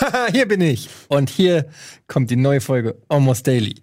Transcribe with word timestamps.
Haha, 0.00 0.28
hier 0.32 0.48
bin 0.48 0.62
ich. 0.62 0.88
Und 1.08 1.28
hier 1.28 1.66
kommt 2.06 2.30
die 2.30 2.36
neue 2.36 2.60
Folge 2.60 2.96
Almost 3.08 3.46
Daily. 3.46 3.74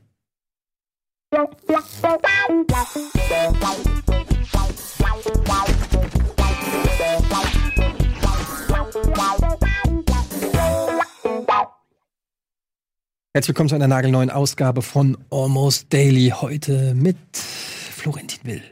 Herzlich 13.34 13.50
willkommen 13.50 13.70
zu 13.70 13.76
einer 13.76 13.88
nagelneuen 13.88 14.32
Ausgabe 14.32 14.82
von 14.82 15.16
Almost 15.30 15.94
Daily. 15.94 16.34
Heute 16.36 16.96
mit 16.96 17.18
Florentin 17.32 18.40
Will. 18.44 18.64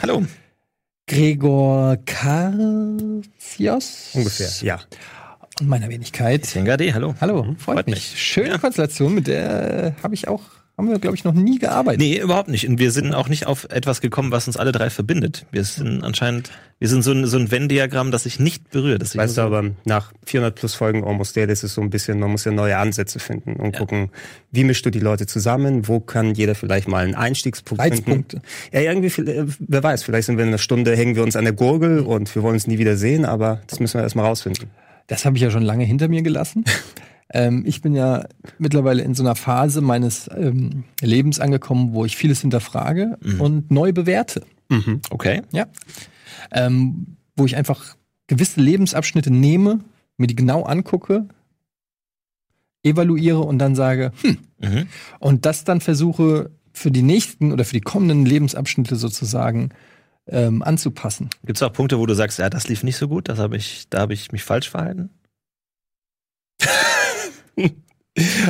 Hallo. 0.00 0.24
Gregor 1.06 1.98
Karzios. 2.06 3.26
Ungefähr, 4.14 4.48
ja. 4.62 4.80
Und 5.60 5.68
meiner 5.68 5.88
Wenigkeit. 5.88 6.42
Tengade, 6.42 6.92
hallo. 6.92 7.14
Hallo, 7.20 7.42
freut, 7.58 7.76
Freut 7.76 7.86
mich. 7.86 7.94
mich. 8.12 8.22
Schöne 8.22 8.48
Ja. 8.50 8.58
Konstellation, 8.58 9.14
mit 9.14 9.26
der 9.26 9.94
habe 10.02 10.12
ich 10.14 10.28
auch, 10.28 10.42
haben 10.76 10.90
wir, 10.90 10.98
glaube 10.98 11.16
ich, 11.16 11.24
noch 11.24 11.32
nie 11.32 11.58
gearbeitet. 11.58 11.98
Nee, 12.00 12.18
überhaupt 12.20 12.50
nicht. 12.50 12.68
Und 12.68 12.78
wir 12.78 12.90
sind 12.90 13.14
auch 13.14 13.30
nicht 13.30 13.46
auf 13.46 13.66
etwas 13.70 14.02
gekommen, 14.02 14.30
was 14.32 14.46
uns 14.48 14.58
alle 14.58 14.70
drei 14.70 14.90
verbindet. 14.90 15.46
Wir 15.52 15.64
sind 15.64 16.04
anscheinend, 16.04 16.50
wir 16.78 16.88
sind 16.88 17.00
so 17.02 17.12
ein, 17.12 17.24
so 17.24 17.38
ein 17.38 17.50
Venn-Diagramm, 17.50 18.10
das 18.10 18.24
sich 18.24 18.38
nicht 18.38 18.68
berührt. 18.70 19.00
Das 19.00 19.16
Weißt 19.16 19.38
du, 19.38 19.40
so, 19.40 19.46
aber 19.46 19.70
nach 19.86 20.12
400 20.26 20.54
plus 20.54 20.74
Folgen 20.74 21.04
Almost 21.04 21.34
Daily 21.38 21.50
ist 21.50 21.64
es 21.64 21.72
so 21.72 21.80
ein 21.80 21.88
bisschen, 21.88 22.20
man 22.20 22.30
muss 22.32 22.44
ja 22.44 22.52
neue 22.52 22.76
Ansätze 22.76 23.18
finden 23.18 23.54
und 23.56 23.72
Ja. 23.72 23.78
gucken, 23.80 24.10
wie 24.52 24.62
mischst 24.62 24.84
du 24.84 24.90
die 24.90 25.00
Leute 25.00 25.24
zusammen, 25.24 25.88
wo 25.88 26.00
kann 26.00 26.34
jeder 26.34 26.54
vielleicht 26.54 26.86
mal 26.86 27.02
einen 27.02 27.14
Einstiegspunkt 27.14 27.82
Reizpunkte. 27.82 28.42
finden. 28.42 28.46
Ja, 28.74 28.80
irgendwie, 28.82 29.08
viel- 29.08 29.26
äh, 29.26 29.46
wer 29.58 29.82
weiß, 29.82 30.02
vielleicht 30.02 30.26
sind 30.26 30.36
wir 30.36 30.42
in 30.44 30.48
einer 30.50 30.58
Stunde, 30.58 30.94
hängen 30.94 31.16
wir 31.16 31.22
uns 31.22 31.34
an 31.34 31.44
der 31.44 31.54
Gurgel 31.54 32.00
und 32.00 32.34
wir 32.34 32.42
wollen 32.42 32.56
uns 32.56 32.66
nie 32.66 32.76
wieder 32.76 32.98
sehen, 32.98 33.24
aber 33.24 33.62
das 33.68 33.80
müssen 33.80 33.94
wir 33.98 34.02
erstmal 34.02 34.26
rausfinden. 34.26 34.68
Das 35.06 35.24
habe 35.24 35.36
ich 35.36 35.42
ja 35.42 35.50
schon 35.50 35.62
lange 35.62 35.84
hinter 35.84 36.08
mir 36.08 36.22
gelassen. 36.22 36.64
ähm, 37.32 37.64
ich 37.66 37.82
bin 37.82 37.94
ja 37.94 38.26
mittlerweile 38.58 39.02
in 39.02 39.14
so 39.14 39.22
einer 39.22 39.36
Phase 39.36 39.80
meines 39.80 40.28
ähm, 40.36 40.84
Lebens 41.00 41.40
angekommen, 41.40 41.92
wo 41.94 42.04
ich 42.04 42.16
vieles 42.16 42.40
hinterfrage 42.40 43.18
und 43.38 43.70
neu 43.70 43.92
bewerte. 43.92 44.44
Mhm. 44.68 45.00
okay. 45.10 45.42
Ja. 45.52 45.66
Ähm, 46.50 47.16
wo 47.36 47.44
ich 47.44 47.56
einfach 47.56 47.96
gewisse 48.26 48.60
Lebensabschnitte 48.60 49.32
nehme, 49.32 49.80
mir 50.16 50.26
die 50.26 50.34
genau 50.34 50.64
angucke, 50.64 51.28
evaluiere 52.82 53.40
und 53.40 53.58
dann 53.58 53.74
sage, 53.74 54.12
hm, 54.22 54.38
Mhm. 54.58 54.86
und 55.18 55.44
das 55.44 55.64
dann 55.64 55.80
versuche 55.80 56.50
für 56.72 56.90
die 56.90 57.02
nächsten 57.02 57.52
oder 57.52 57.64
für 57.64 57.74
die 57.74 57.80
kommenden 57.80 58.24
Lebensabschnitte 58.24 58.96
sozusagen 58.96 59.70
ähm, 60.28 60.62
anzupassen. 60.62 61.30
Gibt 61.44 61.58
es 61.58 61.62
auch 61.62 61.72
Punkte, 61.72 61.98
wo 61.98 62.06
du 62.06 62.14
sagst, 62.14 62.38
ja, 62.38 62.50
das 62.50 62.68
lief 62.68 62.82
nicht 62.82 62.96
so 62.96 63.08
gut, 63.08 63.28
das 63.28 63.38
habe 63.38 63.56
ich, 63.56 63.88
da 63.90 64.00
habe 64.00 64.14
ich 64.14 64.32
mich 64.32 64.44
falsch 64.44 64.70
verhalten? 64.70 65.10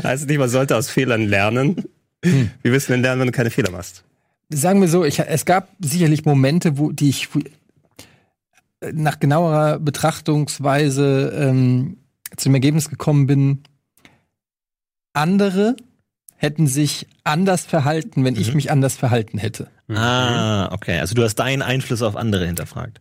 Also 0.05 0.27
nicht, 0.27 0.39
man 0.39 0.49
sollte 0.49 0.77
aus 0.77 0.89
Fehlern 0.89 1.23
lernen. 1.23 1.87
Hm. 2.25 2.53
Wie 2.63 2.71
wirst 2.71 2.89
du 2.89 2.93
denn 2.93 3.03
lernen, 3.03 3.21
wenn 3.21 3.27
du 3.27 3.33
keine 3.33 3.51
Fehler 3.51 3.73
machst? 3.73 4.05
Sagen 4.49 4.81
wir 4.81 4.87
so, 4.87 5.05
ich, 5.05 5.19
es 5.19 5.45
gab 5.45 5.71
sicherlich 5.81 6.25
Momente, 6.25 6.79
wo 6.79 6.93
die 6.93 7.09
ich 7.09 7.29
nach 8.93 9.19
genauerer 9.19 9.81
Betrachtungsweise 9.81 11.33
ähm, 11.37 11.97
zum 12.37 12.55
Ergebnis 12.55 12.89
gekommen 12.89 13.27
bin, 13.27 13.63
andere 15.13 15.77
hätten 16.37 16.67
sich 16.67 17.07
anders 17.25 17.65
verhalten, 17.65 18.25
wenn 18.25 18.37
ich 18.37 18.49
Mhm. 18.49 18.55
mich 18.57 18.71
anders 18.71 18.97
verhalten 18.97 19.39
hätte. 19.39 19.71
Ah, 19.89 20.73
okay. 20.73 20.99
Also 21.01 21.15
du 21.15 21.23
hast 21.23 21.37
deinen 21.37 21.63
Einfluss 21.63 22.03
auf 22.03 22.17
andere 22.17 22.47
hinterfragt. 22.47 23.01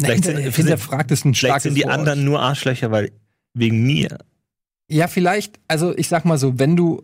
Vielleicht 0.00 0.24
Nein, 0.24 0.36
sind- 0.36 0.54
hinterfragt 0.54 1.10
ist 1.10 1.24
ein 1.24 1.34
Vielleicht 1.34 1.38
starkes 1.38 1.62
sind 1.64 1.74
die 1.74 1.82
Wort. 1.84 1.92
anderen 1.92 2.24
nur 2.24 2.40
Arschlöcher, 2.40 2.90
weil 2.90 3.12
wegen 3.54 3.82
mir. 3.84 4.18
Ja, 4.88 5.06
vielleicht, 5.08 5.60
also 5.68 5.96
ich 5.96 6.08
sag 6.08 6.24
mal 6.24 6.38
so, 6.38 6.58
wenn 6.58 6.76
du 6.76 7.02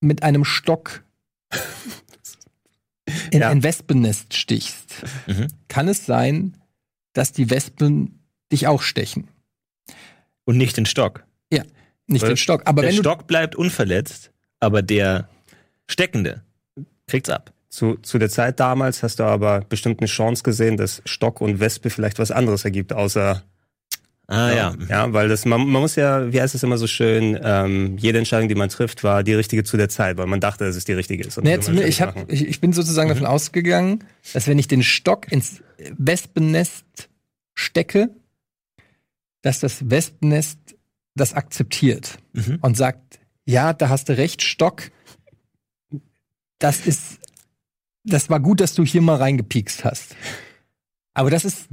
mit 0.00 0.22
einem 0.22 0.44
Stock 0.44 1.04
in 3.30 3.40
Ja. 3.40 3.50
ein 3.50 3.62
Wespennest 3.62 4.34
stichst, 4.34 5.02
Mhm. 5.26 5.48
kann 5.68 5.88
es 5.88 6.06
sein, 6.06 6.56
dass 7.12 7.32
die 7.32 7.50
Wespen 7.50 8.20
dich 8.52 8.66
auch 8.66 8.82
stechen. 8.82 9.28
Und 10.44 10.56
nicht 10.56 10.76
den 10.76 10.86
Stock. 10.86 11.24
Nicht 12.10 12.22
Weil 12.22 12.30
den 12.30 12.36
Stock. 12.38 12.62
Aber 12.64 12.80
der 12.80 12.88
wenn 12.88 12.96
du 12.96 13.02
Stock 13.02 13.26
bleibt 13.26 13.54
unverletzt, 13.54 14.30
aber 14.60 14.82
der 14.82 15.28
Steckende 15.88 16.42
kriegt's 17.06 17.30
ab. 17.30 17.52
Zu, 17.70 17.96
zu 17.96 18.18
der 18.18 18.30
Zeit 18.30 18.60
damals 18.60 19.02
hast 19.02 19.18
du 19.18 19.24
aber 19.24 19.60
bestimmt 19.68 20.00
eine 20.00 20.06
Chance 20.08 20.42
gesehen, 20.42 20.76
dass 20.76 21.02
Stock 21.04 21.40
und 21.40 21.60
Wespe 21.60 21.90
vielleicht 21.90 22.18
was 22.18 22.30
anderes 22.30 22.64
ergibt, 22.64 22.92
außer 22.92 23.42
Ah 24.30 24.52
ja. 24.52 24.74
Ja, 24.90 25.10
weil 25.14 25.28
das, 25.28 25.46
man, 25.46 25.66
man 25.66 25.80
muss 25.80 25.96
ja, 25.96 26.30
wie 26.30 26.38
heißt 26.38 26.54
es 26.54 26.62
immer 26.62 26.76
so 26.76 26.86
schön, 26.86 27.38
ähm, 27.42 27.96
jede 27.96 28.18
Entscheidung, 28.18 28.46
die 28.50 28.54
man 28.54 28.68
trifft, 28.68 29.02
war 29.02 29.22
die 29.22 29.32
richtige 29.32 29.64
zu 29.64 29.78
der 29.78 29.88
Zeit, 29.88 30.18
weil 30.18 30.26
man 30.26 30.38
dachte, 30.38 30.64
dass 30.66 30.76
es 30.76 30.84
die 30.84 30.92
richtige 30.92 31.24
ist. 31.24 31.42
Man 31.42 31.62
zumindest, 31.62 31.88
ich, 31.88 32.02
hab, 32.02 32.30
ich, 32.30 32.46
ich 32.46 32.60
bin 32.60 32.74
sozusagen 32.74 33.08
Mhm. 33.08 33.14
davon 33.14 33.26
ausgegangen, 33.26 34.04
dass 34.34 34.46
wenn 34.46 34.58
ich 34.58 34.68
den 34.68 34.82
Stock 34.82 35.32
ins 35.32 35.62
Wespennest 35.96 36.84
stecke, 37.54 38.10
dass 39.40 39.60
das 39.60 39.88
Wespennest 39.88 40.58
das 41.14 41.32
akzeptiert 41.32 42.18
Mhm. 42.34 42.58
und 42.60 42.76
sagt, 42.76 43.17
ja, 43.48 43.72
da 43.72 43.88
hast 43.88 44.10
du 44.10 44.16
recht, 44.16 44.42
Stock, 44.42 44.90
das 46.58 46.86
ist, 46.86 47.18
das 48.04 48.28
war 48.28 48.40
gut, 48.40 48.60
dass 48.60 48.74
du 48.74 48.84
hier 48.84 49.00
mal 49.00 49.16
reingepiekst 49.16 49.86
hast. 49.86 50.14
Aber 51.14 51.30
das 51.30 51.46
ist, 51.46 51.66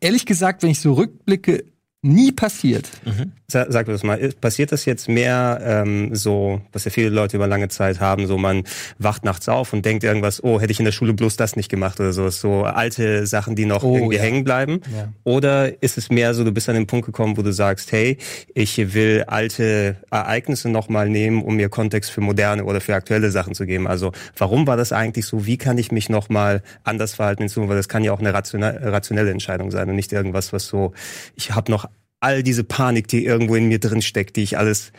ehrlich 0.00 0.26
gesagt, 0.26 0.64
wenn 0.64 0.70
ich 0.70 0.80
so 0.80 0.94
rückblicke, 0.94 1.64
nie 2.02 2.30
passiert. 2.30 2.88
Mhm. 3.04 3.32
Sa- 3.48 3.66
Sag 3.68 3.86
mir 3.86 3.92
das 3.92 4.02
mal, 4.04 4.18
passiert 4.40 4.70
das 4.70 4.84
jetzt 4.84 5.08
mehr 5.08 5.60
ähm, 5.64 6.14
so, 6.14 6.60
was 6.72 6.84
ja 6.84 6.90
viele 6.90 7.08
Leute 7.08 7.36
über 7.36 7.46
lange 7.48 7.68
Zeit 7.68 8.00
haben, 8.00 8.26
so 8.26 8.38
man 8.38 8.62
wacht 8.98 9.24
nachts 9.24 9.48
auf 9.48 9.72
und 9.72 9.84
denkt 9.84 10.04
irgendwas, 10.04 10.42
oh, 10.42 10.60
hätte 10.60 10.70
ich 10.72 10.78
in 10.78 10.84
der 10.84 10.92
Schule 10.92 11.14
bloß 11.14 11.36
das 11.36 11.56
nicht 11.56 11.68
gemacht 11.68 11.98
oder 11.98 12.12
so, 12.12 12.28
so 12.30 12.62
alte 12.64 13.26
Sachen, 13.26 13.56
die 13.56 13.64
noch 13.66 13.82
Oh, 13.82 13.94
irgendwie 13.96 14.16
ja. 14.16 14.22
hängen 14.22 14.44
bleiben? 14.44 14.80
Ja. 14.96 15.12
Oder 15.24 15.82
ist 15.82 15.98
es 15.98 16.08
mehr 16.10 16.34
so, 16.34 16.44
du 16.44 16.52
bist 16.52 16.68
an 16.68 16.74
den 16.76 16.86
Punkt 16.86 17.06
gekommen, 17.06 17.36
wo 17.36 17.42
du 17.42 17.52
sagst, 17.52 17.90
hey, 17.92 18.18
ich 18.54 18.94
will 18.94 19.24
alte 19.26 19.96
Ereignisse 20.10 20.68
nochmal 20.68 21.08
nehmen, 21.08 21.42
um 21.42 21.56
mir 21.56 21.68
Kontext 21.68 22.10
für 22.10 22.20
moderne 22.20 22.64
oder 22.64 22.80
für 22.80 22.94
aktuelle 22.94 23.30
Sachen 23.32 23.54
zu 23.54 23.64
geben? 23.66 23.86
Also 23.88 24.12
warum 24.36 24.66
war 24.66 24.76
das 24.76 24.92
eigentlich 24.92 25.26
so? 25.26 25.46
Wie 25.46 25.56
kann 25.56 25.78
ich 25.78 25.90
mich 25.92 26.08
nochmal 26.08 26.62
anders 26.84 27.14
verhalten 27.14 27.42
in 27.44 27.48
Zukunft? 27.48 27.70
Weil 27.70 27.76
das 27.78 27.88
kann 27.88 28.04
ja 28.04 28.12
auch 28.12 28.20
eine 28.20 28.32
rationelle 28.34 29.30
Entscheidung 29.30 29.70
sein 29.72 29.88
und 29.88 29.96
nicht 29.96 30.12
irgendwas, 30.12 30.52
was 30.52 30.66
so, 30.66 30.92
ich 31.34 31.52
habe 31.52 31.70
noch 31.72 31.88
all 32.26 32.42
diese 32.42 32.64
Panik, 32.64 33.06
die 33.06 33.24
irgendwo 33.24 33.54
in 33.54 33.68
mir 33.68 33.78
drin 33.78 34.02
steckt, 34.02 34.34
die 34.34 34.42
ich 34.42 34.58
alles 34.58 34.90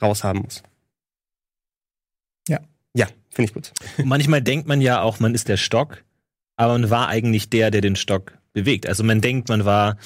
raushaben 0.00 0.40
muss. 0.40 0.62
Ja. 2.48 2.60
Ja, 2.94 3.06
finde 3.30 3.50
ich 3.50 3.54
gut. 3.54 3.72
Und 3.98 4.06
manchmal 4.06 4.40
denkt 4.40 4.66
man 4.66 4.80
ja 4.80 5.02
auch, 5.02 5.20
man 5.20 5.34
ist 5.34 5.48
der 5.48 5.58
Stock, 5.58 6.02
aber 6.56 6.72
man 6.72 6.88
war 6.88 7.08
eigentlich 7.08 7.50
der, 7.50 7.70
der 7.70 7.82
den 7.82 7.96
Stock 7.96 8.38
bewegt. 8.54 8.88
Also 8.88 9.04
man 9.04 9.20
denkt, 9.20 9.50
man 9.50 9.66
war 9.66 9.98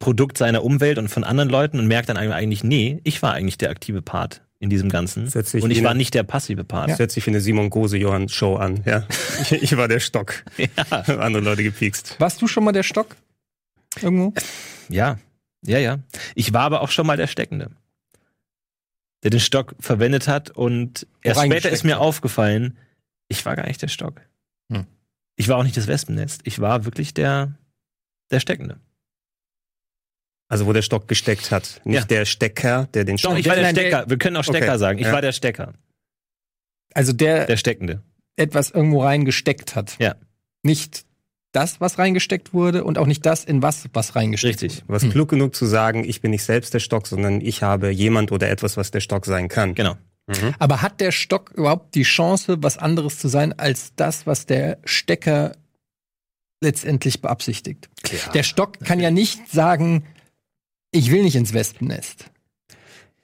Produkt 0.00 0.38
seiner 0.38 0.64
Umwelt 0.64 0.98
und 0.98 1.06
von 1.06 1.22
anderen 1.22 1.48
Leuten 1.48 1.78
und 1.78 1.86
merkt 1.86 2.08
dann 2.08 2.16
eigentlich, 2.16 2.64
nee, 2.64 3.00
ich 3.04 3.22
war 3.22 3.34
eigentlich 3.34 3.58
der 3.58 3.70
aktive 3.70 4.02
Part 4.02 4.42
in 4.58 4.70
diesem 4.70 4.88
Ganzen. 4.88 5.30
Und 5.32 5.70
ich 5.70 5.84
war 5.84 5.94
nicht 5.94 6.14
der 6.14 6.24
passive 6.24 6.64
Part. 6.64 6.90
Das 6.90 6.98
hört 6.98 7.12
sich 7.12 7.24
wie 7.26 7.30
eine 7.30 7.40
Simon 7.40 7.70
Gose-Johann-Show 7.70 8.56
an. 8.56 8.80
Ja, 8.86 9.06
ich, 9.42 9.52
ich 9.62 9.76
war 9.76 9.86
der 9.86 10.00
Stock. 10.00 10.42
Ja. 10.56 10.96
Andere 11.18 11.44
Leute 11.44 11.62
gepiekst. 11.62 12.16
Warst 12.18 12.42
du 12.42 12.48
schon 12.48 12.64
mal 12.64 12.72
der 12.72 12.82
Stock? 12.82 13.14
Irgendwo? 14.00 14.32
Ja, 14.88 15.18
ja, 15.64 15.78
ja. 15.78 15.98
Ich 16.34 16.52
war 16.52 16.62
aber 16.62 16.80
auch 16.82 16.90
schon 16.90 17.06
mal 17.06 17.16
der 17.16 17.26
Steckende. 17.26 17.70
Der 19.22 19.30
den 19.30 19.40
Stock 19.40 19.74
verwendet 19.78 20.26
hat 20.28 20.50
und 20.50 21.06
erst 21.22 21.40
später 21.44 21.70
ist 21.70 21.84
mir 21.84 22.00
aufgefallen, 22.00 22.76
ich 23.28 23.44
war 23.46 23.54
gar 23.56 23.66
nicht 23.66 23.80
der 23.80 23.88
Stock. 23.88 24.20
Hm. 24.72 24.86
Ich 25.36 25.48
war 25.48 25.56
auch 25.58 25.62
nicht 25.62 25.76
das 25.76 25.86
Wespennest. 25.86 26.40
Ich 26.44 26.60
war 26.60 26.84
wirklich 26.84 27.14
der, 27.14 27.56
der 28.30 28.40
Steckende. 28.40 28.80
Also 30.48 30.66
wo 30.66 30.72
der 30.72 30.82
Stock 30.82 31.08
gesteckt 31.08 31.50
hat. 31.50 31.80
Nicht 31.84 32.00
Ja. 32.00 32.04
der 32.04 32.24
Stecker, 32.26 32.86
der 32.92 33.04
den 33.04 33.16
Doch, 33.16 33.20
Stock... 33.30 33.38
ich 33.38 33.46
war 33.46 33.54
der 33.54 33.64
nein, 33.64 33.74
der- 33.74 33.82
Stecker. 33.82 34.10
Wir 34.10 34.18
können 34.18 34.36
auch 34.36 34.44
Stecker 34.44 34.68
Okay, 34.70 34.78
sagen. 34.78 34.98
Ich 34.98 35.06
ja. 35.06 35.12
war 35.12 35.22
der 35.22 35.32
Stecker. 35.32 35.72
Also 36.92 37.12
der, 37.14 37.46
Der 37.46 37.56
Steckende. 37.56 38.02
etwas 38.36 38.70
irgendwo 38.70 39.02
reingesteckt 39.02 39.74
hat. 39.76 39.96
Ja. 39.98 40.16
Nicht 40.62 41.06
das, 41.52 41.80
was 41.80 41.98
reingesteckt 41.98 42.52
wurde 42.54 42.84
und 42.84 42.98
auch 42.98 43.06
nicht 43.06 43.24
das, 43.26 43.44
in 43.44 43.62
was 43.62 43.88
was 43.92 44.16
reingesteckt 44.16 44.62
Richtig. 44.62 44.82
Du 44.86 44.92
warst 44.92 45.04
Hm. 45.04 45.12
klug 45.12 45.28
genug 45.28 45.54
zu 45.54 45.66
sagen, 45.66 46.04
ich 46.04 46.20
bin 46.20 46.30
nicht 46.30 46.44
selbst 46.44 46.74
der 46.74 46.80
Stock, 46.80 47.06
sondern 47.06 47.40
ich 47.40 47.62
habe 47.62 47.90
jemand 47.90 48.32
oder 48.32 48.50
etwas, 48.50 48.76
was 48.76 48.90
der 48.90 49.00
Stock 49.00 49.26
sein 49.26 49.48
kann. 49.48 49.74
Genau. 49.74 49.94
Mhm. 50.26 50.34
wurde. 50.34 50.54
Aber 50.58 50.82
hat 50.82 51.00
der 51.00 51.12
Stock 51.12 51.50
überhaupt 51.54 51.94
die 51.94 52.04
Chance, 52.04 52.62
was 52.62 52.78
anderes 52.78 53.18
zu 53.18 53.28
sein, 53.28 53.58
als 53.58 53.92
das, 53.96 54.26
was 54.26 54.46
der 54.46 54.78
Stecker 54.84 55.56
letztendlich 56.62 57.20
beabsichtigt? 57.20 57.90
Klar. 58.02 58.32
Der 58.32 58.42
Stock 58.42 58.80
kann 58.80 59.00
ja 59.00 59.10
nicht 59.10 59.50
sagen, 59.50 60.04
ich 60.90 61.10
will 61.10 61.22
nicht 61.22 61.36
ins 61.36 61.52
Wespennest. 61.52 62.30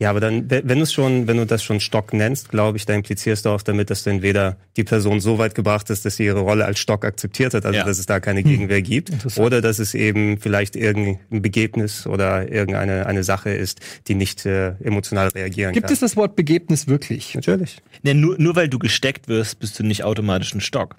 Ja, 0.01 0.11
aber 0.11 0.21
dann, 0.21 0.49
wenn 0.49 0.69
du 0.79 0.83
es 0.83 0.93
schon, 0.93 1.27
wenn 1.27 1.39
du 1.39 1.45
das 1.45 1.65
schon 1.65 1.81
Stock 1.81 2.13
nennst, 2.13 2.51
glaube 2.51 2.77
ich, 2.79 2.87
da 2.87 2.95
implizierst 2.95 3.45
du 3.45 3.49
auch 3.51 3.63
damit, 3.63 3.91
dass 3.91 4.05
du 4.05 4.11
entweder 4.11 4.57
die 4.77 4.85
Person 4.85 5.19
so 5.21 5.39
weit 5.39 5.57
gebracht 5.57 5.91
hast, 5.91 6.05
dass 6.05 6.15
sie 6.15 6.25
ihre 6.27 6.39
Rolle 6.39 6.67
als 6.67 6.79
Stock 6.79 7.05
akzeptiert 7.05 7.53
hat, 7.53 7.67
also 7.67 7.79
Ja. 7.79 7.85
dass 7.85 7.99
es 7.99 8.07
da 8.07 8.21
keine 8.21 8.45
Gegenwehr 8.45 8.81
gibt, 8.81 9.11
oder 9.39 9.61
dass 9.61 9.81
es 9.81 9.95
eben 9.95 10.39
vielleicht 10.39 10.77
irgendein 10.77 11.43
Begebnis 11.43 12.07
oder 12.07 12.49
irgendeine 12.49 13.07
eine 13.07 13.25
Sache 13.25 13.51
ist, 13.51 13.81
die 14.07 14.15
nicht 14.15 14.47
äh, 14.47 14.75
emotional 14.85 15.29
reagieren 15.31 15.73
Gibt 15.73 15.87
kann. 15.89 15.95
es 15.95 15.99
das 15.99 16.17
Wort 16.17 16.37
Begebnis 16.37 16.87
wirklich? 16.87 17.35
Natürlich. 17.35 17.79
Ne, 18.05 18.15
nur, 18.15 18.37
nur 18.39 18.55
weil 18.55 18.69
du 18.69 18.79
gesteckt 18.79 19.27
wirst, 19.27 19.59
bist 19.59 19.81
du 19.81 19.83
nicht 19.83 20.05
automatisch 20.05 20.55
ein 20.55 20.61
Stock. 20.61 20.95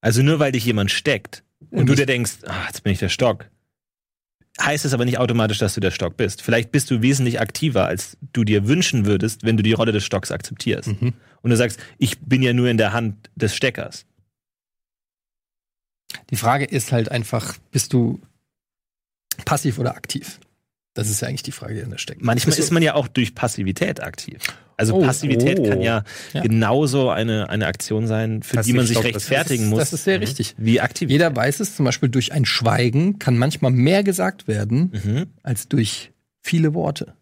Also 0.00 0.22
nur 0.22 0.38
weil 0.38 0.52
dich 0.52 0.64
jemand 0.64 0.92
steckt 0.92 1.42
und 1.72 1.86
du 1.88 1.94
dir 1.96 2.06
denkst, 2.06 2.34
ah, 2.46 2.66
jetzt 2.68 2.84
bin 2.84 2.92
ich 2.92 3.00
der 3.00 3.08
Stock, 3.08 3.50
heißt 4.64 4.84
es 4.84 4.92
aber 4.92 5.04
nicht 5.04 5.18
automatisch, 5.18 5.58
dass 5.58 5.74
du 5.74 5.80
der 5.80 5.90
Stock 5.90 6.16
bist. 6.16 6.42
Vielleicht 6.42 6.72
bist 6.72 6.90
du 6.90 7.02
wesentlich 7.02 7.40
aktiver, 7.40 7.86
als 7.86 8.16
du 8.32 8.44
dir 8.44 8.66
wünschen 8.66 9.06
würdest, 9.06 9.44
wenn 9.44 9.56
du 9.56 9.62
die 9.62 9.72
Rolle 9.72 9.92
des 9.92 10.04
Stocks 10.04 10.30
akzeptierst. 10.30 10.88
Mhm. 11.00 11.14
Und 11.42 11.50
du 11.50 11.56
sagst, 11.56 11.80
ich 11.98 12.20
bin 12.20 12.42
ja 12.42 12.52
nur 12.52 12.68
in 12.68 12.76
der 12.76 12.92
Hand 12.92 13.30
des 13.34 13.54
Steckers. 13.56 14.04
Die 16.30 16.36
Frage 16.36 16.64
ist 16.64 16.92
halt 16.92 17.10
einfach, 17.10 17.56
bist 17.70 17.92
du 17.92 18.20
passiv 19.44 19.78
oder 19.78 19.96
aktiv? 19.96 20.40
Das 20.94 21.08
ist 21.08 21.20
ja 21.22 21.28
eigentlich 21.28 21.44
die 21.44 21.52
Frage, 21.52 21.74
die 21.74 21.80
in 21.80 21.90
der 21.90 21.98
steckt. 21.98 22.22
Manchmal 22.22 22.58
ist 22.58 22.72
man 22.72 22.82
ja 22.82 22.94
auch 22.94 23.08
durch 23.08 23.34
Passivität 23.34 24.02
aktiv. 24.02 24.42
Also 24.80 24.94
Oh, 24.96 25.02
Passivität 25.02 25.58
oh. 25.60 25.68
kann 25.68 25.80
ja, 25.80 26.04
Ja. 26.32 26.40
genauso 26.42 27.10
eine, 27.10 27.48
eine 27.50 27.66
Aktion 27.66 28.06
sein, 28.06 28.42
für 28.42 28.60
die 28.62 28.72
man 28.72 28.86
sich 28.86 28.96
Passiv-Stock, 28.96 29.12
das 29.12 29.22
ist- 29.24 29.30
rechtfertigen 29.30 29.68
muss, 29.68 29.78
Das 29.80 29.92
ist 29.92 30.04
sehr 30.04 30.20
richtig. 30.20 30.54
wie 30.58 30.80
aktiv. 30.80 31.08
Jeder 31.10 31.34
weiß 31.36 31.60
es, 31.60 31.76
zum 31.76 31.84
Beispiel 31.84 32.08
durch 32.08 32.32
ein 32.32 32.44
Schweigen 32.46 33.18
kann 33.18 33.36
manchmal 33.38 33.70
mehr 33.70 34.02
gesagt 34.02 34.48
werden, 34.48 34.90
Mhm. 35.04 35.26
als 35.42 35.68
durch 35.68 36.12
viele 36.42 36.74
Worte. 36.74 37.14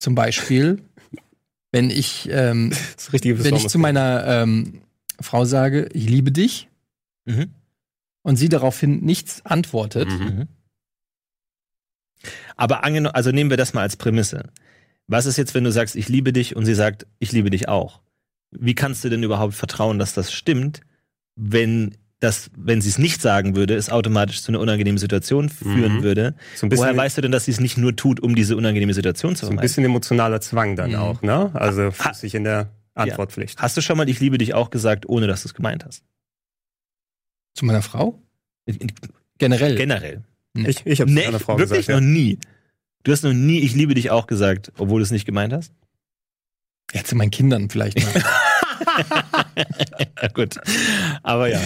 Zum 0.00 0.14
Beispiel, 0.14 0.82
wenn 1.72 1.90
ich, 1.90 2.28
ähm, 2.30 2.70
Das 2.96 3.12
wenn 3.12 3.54
ich 3.54 3.68
zu 3.68 3.78
meiner 3.78 4.24
ähm, 4.26 4.80
Frau 5.20 5.44
sage, 5.44 5.88
ich 5.92 6.08
liebe 6.08 6.32
dich, 6.32 6.68
Mhm. 7.26 7.50
und 8.22 8.36
sie 8.36 8.48
daraufhin 8.48 9.04
nichts 9.04 9.44
antwortet, 9.46 10.08
Mhm. 10.08 10.24
Mhm. 10.24 10.48
Aber 12.56 12.84
angenommen, 12.84 13.14
also 13.14 13.30
nehmen 13.30 13.50
wir 13.50 13.56
das 13.56 13.72
mal 13.72 13.82
als 13.82 13.96
Prämisse. 13.96 14.50
Was 15.10 15.26
ist 15.26 15.36
jetzt, 15.36 15.54
wenn 15.54 15.64
du 15.64 15.72
sagst, 15.72 15.96
ich 15.96 16.08
liebe 16.08 16.32
dich 16.32 16.54
und 16.54 16.64
sie 16.64 16.74
sagt, 16.74 17.06
ich 17.18 17.32
liebe 17.32 17.50
dich 17.50 17.68
auch? 17.68 18.00
Wie 18.52 18.74
kannst 18.74 19.02
du 19.04 19.08
denn 19.08 19.22
überhaupt 19.22 19.54
vertrauen, 19.54 19.98
dass 19.98 20.14
das 20.14 20.32
stimmt, 20.32 20.80
wenn 21.36 21.96
das, 22.20 22.50
wenn 22.56 22.80
sie 22.80 22.90
es 22.90 22.98
nicht 22.98 23.20
sagen 23.22 23.56
würde, 23.56 23.74
es 23.74 23.90
automatisch 23.90 24.42
zu 24.42 24.52
einer 24.52 24.60
unangenehmen 24.60 24.98
Situation 24.98 25.48
führen 25.48 25.96
Mhm. 25.98 26.02
würde? 26.02 26.34
so 26.54 26.70
Woher 26.70 26.96
weißt 26.96 27.16
du 27.18 27.22
denn, 27.22 27.32
dass 27.32 27.46
sie 27.46 27.50
es 27.50 27.58
nicht 27.60 27.76
nur 27.76 27.96
tut, 27.96 28.20
um 28.20 28.34
diese 28.36 28.56
unangenehme 28.56 28.94
Situation 28.94 29.34
zu 29.34 29.40
so 29.40 29.46
ein 29.46 29.48
vermeiden? 29.54 29.64
bisschen 29.64 29.84
emotionaler 29.84 30.40
Zwang 30.40 30.76
dann 30.76 30.90
Mhm. 30.90 30.96
auch, 30.96 31.22
ne? 31.22 31.50
Also 31.54 31.90
Ha- 31.98 32.12
sich 32.14 32.34
in 32.36 32.44
der 32.44 32.70
Antwortpflicht. 32.94 33.58
Hast 33.60 33.76
du 33.76 33.80
schon 33.80 33.96
mal 33.96 34.08
ich 34.08 34.20
liebe 34.20 34.36
dich 34.38 34.54
auch 34.54 34.70
gesagt, 34.70 35.08
ohne 35.08 35.26
dass 35.26 35.42
du 35.42 35.48
es 35.48 35.54
gemeint 35.54 35.84
hast? 35.84 36.04
zu 37.54 37.64
meiner 37.64 37.82
Frau, 37.82 38.22
generell. 39.38 39.74
Generell. 39.76 40.22
Ich, 40.54 40.84
ich 40.86 41.00
habe 41.00 41.10
Nee, 41.10 41.22
es 41.22 41.28
einer 41.28 41.40
Frau 41.40 41.58
wirklich 41.58 41.86
gesagt. 41.86 42.00
noch 42.00 42.06
nie. 42.08 42.38
Du 43.02 43.12
hast 43.12 43.22
noch 43.24 43.32
nie 43.32 43.60
ich 43.60 43.74
liebe 43.74 43.94
dich 43.94 44.10
auch 44.10 44.26
gesagt, 44.26 44.72
obwohl 44.78 45.00
du 45.00 45.04
es 45.04 45.10
nicht 45.10 45.26
gemeint 45.26 45.52
hast? 45.52 45.72
ja, 46.92 47.04
zu 47.04 47.14
meinen 47.16 47.30
Kindern 47.30 47.70
vielleicht 47.70 47.98
mal. 48.02 48.22
gut. 50.34 50.56
Aber 51.22 51.48
ja. 51.48 51.60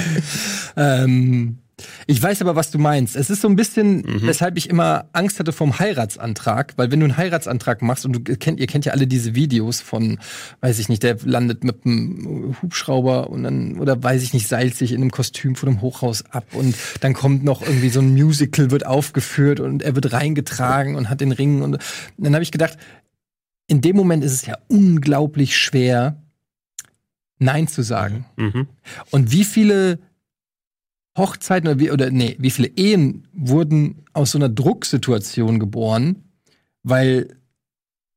ähm, 0.76 1.58
ich 2.06 2.23
weiß 2.23 2.41
aber, 2.43 2.55
was 2.55 2.71
du 2.71 2.79
meinst. 2.79 3.17
Es 3.17 3.31
ist 3.31 3.41
so 3.41 3.49
ein 3.49 3.56
bisschen, 3.56 3.97
Mhm. 4.03 4.23
weshalb 4.23 4.56
ich 4.56 4.71
immer 4.71 5.09
Angst 5.12 5.41
hatte 5.41 5.53
vom 5.53 5.79
Heiratsantrag, 5.79 6.75
weil 6.76 6.91
wenn 6.93 7.00
du 7.00 7.06
einen 7.06 7.17
Heiratsantrag 7.17 7.82
machst 7.82 8.05
und 8.06 8.12
du 8.12 8.37
kennt, 8.37 8.61
ihr 8.61 8.67
kennt 8.67 8.85
ja 8.85 8.93
alle 8.93 9.06
diese 9.06 9.35
Videos 9.35 9.81
von, 9.81 10.19
weiß 10.61 10.79
ich 10.79 10.88
nicht, 10.88 11.03
der 11.03 11.17
landet 11.25 11.65
mit 11.65 11.85
einem 11.85 12.55
Hubschrauber 12.62 13.29
und 13.31 13.43
dann, 13.43 13.79
oder 13.81 14.00
weiß 14.00 14.23
ich 14.23 14.32
nicht, 14.35 14.47
seilt 14.47 14.76
sich 14.76 14.93
in 14.93 15.00
einem 15.00 15.11
Kostüm 15.11 15.56
vor 15.56 15.69
dem 15.69 15.81
Hochhaus 15.81 16.25
ab 16.31 16.47
und 16.53 16.76
dann 17.00 17.12
kommt 17.15 17.43
noch 17.44 17.62
irgendwie 17.62 17.88
so 17.91 18.00
ein 18.00 18.12
Musical, 18.12 18.70
wird 18.70 18.87
aufgeführt 18.87 19.59
und 19.61 19.82
er 19.82 19.94
wird 19.94 20.12
reingetragen 20.12 20.94
und 20.94 21.11
hat 21.11 21.20
den 21.20 21.32
Ring 21.32 21.62
und 21.62 21.79
dann 22.19 22.35
habe 22.35 22.43
ich 22.44 22.53
gedacht, 22.53 22.77
in 23.67 23.81
dem 23.81 23.97
Moment 23.97 24.23
ist 24.23 24.32
es 24.32 24.47
ja 24.47 24.59
unglaublich 24.69 25.56
schwer, 25.56 26.20
Nein 27.38 27.67
zu 27.67 27.82
sagen. 27.82 28.27
Mhm. 28.37 28.69
Und 29.11 29.32
wie 29.32 29.44
viele 29.44 29.99
Hochzeiten 31.16 31.69
oder 31.69 31.78
wie, 31.78 31.90
oder 31.90 32.11
nee, 32.11 32.37
wie 32.38 32.50
viele 32.50 32.69
Ehen 32.69 33.28
wurden 33.32 34.05
aus 34.12 34.32
so 34.32 34.38
einer 34.38 34.49
Drucksituation 34.49 35.61
geboren, 35.61 36.25
weil 36.82 37.37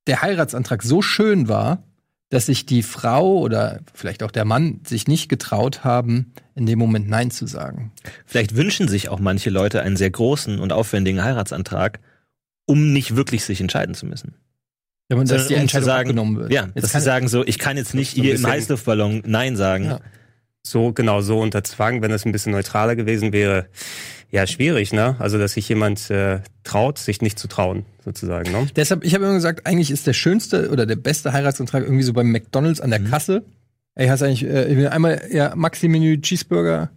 der 0.07 0.21
Heiratsantrag 0.21 0.83
so 0.83 1.01
schön 1.01 1.47
war, 1.47 1.83
dass 2.29 2.47
sich 2.47 2.65
die 2.65 2.83
Frau 2.83 3.37
oder 3.37 3.79
vielleicht 3.93 4.21
auch 4.21 4.31
der 4.31 4.45
Mann 4.45 4.81
sich 4.85 5.07
nicht 5.07 5.29
getraut 5.29 5.83
haben, 5.83 6.33
in 6.55 6.65
dem 6.65 6.77
Moment 6.79 7.07
Nein 7.07 7.31
zu 7.31 7.47
sagen. 7.47 7.91
Vielleicht 8.25 8.55
wünschen 8.55 8.87
sich 8.87 9.09
auch 9.09 9.19
manche 9.19 9.49
Leute 9.49 9.81
einen 9.81 9.95
sehr 9.95 10.09
großen 10.09 10.59
und 10.59 10.73
aufwendigen 10.73 11.23
Heiratsantrag, 11.23 11.99
um 12.65 12.91
nicht 12.91 13.15
wirklich 13.15 13.45
sich 13.45 13.61
entscheiden 13.61 13.95
zu 13.95 14.05
müssen. 14.05 14.33
Ja, 15.09 15.15
und 15.15 15.29
dass 15.29 15.29
Sondern 15.29 15.47
die 15.47 15.53
um 15.53 15.61
Entscheidung 15.61 15.85
sagen, 15.85 16.09
abgenommen 16.09 16.37
wird. 16.37 16.51
Ja, 16.51 16.67
Jetzt 16.75 16.83
dass 16.83 16.91
sie 16.91 16.99
sagen 16.99 17.29
so, 17.29 17.45
ich 17.45 17.59
kann 17.59 17.77
jetzt 17.77 17.93
nicht 17.93 18.15
so 18.15 18.21
hier 18.21 18.35
im 18.35 18.45
Heißluftballon 18.45 19.23
Nein 19.25 19.55
sagen. 19.55 19.85
Ja. 19.85 19.99
So, 20.69 20.91
genau, 20.93 21.21
so 21.21 21.39
unter 21.39 21.63
Zwang, 21.63 22.01
wenn 22.01 22.11
es 22.11 22.25
ein 22.25 22.31
bisschen 22.31 22.51
neutraler 22.51 22.95
gewesen 22.95 23.33
wäre, 23.33 23.67
ja, 24.29 24.45
schwierig, 24.45 24.91
ne? 24.91 25.15
Also, 25.19 25.37
dass 25.37 25.53
sich 25.53 25.69
jemand 25.69 26.09
äh, 26.09 26.41
traut, 26.63 26.97
sich 26.97 27.21
nicht 27.21 27.39
zu 27.39 27.47
trauen, 27.47 27.85
sozusagen, 28.03 28.51
ne? 28.51 28.67
Deshalb, 28.75 29.05
ich 29.05 29.13
habe 29.13 29.23
immer 29.25 29.35
gesagt, 29.35 29.65
eigentlich 29.65 29.89
ist 29.91 30.05
der 30.05 30.13
schönste 30.13 30.69
oder 30.69 30.85
der 30.85 30.97
beste 30.97 31.31
Heiratsantrag 31.31 31.83
irgendwie 31.83 32.03
so 32.03 32.11
beim 32.13 32.31
McDonalds 32.31 32.81
an 32.81 32.89
der 32.89 32.99
Mhm. 32.99 33.09
Kasse. 33.09 33.43
Ey, 33.95 34.07
hast 34.07 34.21
eigentlich 34.21 34.43
äh, 34.43 34.65
ich 34.69 34.77
will 34.77 34.87
einmal 34.89 35.21
ja 35.31 35.55
Maxi-Menü 35.55 36.19
Cheeseburger. 36.21 36.91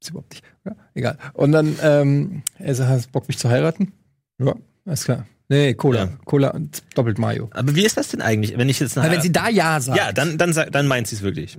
Ist 0.00 0.10
überhaupt 0.10 0.32
nicht. 0.32 0.44
Ja, 0.64 0.72
egal. 0.94 1.18
Und 1.34 1.52
dann, 1.52 1.76
ähm, 1.82 2.42
er 2.58 2.74
sagt, 2.74 2.88
hast 2.90 3.06
du 3.06 3.10
Bock, 3.12 3.28
mich 3.28 3.38
zu 3.38 3.48
heiraten? 3.50 3.92
Ja, 4.38 4.54
alles 4.86 5.04
klar. 5.04 5.26
Nee, 5.48 5.74
Cola. 5.74 6.04
Ja. 6.04 6.08
Cola 6.24 6.48
und 6.48 6.82
doppelt 6.94 7.18
Mayo. 7.18 7.50
Aber 7.52 7.74
wie 7.76 7.84
ist 7.84 7.96
das 7.98 8.08
denn 8.08 8.22
eigentlich, 8.22 8.56
wenn 8.56 8.70
ich 8.70 8.80
jetzt 8.80 8.96
Weil 8.96 9.10
wenn 9.10 9.20
sie 9.20 9.30
da 9.32 9.48
Ja 9.50 9.78
sagt. 9.80 9.98
Ja, 9.98 10.10
dann, 10.12 10.38
dann, 10.38 10.52
dann 10.52 10.86
meint 10.86 11.06
sie 11.08 11.16
es 11.16 11.22
wirklich. 11.22 11.58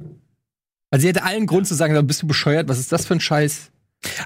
Also 0.94 1.01
sie 1.01 1.07
hätte 1.07 1.24
allen 1.24 1.48
Grund 1.48 1.68
zu 1.68 1.74
sagen, 1.74 2.06
bist 2.06 2.22
du 2.22 2.28
bescheuert, 2.28 2.69
was 2.69 2.78
ist 2.78 2.92
das 2.92 3.07
für 3.07 3.16
ein 3.16 3.19
Scheiß? 3.19 3.72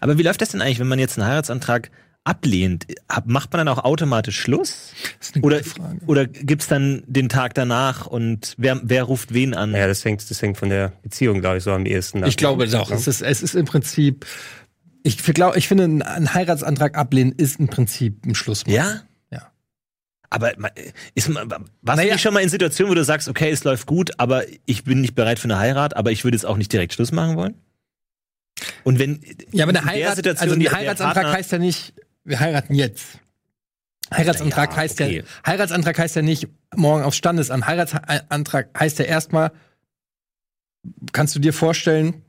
Aber 0.02 0.18
wie 0.18 0.24
läuft 0.24 0.42
das 0.42 0.50
denn 0.50 0.62
eigentlich, 0.62 0.80
wenn 0.80 0.88
man 0.90 1.00
jetzt 1.00 1.18
einen 1.18 1.25
Heiratsantrag 1.25 1.92
ablehnt? 2.25 2.86
Ab- 3.08 3.24
Macht 3.28 3.54
man 3.54 3.66
dann 3.66 3.74
auch 3.74 3.86
automatisch 3.86 4.38
Schluss? 4.38 4.92
Das 5.19 5.30
ist 5.30 5.36
eine 5.36 5.46
Oder, 5.46 5.58
gute 5.60 5.69
Frage. 5.69 6.00
oder 6.08 6.25
gibt's 6.28 6.68
dann 6.68 7.04
den 7.08 7.30
Tag 7.30 7.54
danach 7.54 8.06
und 8.06 8.54
wer, 8.58 8.81
wer 8.84 9.04
ruft 9.04 9.34
wen 9.34 9.54
an? 9.54 9.72
Ja, 9.74 9.88
das 9.88 10.04
hängt, 10.04 10.30
das 10.30 10.42
hängt 10.42 10.58
von 10.58 10.68
der 10.68 10.92
Beziehung, 11.04 11.40
glaube 11.40 11.58
ich, 11.60 11.64
so 11.64 11.72
am 11.72 11.86
ehesten 11.86 12.22
ab. 12.24 12.28
Ich 12.28 12.36
glaube 12.36 12.68
doch. 12.68 12.92
Es 12.92 13.08
ist, 13.08 13.22
es 13.22 13.42
ist 13.42 13.56
im 13.56 13.63
Prinzip, 13.63 14.25
ich, 15.04 15.24
glaub, 15.24 15.56
ich 15.56 15.70
finde, 15.70 15.86
ein, 15.86 16.34
Heiratsantrag 16.34 16.98
ablehnen 16.98 17.31
ist 17.31 17.62
im 17.62 17.70
Prinzip 17.70 18.25
ein 18.25 18.36
Schluss. 18.36 18.65
Ja? 18.68 19.03
Ja. 20.31 20.38
Aber 20.38 20.51
ist, 21.15 21.34
warst 21.34 21.51
du 21.51 21.65
Naja. 21.84 22.13
nicht 22.13 22.22
schon 22.22 22.34
mal 22.34 22.41
in 22.41 22.50
Situationen, 22.50 22.91
wo 22.91 22.96
du 22.96 23.03
sagst, 23.03 23.27
okay, 23.29 23.50
es 23.50 23.63
läuft 23.63 23.86
gut, 23.88 24.12
aber 24.19 24.43
ich 24.65 24.84
bin 24.84 25.01
nicht 25.01 25.15
bereit 25.15 25.39
für 25.39 25.46
eine 25.46 25.57
Heirat, 25.57 25.96
aber 25.96 26.12
ich 26.12 26.24
würde 26.24 26.36
jetzt 26.36 26.46
auch 26.46 26.57
nicht 26.57 26.72
direkt 26.74 26.93
Schluss 26.93 27.12
machen 27.12 27.38
wollen? 27.38 27.55
Und 28.84 29.00
wenn 29.00 29.22
Ja, 29.51 29.65
aber 29.65 29.77
eine 29.77 29.86
Heirat, 29.86 30.25
also 30.41 30.55
ein 30.55 30.62
Heiratsantrag 30.72 31.13
Partner- 31.24 31.31
heißt 31.34 31.51
ja 31.53 31.57
nicht, 31.60 31.93
wir 32.24 32.39
heiraten 32.39 32.74
jetzt. 32.75 33.19
Heiratsantrag 34.13 34.72
Ja, 34.72 34.77
heißt 34.77 35.00
okay. 35.01 35.17
ja, 35.17 35.24
Heiratsantrag 35.46 35.98
heißt 36.00 36.15
ja 36.15 36.22
nicht 36.22 36.48
morgen 36.75 37.03
aufs 37.03 37.17
Standesamt. 37.17 37.65
Heiratsantrag 37.67 38.69
heißt 38.77 39.00
ja 39.00 39.05
erstmal, 39.05 39.51
kannst 41.12 41.36
du 41.36 41.39
dir 41.39 41.53
vorstellen, 41.53 42.22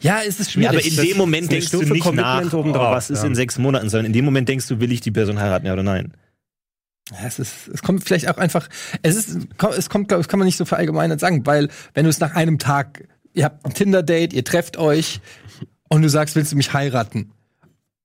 ja, 0.00 0.20
es 0.20 0.40
ist 0.40 0.54
Ja, 0.54 0.70
schwierig. 0.72 0.94
aber 0.94 1.02
in 1.02 1.08
dem 1.08 1.16
Moment 1.18 1.52
denkst 1.52 1.70
du 1.70 1.82
nicht 1.82 2.02
Commitment 2.02 2.52
nach, 2.52 2.52
oh, 2.54 2.72
was 2.92 3.10
ist 3.10 3.20
ja. 3.22 3.26
in 3.26 3.34
sechs 3.34 3.58
Monaten, 3.58 3.90
sondern 3.90 4.06
in 4.06 4.12
dem 4.14 4.24
Moment 4.24 4.48
denkst 4.48 4.66
du, 4.68 4.80
will 4.80 4.92
ich 4.92 5.00
die 5.02 5.10
Person 5.10 5.38
heiraten, 5.40 5.66
ja 5.66 5.72
oder 5.74 5.82
nein? 5.82 6.14
Es, 7.24 7.38
ist, 7.38 7.68
es 7.68 7.82
kommt 7.82 8.02
vielleicht 8.04 8.28
auch 8.28 8.38
einfach, 8.38 8.68
es 9.02 9.14
ist, 9.14 9.46
es 9.76 9.90
kommt, 9.90 10.08
glaube 10.08 10.22
ich, 10.22 10.28
kann 10.28 10.38
man 10.38 10.46
nicht 10.46 10.56
so 10.56 10.64
verallgemeinert 10.64 11.20
sagen, 11.20 11.44
weil 11.44 11.68
wenn 11.92 12.04
du 12.04 12.10
es 12.10 12.20
nach 12.20 12.34
einem 12.34 12.58
Tag, 12.58 13.06
ihr 13.34 13.44
habt 13.44 13.64
ein 13.64 13.74
Tinder-Date, 13.74 14.32
ihr 14.32 14.44
trefft 14.44 14.78
euch 14.78 15.20
und 15.88 16.02
du 16.02 16.08
sagst, 16.08 16.34
willst 16.34 16.52
du 16.52 16.56
mich 16.56 16.72
heiraten? 16.72 17.30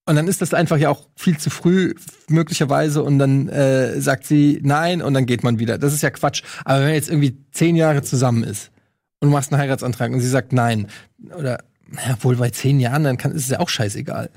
Und 0.06 0.16
dann 0.16 0.28
ist 0.28 0.42
das 0.42 0.56
einfach 0.56 0.78
ja 0.78 0.90
auch 0.90 1.08
viel 1.16 1.38
zu 1.38 1.50
früh, 1.52 1.94
möglicherweise, 2.28 3.04
und 3.04 3.20
dann 3.20 3.48
äh, 3.48 4.02
sagt 4.02 4.26
sie 4.26 4.60
nein 4.64 5.04
und 5.04 5.14
dann 5.14 5.28
geht 5.28 5.44
man 5.44 5.60
wieder. 5.60 5.78
Das 5.78 5.94
ist 5.94 6.02
ja 6.02 6.10
Quatsch. 6.10 6.42
Aber 6.66 6.80
wenn 6.80 6.88
man 6.88 6.96
jetzt 6.96 7.10
irgendwie 7.10 7.38
zehn 7.52 7.76
Jahre 7.76 8.02
zusammen 8.02 8.44
ist 8.44 8.72
und 9.20 9.30
du 9.30 9.34
machst 9.34 9.54
einen 9.54 9.62
Heiratsantrag 9.62 10.12
und 10.12 10.20
sie 10.20 10.28
sagt 10.28 10.52
nein, 10.52 10.88
oder 11.38 11.60
ja, 11.94 12.18
wohl 12.22 12.38
bei 12.38 12.50
zehn 12.50 12.80
Jahren, 12.80 13.04
dann 13.04 13.18
kann, 13.18 13.32
ist 13.32 13.44
es 13.44 13.50
ja 13.50 13.60
auch 13.60 13.70
scheißegal. 13.70 14.32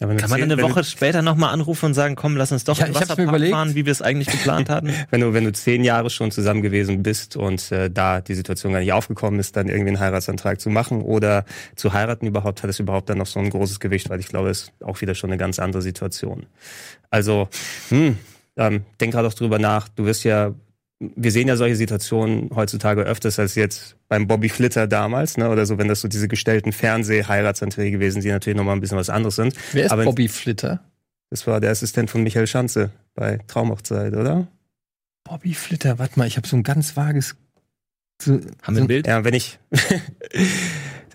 Ja, 0.00 0.08
wenn 0.08 0.16
du 0.16 0.22
Kann 0.22 0.30
man 0.30 0.40
zehn- 0.40 0.44
eine 0.50 0.56
wenn 0.56 0.64
Woche 0.70 0.82
später 0.82 1.22
nochmal 1.22 1.54
anrufen 1.54 1.86
und 1.86 1.94
sagen, 1.94 2.16
komm, 2.16 2.36
lass 2.36 2.50
uns 2.50 2.64
doch 2.64 2.76
Ja, 2.76 2.88
mir 2.88 2.94
Wasserpark 2.96 3.48
fahren, 3.48 3.74
wie 3.76 3.84
wir 3.86 3.92
es 3.92 4.02
eigentlich 4.02 4.28
geplant 4.28 4.68
hatten? 4.68 4.88
Du, 4.88 4.92
wenn 5.10 5.20
du, 5.20 5.32
wenn 5.34 5.44
du 5.44 5.52
zehn 5.52 5.84
Jahre 5.84 6.10
schon 6.10 6.32
zusammen 6.32 6.62
gewesen 6.62 7.04
bist 7.04 7.36
und 7.36 7.70
äh, 7.70 7.90
da 7.90 8.20
die 8.20 8.34
Situation 8.34 8.72
gar 8.72 8.80
nicht 8.80 8.92
aufgekommen 8.92 9.38
ist, 9.38 9.54
dann 9.56 9.68
irgendwie 9.68 9.90
einen 9.90 10.00
Heiratsantrag 10.00 10.60
zu 10.60 10.68
machen 10.68 11.00
oder 11.00 11.44
zu 11.76 11.92
heiraten 11.92 12.26
überhaupt, 12.26 12.64
hat 12.64 12.70
es 12.70 12.80
überhaupt 12.80 13.08
dann 13.08 13.18
noch 13.18 13.26
so 13.26 13.38
ein 13.38 13.50
großes 13.50 13.78
Gewicht, 13.78 14.10
weil 14.10 14.18
ich 14.18 14.26
glaube, 14.26 14.50
es 14.50 14.62
ist 14.64 14.72
auch 14.82 15.00
wieder 15.00 15.14
schon 15.14 15.30
eine 15.30 15.38
ganz 15.38 15.60
andere 15.60 15.80
Situation. 15.80 16.46
Also, 17.10 17.48
hm, 17.90 18.18
ähm, 18.56 18.84
denk 19.00 19.12
gerade 19.12 19.28
auch 19.28 19.34
drüber 19.34 19.60
nach. 19.60 19.88
Du 19.88 20.04
wirst 20.06 20.24
ja, 20.24 20.52
wir 21.00 21.30
sehen 21.32 21.48
ja 21.48 21.56
solche 21.56 21.76
Situationen 21.76 22.50
heutzutage 22.54 23.02
öfters 23.02 23.38
als 23.38 23.54
jetzt 23.56 23.96
beim 24.08 24.26
Bobby 24.26 24.48
Flitter 24.48 24.86
damals, 24.86 25.36
ne, 25.36 25.50
oder 25.50 25.66
so, 25.66 25.76
wenn 25.78 25.88
das 25.88 26.00
so 26.00 26.08
diese 26.08 26.28
gestellten 26.28 26.72
Fernseh-Heiratsanträge 26.72 27.98
gewesen, 27.98 28.22
die 28.22 28.28
natürlich 28.28 28.56
nochmal 28.56 28.76
ein 28.76 28.80
bisschen 28.80 28.98
was 28.98 29.10
anderes 29.10 29.36
sind. 29.36 29.54
Wer 29.72 29.86
ist 29.86 29.90
Aber- 29.92 30.04
Bobby 30.04 30.28
Flitter? 30.28 30.84
Das 31.30 31.46
war 31.46 31.60
der 31.60 31.70
Assistent 31.70 32.10
von 32.10 32.22
Michael 32.22 32.46
Schanze 32.46 32.90
bei 33.14 33.38
Traumhochzeit, 33.48 34.14
oder? 34.14 34.46
Bobby 35.24 35.54
Flitter, 35.54 35.98
warte 35.98 36.18
mal, 36.18 36.26
ich 36.28 36.36
habe 36.36 36.46
so 36.46 36.56
ein 36.56 36.62
ganz 36.62 36.96
vages. 36.96 37.34
So, 38.22 38.40
Haben 38.62 38.76
wir 38.76 38.82
ein 38.82 38.86
Bild? 38.86 39.06
Ja, 39.08 39.24
wenn 39.24 39.34
ich. 39.34 39.58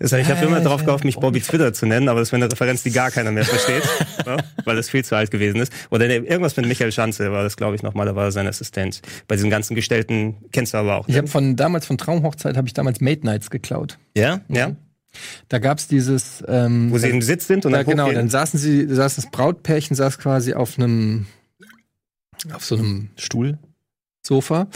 Das 0.00 0.12
heißt, 0.12 0.28
ich 0.28 0.36
habe 0.36 0.44
immer 0.46 0.58
Äh, 0.58 0.62
darauf 0.64 0.84
gehofft, 0.84 1.04
mich 1.04 1.16
Bobby 1.16 1.40
Twitter 1.40 1.72
zu 1.72 1.86
nennen, 1.86 2.08
aber 2.08 2.18
das 2.20 2.32
wäre 2.32 2.42
eine 2.42 2.50
Referenz, 2.50 2.82
die 2.82 2.90
gar 2.90 3.10
keiner 3.12 3.30
mehr 3.30 3.44
versteht, 3.44 3.84
ne? 4.26 4.38
weil 4.64 4.74
das 4.76 4.90
viel 4.90 5.04
zu 5.04 5.14
alt 5.14 5.30
gewesen 5.30 5.60
ist. 5.60 5.72
Oder 5.90 6.08
ne, 6.08 6.16
irgendwas 6.16 6.56
mit 6.56 6.66
Michael 6.66 6.90
Schanze 6.90 7.30
war 7.30 7.42
das, 7.44 7.56
glaube 7.56 7.76
ich, 7.76 7.82
nochmal, 7.82 8.06
da 8.06 8.16
war 8.16 8.32
sein 8.32 8.46
Assistent. 8.48 9.02
Bei 9.28 9.36
diesen 9.36 9.50
ganzen 9.50 9.74
gestellten, 9.76 10.38
kennst 10.52 10.74
du 10.74 10.78
aber 10.78 10.96
auch. 10.96 11.06
Ich 11.08 11.14
Ne? 11.14 11.18
habe 11.18 11.28
von 11.28 11.54
damals 11.54 11.86
von 11.86 11.98
Traumhochzeit 11.98 12.56
habe 12.56 12.66
ich 12.66 12.74
damals 12.74 13.00
Mate 13.00 13.24
Nights 13.24 13.50
geklaut. 13.50 13.98
Ja? 14.16 14.40
ja? 14.48 14.74
Da 15.48 15.58
gab's 15.58 15.88
dieses 15.88 16.42
ähm, 16.48 16.90
Wo 16.90 16.98
sie 16.98 17.08
im 17.10 17.20
Sitz 17.20 17.46
sind 17.46 17.66
und 17.66 17.72
ja, 17.72 17.78
dann 17.78 17.86
genau, 17.86 18.04
hochgehen. 18.04 18.18
dann 18.20 18.28
saßen 18.30 18.58
sie, 18.58 18.86
saß 18.88 19.16
das 19.16 19.30
Brautpärchen 19.30 19.96
saß 19.96 20.18
quasi 20.18 20.54
auf 20.54 20.78
einem 20.78 21.26
auf 22.54 22.64
so 22.64 22.76
einem 22.76 23.10
Stuhl? 23.18 23.58
Sofa, 24.22 24.68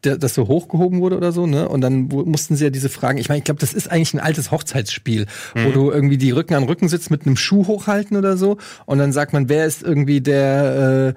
das 0.00 0.34
so 0.34 0.46
hochgehoben 0.46 1.00
wurde 1.00 1.16
oder 1.16 1.32
so, 1.32 1.46
ne? 1.46 1.68
Und 1.68 1.80
dann 1.80 2.12
wo- 2.12 2.24
mussten 2.24 2.54
sie 2.56 2.64
ja 2.64 2.70
diese 2.70 2.88
Fragen, 2.88 3.18
ich 3.18 3.28
meine, 3.28 3.38
ich 3.38 3.44
glaube, 3.44 3.60
das 3.60 3.74
ist 3.74 3.90
eigentlich 3.90 4.14
ein 4.14 4.20
altes 4.20 4.50
Hochzeitsspiel, 4.50 5.26
wo 5.54 5.68
Mhm. 5.68 5.72
du 5.72 5.90
irgendwie 5.90 6.18
die 6.18 6.30
Rücken 6.30 6.54
an 6.54 6.62
Rücken 6.64 6.88
sitzt 6.88 7.10
mit 7.10 7.26
einem 7.26 7.36
Schuh 7.36 7.66
hochhalten 7.66 8.16
oder 8.16 8.36
so 8.36 8.58
und 8.86 8.98
dann 8.98 9.12
sagt 9.12 9.32
man, 9.32 9.48
wer 9.48 9.66
ist 9.66 9.82
irgendwie 9.82 10.20
der 10.20 11.14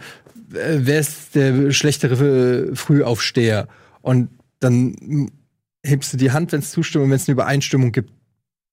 äh, 0.54 0.58
äh, 0.58 0.80
wer 0.82 1.00
ist 1.00 1.36
der 1.36 1.72
schlechtere 1.72 2.70
äh, 2.72 2.76
Frühaufsteher 2.76 3.68
und 4.02 4.30
dann 4.60 5.30
hebst 5.86 6.12
du 6.14 6.18
die 6.18 6.32
Hand, 6.32 6.52
wenn 6.54 6.60
es 6.62 6.72
zustimmt 6.72 7.04
und 7.06 7.12
wenn 7.12 7.18
es 7.18 7.28
eine 7.28 7.34
Übereinstimmung 7.34 7.92
gibt, 7.92 8.12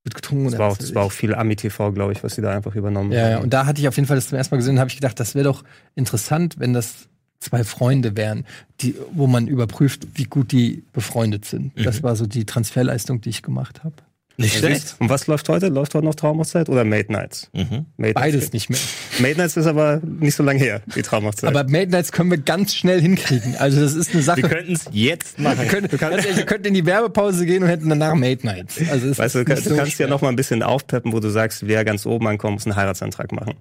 wird 0.04 0.14
getrunken. 0.14 0.44
das 0.46 0.54
oder 0.54 0.58
war 0.64 0.72
auch, 0.72 0.76
das 0.78 0.94
war 0.94 1.04
auch 1.04 1.12
viel 1.12 1.34
Ami-TV, 1.34 1.92
glaube 1.92 2.12
ich, 2.12 2.24
was 2.24 2.34
sie 2.34 2.42
da 2.42 2.50
einfach 2.50 2.74
übernommen 2.74 3.12
Ja, 3.12 3.28
ja, 3.28 3.34
haben. 3.36 3.44
und 3.44 3.52
da 3.52 3.66
hatte 3.66 3.80
ich 3.80 3.88
auf 3.88 3.96
jeden 3.96 4.06
Fall 4.08 4.16
das 4.16 4.28
zum 4.28 4.38
ersten 4.38 4.54
Mal 4.54 4.58
gesehen, 4.58 4.78
habe 4.80 4.88
ich 4.88 4.96
gedacht, 4.96 5.20
das 5.20 5.34
wäre 5.34 5.44
doch 5.44 5.64
interessant, 5.94 6.56
wenn 6.58 6.72
das 6.72 7.08
zwei 7.42 7.64
Freunde 7.64 8.16
wären, 8.16 8.44
die, 8.80 8.94
wo 9.12 9.26
man 9.26 9.46
überprüft, 9.48 10.06
wie 10.14 10.24
gut 10.24 10.52
die 10.52 10.84
befreundet 10.92 11.44
sind. 11.44 11.76
Mhm. 11.76 11.82
Das 11.84 12.02
war 12.02 12.16
so 12.16 12.26
die 12.26 12.46
Transferleistung, 12.46 13.20
die 13.20 13.30
ich 13.30 13.42
gemacht 13.42 13.84
habe. 13.84 13.94
Nicht 14.38 14.56
schlecht. 14.56 14.96
Und 14.98 15.10
was 15.10 15.26
läuft 15.26 15.46
heute? 15.50 15.68
Läuft 15.68 15.94
heute 15.94 16.06
noch 16.06 16.14
Traumhochzeit 16.14 16.70
oder 16.70 16.84
Mate 16.84 17.12
Nights? 17.12 17.50
Mhm. 17.52 17.84
Mate 17.98 18.14
Beides 18.14 18.40
Nights. 18.40 18.52
nicht 18.54 18.70
mehr. 18.70 18.78
Mate 19.18 19.36
Nights 19.38 19.58
ist 19.58 19.66
aber 19.66 20.00
nicht 20.02 20.34
so 20.34 20.42
lange 20.42 20.58
her, 20.58 20.80
die 20.96 21.02
Traumhochzeit. 21.02 21.50
Aber 21.54 21.64
Made 21.70 21.90
Nights 21.90 22.12
können 22.12 22.30
wir 22.30 22.38
ganz 22.38 22.74
schnell 22.74 22.98
hinkriegen. 23.02 23.56
Also 23.58 23.82
das 23.82 23.94
ist 23.94 24.08
eine 24.08 24.16
Wir 24.20 24.22
Sache. 24.22 24.40
könnten 24.42 24.72
es 24.72 24.86
jetzt 24.90 25.38
machen. 25.38 25.58
Wir 25.60 25.66
können, 25.66 25.86
ganz 25.88 26.24
ehrlich, 26.24 26.36
wir 26.38 26.46
könnten 26.46 26.68
in 26.68 26.74
die 26.74 26.86
Werbepause 26.86 27.44
gehen 27.44 27.62
und 27.62 27.68
hätten 27.68 27.90
danach 27.90 28.14
Made 28.14 28.38
Nights. 28.44 28.80
Also 28.90 29.08
es 29.08 29.18
Weißt 29.18 29.34
du, 29.34 29.44
du, 29.44 29.54
du 29.54 29.60
so 29.60 29.76
kannst 29.76 29.98
ja 29.98 30.06
noch 30.06 30.22
mal 30.22 30.30
ein 30.30 30.36
bisschen 30.36 30.62
aufpeppen, 30.62 31.12
wo 31.12 31.20
du 31.20 31.28
sagst, 31.28 31.66
wer 31.68 31.84
ganz 31.84 32.06
oben 32.06 32.26
ankommt, 32.26 32.54
muss 32.54 32.66
einen 32.66 32.76
Heiratsantrag 32.76 33.32
machen. 33.32 33.54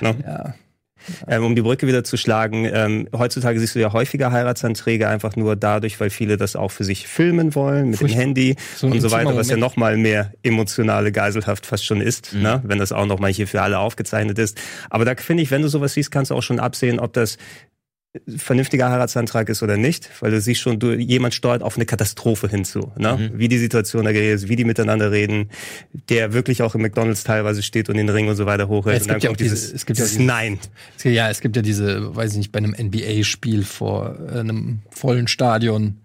Ne? 0.00 0.16
Ja. 0.26 0.54
Ähm, 1.28 1.44
um 1.44 1.54
die 1.54 1.62
Brücke 1.62 1.86
wieder 1.86 2.04
zu 2.04 2.16
schlagen, 2.16 2.68
ähm, 2.72 3.08
heutzutage 3.16 3.58
siehst 3.60 3.74
du 3.74 3.80
ja 3.80 3.92
häufiger 3.92 4.32
Heiratsanträge 4.32 5.08
einfach 5.08 5.36
nur 5.36 5.56
dadurch, 5.56 6.00
weil 6.00 6.10
viele 6.10 6.36
das 6.36 6.56
auch 6.56 6.70
für 6.70 6.84
sich 6.84 7.06
filmen 7.08 7.54
wollen, 7.54 7.90
mit 7.90 7.98
Furchtbar. 7.98 8.18
dem 8.18 8.20
Handy 8.20 8.56
So 8.76 8.86
und 8.86 9.00
so 9.00 9.10
weiter, 9.10 9.36
was 9.36 9.48
ja 9.48 9.56
Moment. 9.56 9.60
noch 9.60 9.76
mal 9.76 9.96
mehr 9.96 10.32
emotionale 10.42 11.12
Geiselhaft 11.12 11.66
fast 11.66 11.84
schon 11.84 12.00
ist, 12.00 12.34
ne? 12.34 12.62
wenn 12.64 12.78
das 12.78 12.92
auch 12.92 13.06
noch 13.06 13.18
mal 13.18 13.32
hier 13.32 13.46
für 13.46 13.62
alle 13.62 13.78
aufgezeichnet 13.78 14.38
ist. 14.38 14.58
Aber 14.90 15.04
da 15.04 15.14
finde 15.16 15.42
ich, 15.42 15.50
wenn 15.50 15.62
du 15.62 15.68
sowas 15.68 15.94
siehst, 15.94 16.10
kannst 16.10 16.30
du 16.30 16.34
auch 16.34 16.42
schon 16.42 16.60
absehen, 16.60 16.98
ob 16.98 17.12
das 17.12 17.38
vernünftiger 18.36 18.90
Heiratsantrag 18.90 19.48
ist 19.48 19.62
oder 19.62 19.76
nicht, 19.76 20.10
weil 20.20 20.30
du 20.30 20.40
siehst 20.40 20.60
schon, 20.60 20.78
du, 20.78 20.92
jemand 20.92 21.34
steuert 21.34 21.62
auf 21.62 21.76
eine 21.76 21.86
Katastrophe 21.86 22.48
hinzu, 22.48 22.92
ne? 22.96 23.30
wie 23.34 23.48
die 23.48 23.58
Situation 23.58 24.04
da 24.04 24.10
ist, 24.10 24.48
wie 24.48 24.56
die 24.56 24.64
miteinander 24.64 25.10
reden, 25.10 25.50
der 26.08 26.32
wirklich 26.32 26.62
auch 26.62 26.74
im 26.74 26.82
McDonalds 26.82 27.24
teilweise 27.24 27.62
steht 27.62 27.88
und 27.88 27.96
den 27.96 28.08
Ring 28.08 28.28
und 28.28 28.36
so 28.36 28.46
weiter 28.46 28.68
hochhält. 28.68 29.00
Es 29.00 29.08
gibt 29.08 29.22
ja 29.24 29.30
auch 29.30 29.36
diese- 29.36 29.54
dieses, 29.54 29.72
es 29.72 29.86
gibt 29.86 29.98
ja 29.98 30.04
dieses 30.04 30.18
dieses- 30.18 30.26
Nein. 30.26 30.58
Ja, 31.04 31.30
es 31.30 31.40
gibt 31.40 31.56
ja 31.56 31.62
diese, 31.62 32.14
weiß 32.14 32.32
ich 32.32 32.38
nicht, 32.38 32.52
bei 32.52 32.58
einem 32.58 32.74
NBA-Spiel 32.76 33.64
vor 33.64 34.16
äh, 34.32 34.40
einem 34.40 34.80
vollen 34.90 35.28
Stadion. 35.28 35.96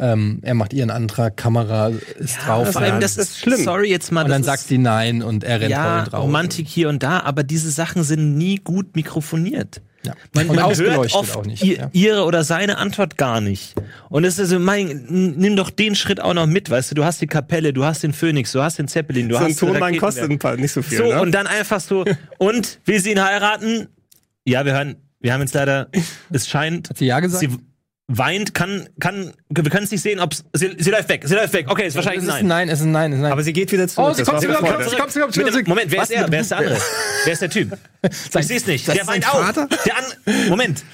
Ähm, 0.00 0.38
er 0.42 0.54
macht 0.54 0.72
ihren 0.72 0.90
Antrag, 0.90 1.36
Kamera 1.36 1.88
ist 2.20 2.36
drauf. 2.46 2.70
vor 2.70 2.82
allem, 2.82 3.00
das 3.00 3.16
ist 3.16 3.38
schlimm. 3.40 3.64
Sorry 3.64 3.90
jetzt 3.90 4.12
mal. 4.12 4.22
und 4.22 4.30
dann 4.30 4.44
sagt 4.44 4.62
sie 4.62 4.78
nein 4.78 5.22
und 5.24 5.42
er 5.42 5.60
rennt 5.60 5.70
ja, 5.72 6.02
voll 6.02 6.10
drauf. 6.10 6.22
Romantik 6.22 6.68
hier 6.68 6.88
und 6.88 7.02
da, 7.02 7.18
aber 7.20 7.42
diese 7.42 7.68
Sachen 7.72 8.04
sind 8.04 8.38
nie 8.38 8.60
gut 8.62 8.94
mikrofoniert. 8.94 9.82
Ja. 10.08 10.14
Man, 10.34 10.48
und 10.48 10.56
man 10.56 10.74
hört 10.74 11.14
oft 11.14 11.36
auch 11.36 11.44
nicht. 11.44 11.62
ihr, 11.62 11.76
ja. 11.76 11.90
ihre 11.92 12.24
oder 12.24 12.44
seine 12.44 12.78
Antwort 12.78 13.16
gar 13.18 13.40
nicht. 13.40 13.74
Und 14.08 14.24
es 14.24 14.38
ist 14.38 14.50
so, 14.50 14.58
mein, 14.58 15.06
nimm 15.08 15.56
doch 15.56 15.70
den 15.70 15.94
Schritt 15.94 16.20
auch 16.20 16.34
noch 16.34 16.46
mit, 16.46 16.70
weißt 16.70 16.90
du, 16.90 16.94
du 16.94 17.04
hast 17.04 17.20
die 17.20 17.26
Kapelle, 17.26 17.72
du 17.72 17.84
hast 17.84 18.02
den 18.02 18.12
Phönix, 18.12 18.52
du 18.52 18.62
hast 18.62 18.78
den 18.78 18.88
Zeppelin, 18.88 19.28
du 19.28 19.34
so 19.34 19.40
ein 19.40 19.50
hast 19.50 19.58
Tonmann 19.58 19.82
Raketenwerk. 19.82 20.00
kostet 20.00 20.30
ein 20.30 20.38
paar, 20.38 20.56
nicht 20.56 20.72
so 20.72 20.82
viel. 20.82 20.98
So, 20.98 21.04
ne? 21.04 21.20
und 21.20 21.32
dann 21.32 21.46
einfach 21.46 21.80
so, 21.80 22.04
und 22.38 22.80
will 22.86 23.00
sie 23.00 23.12
ihn 23.12 23.22
heiraten? 23.22 23.88
Ja, 24.44 24.64
wir 24.64 24.72
hören, 24.72 24.96
wir 25.20 25.32
haben 25.32 25.42
jetzt 25.42 25.54
leider, 25.54 25.90
es 26.30 26.48
scheint, 26.48 26.88
Hat 26.88 26.98
sie 26.98 27.06
ja 27.06 27.20
gesagt? 27.20 27.40
sie 27.40 27.58
weint, 28.08 28.54
kann, 28.54 28.88
kann, 29.00 29.34
wir 29.50 29.70
können 29.70 29.84
es 29.84 29.90
nicht 29.90 30.02
sehen, 30.02 30.18
ob 30.18 30.34
sie, 30.34 30.42
sie 30.78 30.90
läuft 30.90 31.08
weg, 31.10 31.22
sie 31.26 31.34
läuft 31.34 31.52
weg. 31.52 31.66
Okay, 31.68 31.86
ist 31.86 31.94
wahrscheinlich 31.94 32.22
es 32.22 32.28
ist 32.28 32.34
ein 32.34 32.38
ein 32.40 32.48
Nein. 32.48 32.66
Nein, 32.66 32.68
es 32.70 32.80
ist 32.80 32.86
ein 32.86 32.92
Nein, 32.92 33.12
es 33.12 33.16
ist 33.16 33.20
ein 33.20 33.22
Nein. 33.22 33.32
aber 33.32 33.42
sie 33.42 33.52
geht 33.52 33.70
wieder 33.70 33.86
zurück. 33.86 34.08
Oh, 34.10 34.12
sie 34.14 34.24
kommt 34.24 34.42
Freude. 34.42 34.54
kommt 34.56 34.82
zurück, 34.84 34.98
kommt 34.98 35.12
zurück, 35.12 35.36
Mit 35.36 35.46
dem, 35.46 35.52
zurück. 35.52 35.68
Moment, 35.68 35.90
wer 35.90 36.00
Was 36.00 36.10
ist 36.10 36.16
er? 36.16 36.30
Wer 36.32 36.40
ist 36.40 36.50
der 36.50 36.58
andere? 36.58 36.78
Wer 37.24 37.32
ist 37.32 37.42
der 37.42 37.50
Typ? 37.50 37.78
Ich 38.02 38.46
sehe 38.46 38.56
es 38.56 38.66
nicht. 38.66 38.88
Der 38.88 39.04
sein 39.04 39.06
weint 39.06 39.28
auch. 39.28 39.52
Der 39.52 39.96
an 39.98 40.04
Moment. 40.48 40.84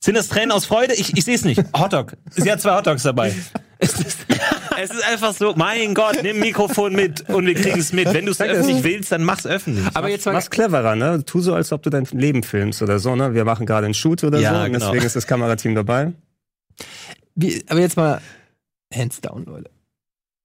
Sind 0.00 0.16
das 0.16 0.28
Tränen 0.28 0.50
aus 0.50 0.64
Freude? 0.64 0.94
Ich, 0.94 1.16
ich 1.16 1.24
sehe 1.24 1.36
es 1.36 1.44
nicht. 1.44 1.62
Hotdog. 1.78 2.14
Sie 2.30 2.50
hat 2.50 2.60
zwei 2.60 2.76
Hotdogs 2.76 3.04
dabei. 3.04 3.32
Es 3.78 3.92
ist, 3.94 4.18
es 4.82 4.90
ist 4.90 5.04
einfach 5.06 5.32
so, 5.32 5.54
mein 5.54 5.94
Gott, 5.94 6.22
nimm 6.24 6.40
Mikrofon 6.40 6.94
mit 6.94 7.28
und 7.28 7.46
wir 7.46 7.54
kriegen 7.54 7.78
es 7.78 7.92
mit. 7.92 8.12
Wenn 8.12 8.24
du 8.26 8.32
es 8.32 8.40
öffentlich 8.40 8.82
willst, 8.82 9.12
dann 9.12 9.22
mach's 9.22 9.46
öffentlich. 9.46 9.84
Aber 9.94 10.08
jetzt 10.08 10.26
mal, 10.26 10.32
Mach's 10.32 10.50
cleverer, 10.50 10.96
ne? 10.96 11.24
Tu 11.24 11.40
so, 11.40 11.54
als 11.54 11.70
ob 11.72 11.82
du 11.84 11.90
dein 11.90 12.04
Leben 12.12 12.42
filmst 12.42 12.82
oder 12.82 12.98
so, 12.98 13.14
ne? 13.14 13.34
Wir 13.34 13.44
machen 13.44 13.64
gerade 13.64 13.84
einen 13.84 13.94
Shoot 13.94 14.24
oder 14.24 14.40
Ja, 14.40 14.54
so, 14.54 14.60
und 14.64 14.72
genau. 14.72 14.86
deswegen 14.86 15.04
ist 15.06 15.14
das 15.14 15.26
Kamerateam 15.28 15.74
dabei. 15.76 16.12
Wie, 17.34 17.64
aber 17.68 17.80
jetzt 17.80 17.96
mal 17.96 18.20
hands 18.92 19.20
down, 19.20 19.44
Leute. 19.44 19.70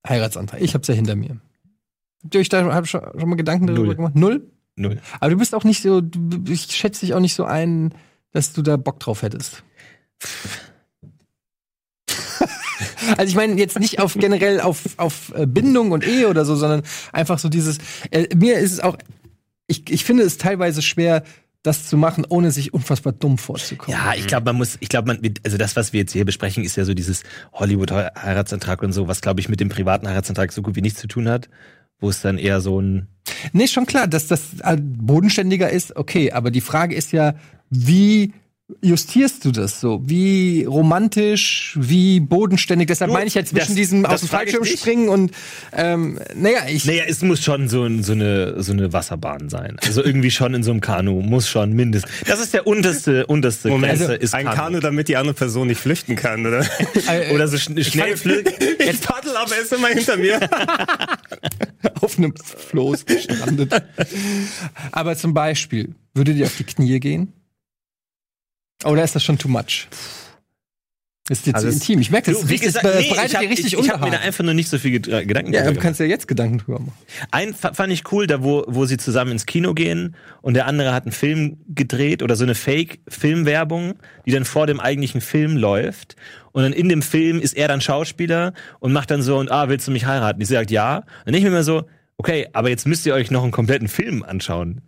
Heiratsantrag. 0.07 0.61
Ich 0.61 0.73
hab's 0.73 0.87
ja 0.87 0.93
hinter 0.93 1.15
mir. 1.15 1.37
Habt 2.23 2.35
ihr 2.35 2.41
euch 2.41 2.49
da 2.49 2.63
hab 2.73 2.87
schon, 2.87 3.01
schon 3.17 3.29
mal 3.29 3.35
Gedanken 3.35 3.67
darüber 3.67 3.85
Null. 3.85 3.95
gemacht? 3.95 4.15
Null? 4.15 4.51
Null. 4.75 4.99
Aber 5.19 5.31
du 5.31 5.37
bist 5.37 5.55
auch 5.55 5.63
nicht 5.63 5.81
so, 5.81 6.01
du, 6.01 6.51
ich 6.51 6.63
schätze 6.63 7.01
dich 7.01 7.13
auch 7.13 7.19
nicht 7.19 7.33
so 7.33 7.45
ein, 7.45 7.93
dass 8.31 8.53
du 8.53 8.61
da 8.61 8.77
Bock 8.77 8.99
drauf 8.99 9.21
hättest. 9.21 9.63
Also 13.15 13.29
ich 13.29 13.35
meine 13.35 13.55
jetzt 13.55 13.79
nicht 13.79 13.99
auf 13.99 14.15
generell 14.15 14.59
auf, 14.59 14.83
auf 14.97 15.33
äh, 15.33 15.47
Bindung 15.47 15.91
und 15.91 16.05
Ehe 16.05 16.27
oder 16.27 16.45
so, 16.45 16.55
sondern 16.55 16.83
einfach 17.13 17.39
so 17.39 17.47
dieses, 17.49 17.77
äh, 18.11 18.27
mir 18.35 18.59
ist 18.59 18.73
es 18.73 18.79
auch, 18.81 18.97
ich, 19.65 19.89
ich 19.89 20.03
finde 20.03 20.23
es 20.23 20.37
teilweise 20.37 20.81
schwer, 20.81 21.23
das 21.67 21.85
zu 21.85 21.97
machen, 21.97 22.25
ohne 22.27 22.51
sich 22.51 22.73
unfassbar 22.73 23.13
dumm 23.13 23.37
vorzukommen. 23.37 23.99
Ja, 23.99 24.13
ich 24.15 24.25
glaube, 24.25 24.45
man 24.45 24.55
muss, 24.55 24.77
ich 24.79 24.89
glaube, 24.89 25.07
man, 25.07 25.33
also 25.43 25.57
das, 25.57 25.75
was 25.75 25.93
wir 25.93 25.99
jetzt 25.99 26.13
hier 26.13 26.25
besprechen, 26.25 26.63
ist 26.63 26.75
ja 26.75 26.85
so 26.85 26.93
dieses 26.93 27.23
Hollywood-Heiratsantrag 27.53 28.81
und 28.81 28.93
so, 28.93 29.07
was, 29.07 29.21
glaube 29.21 29.39
ich, 29.39 29.49
mit 29.49 29.59
dem 29.59 29.69
privaten 29.69 30.07
Heiratsantrag 30.07 30.51
so 30.51 30.61
gut 30.61 30.75
wie 30.75 30.81
nichts 30.81 30.99
zu 30.99 31.07
tun 31.07 31.29
hat. 31.29 31.49
Wo 31.99 32.09
es 32.09 32.21
dann 32.21 32.37
eher 32.37 32.61
so 32.61 32.79
ein, 32.79 33.07
Nee, 33.53 33.67
schon 33.67 33.85
klar, 33.85 34.07
dass 34.07 34.27
das 34.27 34.59
äh, 34.61 34.77
bodenständiger 34.79 35.69
ist, 35.69 35.95
okay, 35.95 36.31
aber 36.31 36.51
die 36.51 36.61
Frage 36.61 36.95
ist 36.95 37.11
ja, 37.11 37.35
wie 37.69 38.33
justierst 38.81 39.45
du 39.45 39.51
das 39.51 39.79
so? 39.79 40.01
Wie 40.05 40.65
romantisch, 40.65 41.73
wie 41.79 42.19
bodenständig? 42.19 42.87
Deshalb 42.87 43.09
Du, 43.09 43.13
meine 43.13 43.27
ich 43.27 43.33
ja 43.33 43.45
zwischen 43.45 43.67
das- 43.67 43.75
diesem 43.75 44.03
das 44.03 44.13
aus 44.13 44.19
dem 44.21 44.29
Fallschirm 44.29 44.65
springen 44.65 45.07
und 45.09 45.31
ähm, 45.73 46.19
naja, 46.35 46.59
ich 46.67 46.83
Naja, 46.85 47.03
es 47.07 47.21
muss 47.21 47.41
schon 47.43 47.69
so, 47.69 47.87
so, 48.01 48.11
eine, 48.11 48.61
so 48.61 48.73
eine 48.73 48.91
Wasserbahn 48.91 49.47
sein. 49.49 49.77
Also 49.85 50.03
irgendwie 50.03 50.31
schon 50.31 50.53
in 50.53 50.63
so 50.63 50.71
einem 50.71 50.81
Kanu. 50.81 51.21
Muss 51.21 51.47
schon 51.49 51.73
mindestens. 51.73 52.11
Das 52.25 52.39
ist 52.41 52.53
der 52.53 52.67
unterste, 52.67 53.25
unterste 53.27 53.69
Moment, 53.69 53.99
Grenze 53.99 54.15
ist 54.15 54.33
ein 54.33 54.45
Kanu, 54.47 54.79
damit 54.81 55.07
die 55.07 55.15
andere 55.15 55.33
Person 55.33 55.67
nicht 55.67 55.79
flüchten 55.79 56.15
kann, 56.17 56.45
oder? 56.45 56.65
äh, 57.07 57.33
Oder 57.33 57.47
so 57.47 57.57
schn 57.57 57.81
schnell 57.83 58.17
flügen. 58.17 58.51
Ich 58.79 59.01
paddel, 59.01 59.35
aber 59.35 59.55
er 59.55 59.61
ist 59.61 59.73
immer 59.73 59.87
hinter 59.87 60.17
mir. 60.17 60.39
auf 62.01 62.17
einem 62.17 62.33
Floß 62.35 63.05
gestrandet. 63.05 63.73
aber 64.91 65.15
zum 65.15 65.33
Beispiel, 65.33 65.95
würdet 66.13 66.37
ihr 66.37 66.45
auf 66.45 66.55
die 66.57 66.63
Knie 66.63 66.99
gehen? 66.99 67.33
Oder 68.85 69.03
ist 69.03 69.15
das 69.15 69.23
schon 69.23 69.37
too 69.37 69.47
much? 69.47 69.87
Ist 71.29 71.45
jetzt 71.45 71.55
Also 71.55 71.67
zu 71.67 71.73
intim. 71.73 71.99
Ich 71.99 72.09
merke, 72.09 72.31
das, 72.31 72.39
Du, 72.41 72.47
das 72.47 72.61
gesagt, 72.61 72.85
nee, 72.85 73.09
bereitet 73.09 73.31
ich 73.31 73.35
habe 73.35 73.45
dir 73.45 73.51
richtig 73.51 73.73
ich, 73.73 73.79
ich 73.79 73.89
hab 73.89 73.99
mir 73.99 74.11
da 74.11 74.19
einfach 74.19 74.45
nur 74.45 74.53
nicht 74.53 74.69
so 74.69 74.77
viel 74.77 74.97
Ged- 74.97 75.25
Gedanken 75.25 75.51
Ja, 75.51 75.63
drüber 75.63 75.73
du 75.73 75.79
kannst 75.81 75.99
ja 75.99 76.05
jetzt 76.05 76.25
Gedanken 76.29 76.59
drüber 76.59 76.79
machen. 76.79 76.93
Ein 77.31 77.53
fa- 77.53 77.73
fand 77.73 77.91
ich 77.91 78.09
cool, 78.13 78.27
da 78.27 78.43
wo, 78.43 78.63
wo 78.67 78.85
sie 78.85 78.95
zusammen 78.95 79.33
ins 79.33 79.45
Kino 79.45 79.73
gehen 79.73 80.15
und 80.41 80.53
der 80.53 80.67
andere 80.67 80.93
hat 80.93 81.03
einen 81.03 81.11
Film 81.11 81.57
gedreht 81.67 82.23
oder 82.23 82.37
so 82.37 82.45
eine 82.45 82.55
Fake-Filmwerbung, 82.55 83.95
die 84.25 84.31
dann 84.31 84.45
vor 84.45 84.67
dem 84.67 84.79
eigentlichen 84.79 85.19
Film 85.19 85.57
läuft. 85.57 86.15
Und 86.53 86.63
dann 86.63 86.71
in 86.71 86.87
dem 86.87 87.01
Film 87.01 87.41
ist 87.41 87.57
er 87.57 87.67
dann 87.67 87.81
Schauspieler 87.81 88.53
und 88.79 88.93
macht 88.93 89.11
dann 89.11 89.21
so 89.21 89.37
und 89.37 89.51
ah, 89.51 89.67
willst 89.67 89.85
du 89.87 89.91
mich 89.91 90.05
heiraten? 90.05 90.39
Ich 90.41 90.47
sagt 90.47 90.71
ja. 90.71 91.01
Dann 91.25 91.33
denke 91.33 91.39
ich 91.39 91.43
mir 91.43 91.49
immer 91.49 91.63
so, 91.63 91.89
okay, 92.15 92.47
aber 92.53 92.69
jetzt 92.69 92.87
müsst 92.87 93.05
ihr 93.05 93.13
euch 93.13 93.31
noch 93.31 93.43
einen 93.43 93.51
kompletten 93.51 93.89
Film 93.89 94.23
anschauen. 94.23 94.81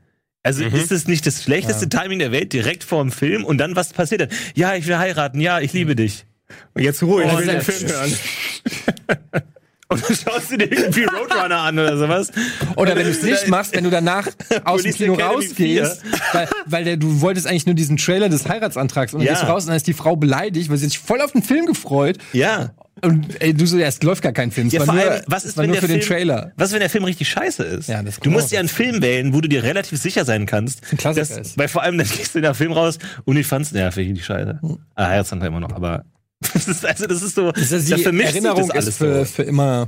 Also 0.43 0.63
ist 0.63 0.91
es 0.91 1.07
nicht 1.07 1.25
das 1.27 1.43
schlechteste 1.43 1.89
Timing 1.89 2.19
der 2.19 2.31
Welt, 2.31 2.53
direkt 2.53 2.83
vor 2.83 3.03
dem 3.03 3.11
Film 3.11 3.43
und 3.43 3.57
dann 3.57 3.75
was 3.75 3.91
passiert 3.93 4.21
dann? 4.21 4.29
Ja, 4.55 4.73
ich 4.75 4.87
will 4.87 4.97
heiraten, 4.97 5.41
ja, 5.41 5.59
ich 5.59 5.73
liebe 5.73 5.95
dich. 5.95 6.25
Und 6.73 6.81
jetzt 6.81 7.03
ruhig, 7.03 7.27
Oh, 7.29 7.33
ich 7.33 7.45
will 7.45 7.47
den 7.47 7.61
Film 7.61 7.91
hören. 7.91 8.13
Und 9.91 10.07
dann 10.07 10.15
schaust 10.15 10.51
du 10.51 10.57
dir 10.59 10.71
irgendwie 10.71 11.03
Roadrunner 11.05 11.61
an 11.61 11.79
oder 11.79 11.97
sowas. 11.97 12.31
Oder 12.75 12.95
wenn 12.95 13.05
du 13.05 13.09
es 13.09 13.23
nicht 13.23 13.47
machst, 13.47 13.75
wenn 13.75 13.83
du 13.83 13.89
danach 13.89 14.27
aus 14.63 14.83
dem 14.83 14.93
Kino 14.93 15.15
rausgehst, 15.15 16.03
weil, 16.33 16.47
weil 16.67 16.83
der, 16.83 16.97
du 16.97 17.21
wolltest 17.21 17.47
eigentlich 17.47 17.65
nur 17.65 17.73
diesen 17.73 17.97
Trailer 17.97 18.29
des 18.29 18.47
Heiratsantrags 18.47 19.13
und 19.13 19.21
dann 19.21 19.25
Ja. 19.25 19.33
gehst 19.33 19.43
du 19.43 19.47
raus 19.47 19.63
und 19.63 19.69
dann 19.69 19.77
ist 19.77 19.87
die 19.87 19.93
Frau 19.93 20.15
beleidigt, 20.15 20.69
weil 20.69 20.77
sie 20.77 20.85
sich 20.85 20.99
voll 20.99 21.21
auf 21.21 21.31
den 21.31 21.41
Film 21.41 21.65
gefreut. 21.65 22.19
Ja. 22.33 22.75
Und 23.01 23.41
ey, 23.41 23.53
du 23.53 23.65
so, 23.65 23.77
ja, 23.77 23.87
es 23.87 24.01
läuft 24.03 24.21
gar 24.21 24.31
kein 24.33 24.51
Film. 24.51 24.67
Es 24.67 24.73
Ja, 24.73 24.83
vor 24.83 24.93
nur, 24.93 25.03
allem, 25.03 25.23
was 25.27 25.45
ist, 25.45 25.57
wenn 25.57 25.67
nur 25.67 25.73
der 25.75 25.81
für 25.81 25.87
Film, 25.87 25.99
den 25.99 26.07
Trailer. 26.07 26.51
Was, 26.55 26.71
wenn 26.71 26.79
der 26.79 26.89
Film 26.89 27.03
richtig 27.03 27.29
scheiße 27.29 27.63
ist? 27.63 27.87
Ja, 27.89 28.03
das 28.03 28.19
du 28.19 28.29
musst 28.29 28.51
ja 28.51 28.59
einen 28.59 28.69
Film 28.69 29.01
wählen, 29.01 29.33
wo 29.33 29.41
du 29.41 29.47
dir 29.49 29.63
relativ 29.63 29.99
sicher 30.01 30.25
sein 30.25 30.45
kannst. 30.45 30.81
ein 30.91 30.97
Klassiker 30.97 31.39
ist. 31.41 31.57
Weil 31.57 31.67
vor 31.67 31.83
allem, 31.83 31.97
dann 31.99 32.07
gehst 32.07 32.35
du 32.35 32.39
in 32.39 32.43
den 32.43 32.53
Film 32.53 32.71
raus 32.71 32.99
und 33.25 33.37
ich 33.37 33.47
fand's, 33.47 33.71
ich 33.73 33.95
nicht 33.95 34.25
scheiße. 34.25 34.59
Ah, 34.95 35.09
Herzantrag 35.09 35.47
immer 35.49 35.59
noch, 35.59 35.73
aber 35.73 36.05
das 36.53 36.67
ist, 36.67 36.85
also, 36.85 37.05
das 37.07 37.21
ist 37.21 37.35
so, 37.35 37.51
Das 37.51 37.71
ist 37.71 37.91
da 37.91 37.95
die 37.97 38.03
vermischt 38.03 38.27
sich 38.33 38.35
Erinnerung 38.37 38.67
das 38.67 38.71
alles 38.71 38.87
ist 38.87 38.97
für, 38.97 39.25
für 39.25 39.43
immer. 39.43 39.87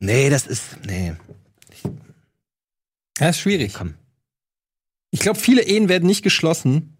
Nee, 0.00 0.28
das 0.30 0.46
ist, 0.46 0.62
nee, 0.86 1.12
Ja, 3.18 3.30
ist 3.30 3.40
schwierig. 3.40 3.74
komm. 3.74 3.94
Ich 5.10 5.20
glaube, 5.20 5.38
viele 5.38 5.62
Ehen 5.62 5.88
werden 5.88 6.06
nicht 6.06 6.22
geschlossen 6.22 6.96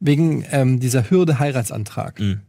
wegen 0.00 0.44
ähm, 0.50 0.80
dieser 0.80 1.08
Hürde 1.10 1.38
Heiratsantrag. 1.38 2.20
Mhm. 2.20 2.40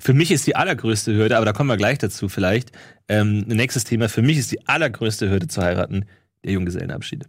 Für 0.00 0.14
mich 0.14 0.30
ist 0.30 0.46
die 0.46 0.56
allergrößte 0.56 1.14
Hürde, 1.14 1.36
aber 1.36 1.46
da 1.46 1.52
kommen 1.52 1.68
wir 1.68 1.76
gleich 1.76 1.98
dazu 1.98 2.28
vielleicht, 2.28 2.72
ähm, 3.08 3.40
nächstes 3.46 3.84
Thema, 3.84 4.08
für 4.08 4.22
mich 4.22 4.38
ist 4.38 4.50
die 4.50 4.66
allergrößte 4.66 5.28
Hürde 5.28 5.48
zu 5.48 5.62
heiraten 5.62 6.06
der 6.44 6.52
Junggesellenabschied. 6.52 7.26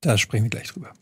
Da 0.00 0.18
sprechen 0.18 0.44
wir 0.44 0.50
gleich 0.50 0.68
drüber. 0.68 0.92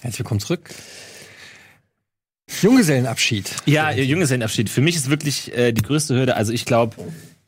Herzlich 0.00 0.20
willkommen 0.20 0.40
zurück. 0.40 0.70
Junggesellenabschied. 2.62 3.50
Ja, 3.66 3.90
Junggesellenabschied. 3.90 4.70
Für 4.70 4.80
mich 4.80 4.96
ist 4.96 5.10
wirklich 5.10 5.56
äh, 5.56 5.72
die 5.72 5.82
größte 5.82 6.14
Hürde. 6.14 6.36
Also 6.36 6.52
ich 6.52 6.64
glaube, 6.64 6.96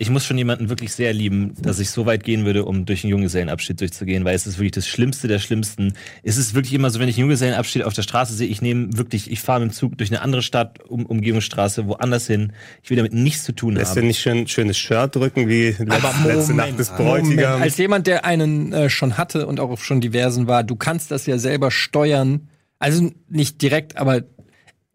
ich 0.01 0.09
muss 0.09 0.25
schon 0.25 0.39
jemanden 0.39 0.71
wirklich 0.71 0.95
sehr 0.95 1.13
lieben, 1.13 1.53
dass 1.61 1.79
ich 1.79 1.91
so 1.91 2.07
weit 2.07 2.25
gehen 2.25 2.47
würde, 2.47 2.65
um 2.65 2.87
durch 2.87 3.05
einen 3.05 3.11
Junggesellenabschied 3.11 3.79
durchzugehen, 3.83 4.25
weil 4.25 4.35
es 4.35 4.47
ist 4.47 4.57
wirklich 4.57 4.73
das 4.73 4.89
Schlimmste 4.89 5.29
der 5.29 5.39
Schlimmsten. 5.39 5.93
Es 6.23 6.39
ist 6.39 6.55
wirklich 6.55 6.73
immer 6.73 6.89
so, 6.89 7.01
wenn 7.01 7.09
ich 7.09 7.17
einen 7.17 7.25
Junggesellenabschied 7.25 7.85
auf 7.85 7.93
der 7.93 8.01
Straße 8.01 8.33
sehe, 8.33 8.49
ich 8.49 8.63
nehme 8.63 8.97
wirklich, 8.97 9.31
ich 9.31 9.41
fahre 9.41 9.61
mit 9.61 9.73
dem 9.73 9.75
Zug 9.75 9.99
durch 9.99 10.11
eine 10.11 10.23
andere 10.23 10.41
Stadt, 10.41 10.81
um, 10.89 11.05
Umgehungsstraße, 11.05 11.87
woanders 11.87 12.27
hin. 12.27 12.55
Ich 12.83 12.89
will 12.89 12.97
damit 12.97 13.13
nichts 13.13 13.45
zu 13.45 13.53
tun 13.53 13.75
Lässt 13.75 13.95
du 13.95 14.01
haben. 14.01 14.07
nicht 14.07 14.21
schön 14.21 14.49
schönes 14.49 14.79
Shirt 14.79 15.17
drücken, 15.17 15.51
wie 15.51 15.77
letzte, 15.79 16.29
letzte 16.29 16.55
Nacht 16.55 16.79
des. 16.79 16.89
Bräutigams? 16.89 17.61
Als 17.61 17.77
jemand, 17.77 18.07
der 18.07 18.25
einen 18.25 18.73
äh, 18.73 18.89
schon 18.89 19.19
hatte 19.19 19.47
und 19.47 19.61
auch 19.61 19.69
auf 19.69 19.85
schon 19.85 20.01
diversen 20.01 20.47
war, 20.47 20.65
du 20.65 20.77
kannst 20.77 21.11
das 21.11 21.27
ja 21.27 21.37
selber 21.37 21.71
steuern. 21.71 22.49
Also 22.79 23.11
nicht 23.29 23.61
direkt, 23.61 23.99
aber 23.99 24.23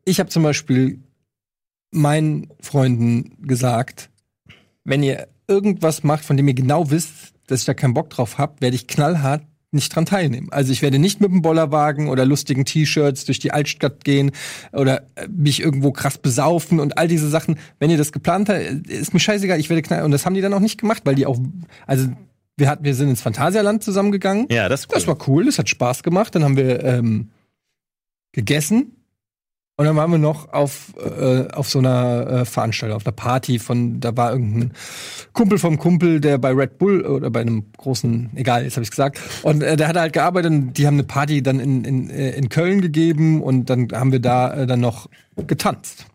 ich 0.06 0.20
habe 0.20 0.30
zum 0.30 0.44
Beispiel 0.44 1.00
meinen 1.92 2.48
Freunden 2.62 3.38
gesagt, 3.42 4.10
wenn 4.84 5.04
ihr 5.04 5.28
irgendwas 5.48 6.04
macht, 6.04 6.24
von 6.24 6.38
dem 6.38 6.48
ihr 6.48 6.54
genau 6.54 6.92
wisst, 6.92 7.34
dass 7.48 7.62
ich 7.62 7.66
da 7.66 7.74
keinen 7.74 7.94
Bock 7.94 8.10
drauf 8.10 8.38
hab, 8.38 8.62
werde 8.62 8.76
ich 8.76 8.88
knallhart 8.88 9.44
nicht 9.72 9.94
dran 9.94 10.06
teilnehmen. 10.06 10.48
Also 10.52 10.72
ich 10.72 10.82
werde 10.82 11.00
nicht 11.00 11.20
mit 11.20 11.32
dem 11.32 11.42
Bollerwagen 11.42 12.08
oder 12.08 12.26
lustigen 12.26 12.66
T-Shirts 12.66 13.26
durch 13.26 13.40
die 13.40 13.52
Altstadt 13.52 14.06
gehen 14.06 14.32
oder 14.72 15.04
äh, 15.16 15.28
mich 15.28 15.60
irgendwo 15.60 15.92
krass 15.92 16.18
besaufen 16.18 16.80
und 16.80 16.98
all 16.98 17.08
diese 17.08 17.30
Sachen. 17.30 17.60
Wenn 17.78 17.90
ihr 17.90 17.98
das 17.98 18.12
geplant 18.12 18.48
habt, 18.48 18.88
ist 18.88 19.14
mir 19.14 19.20
scheißegal, 19.20 19.60
ich 19.60 19.70
werde 19.70 19.82
knallen. 19.82 20.06
Und 20.06 20.12
das 20.12 20.26
haben 20.26 20.34
die 20.34 20.42
dann 20.42 20.54
auch 20.54 20.60
nicht 20.62 20.80
gemacht, 20.80 21.02
weil 21.06 21.16
die 21.16 21.26
auch, 21.26 21.38
also 21.86 22.08
wir 22.58 22.70
hatten, 22.70 22.86
wir 22.86 22.96
sind 22.96 23.10
ins 23.10 23.22
Phantasialand 23.22 23.84
zusammengegangen. 23.84 24.48
Ja, 24.50 24.70
das 24.70 24.84
cool. 24.84 24.94
Das 24.94 25.08
war 25.08 25.18
cool, 25.28 25.46
das 25.46 25.60
hat 25.60 25.68
Spaß 25.68 26.04
gemacht. 26.04 26.34
Dann 26.36 26.46
haben 26.46 26.56
wir 26.56 26.84
ähm, 26.84 27.32
gegessen 28.32 28.94
und 29.77 29.85
dann 29.85 29.96
waren 29.98 30.09
wir 30.11 30.18
noch 30.18 30.53
auf, 30.53 30.94
äh, 30.98 31.48
auf 31.51 31.70
so 31.70 31.79
einer 31.79 32.27
äh, 32.27 32.46
Veranstaltung, 32.46 32.96
auf 32.96 33.05
einer 33.05 33.11
Party 33.16 33.59
von, 33.59 34.00
da 34.00 34.16
war 34.16 34.31
irgendein 34.31 34.72
Kumpel 35.33 35.57
vom 35.57 35.77
Kumpel, 35.77 36.22
der 36.22 36.38
bei 36.38 36.51
Red 36.51 36.77
Bull 36.77 37.05
oder 37.05 37.29
bei 37.29 37.42
einem 37.42 37.66
großen, 37.77 38.31
egal, 38.35 38.64
jetzt 38.64 38.77
habe 38.77 38.83
ich 38.83 38.90
gesagt, 38.90 39.20
und 39.44 39.61
äh, 39.61 39.75
der 39.75 39.90
hat 39.90 39.98
halt 39.98 40.14
gearbeitet 40.14 40.51
und 40.51 40.74
die 40.74 40.88
haben 40.88 40.94
eine 40.96 41.03
Party 41.03 41.44
dann 41.44 41.59
in, 41.59 41.83
in, 41.83 42.09
äh, 42.09 42.31
in 42.31 42.48
Köln 42.50 42.79
gegeben 42.81 43.42
und 43.44 43.70
dann 43.70 43.90
haben 43.94 44.11
wir 44.14 44.20
da 44.20 44.53
äh, 44.53 44.68
dann 44.68 44.79
noch 44.79 45.09
getanzt. 45.35 46.05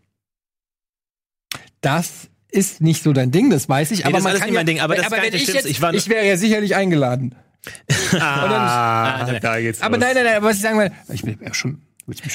Das 1.83 2.29
ist 2.51 2.81
nicht 2.81 3.03
so 3.03 3.13
dein 3.13 3.31
Ding, 3.31 3.51
das 3.51 3.69
weiß 3.69 3.91
ich, 3.91 4.01
Nee, 4.01 4.05
aber 4.07 4.13
das 4.13 4.19
ist 4.21 4.25
man 4.25 4.31
alles 4.31 4.41
kann 4.41 4.49
nicht 4.49 4.57
mein 4.57 4.67
ja, 4.67 4.73
Ding, 4.73 4.81
aber 4.81 4.95
das 4.97 5.05
ist 5.07 5.13
gar 5.13 5.23
wenn 5.23 5.35
ich 5.35 5.47
jetzt, 5.47 5.67
Ich 5.67 5.83
war- 5.83 5.93
ich 5.95 6.09
wäre 6.09 6.27
ja 6.27 6.37
sicherlich 6.37 6.75
eingeladen. 6.77 7.35
Ah, 8.19 9.25
Oder- 9.27 9.41
da 9.41 9.61
geht's 9.61 9.83
Aber 9.83 9.97
los. 9.99 10.07
nein, 10.07 10.15
nein, 10.15 10.25
nein, 10.25 10.43
was 10.43 10.57
ich 10.57 10.63
sagen 10.63 10.79
will, 10.79 10.91
ich 11.13 11.23
bin 11.23 11.39
ja 11.43 11.53
schon, 11.53 11.83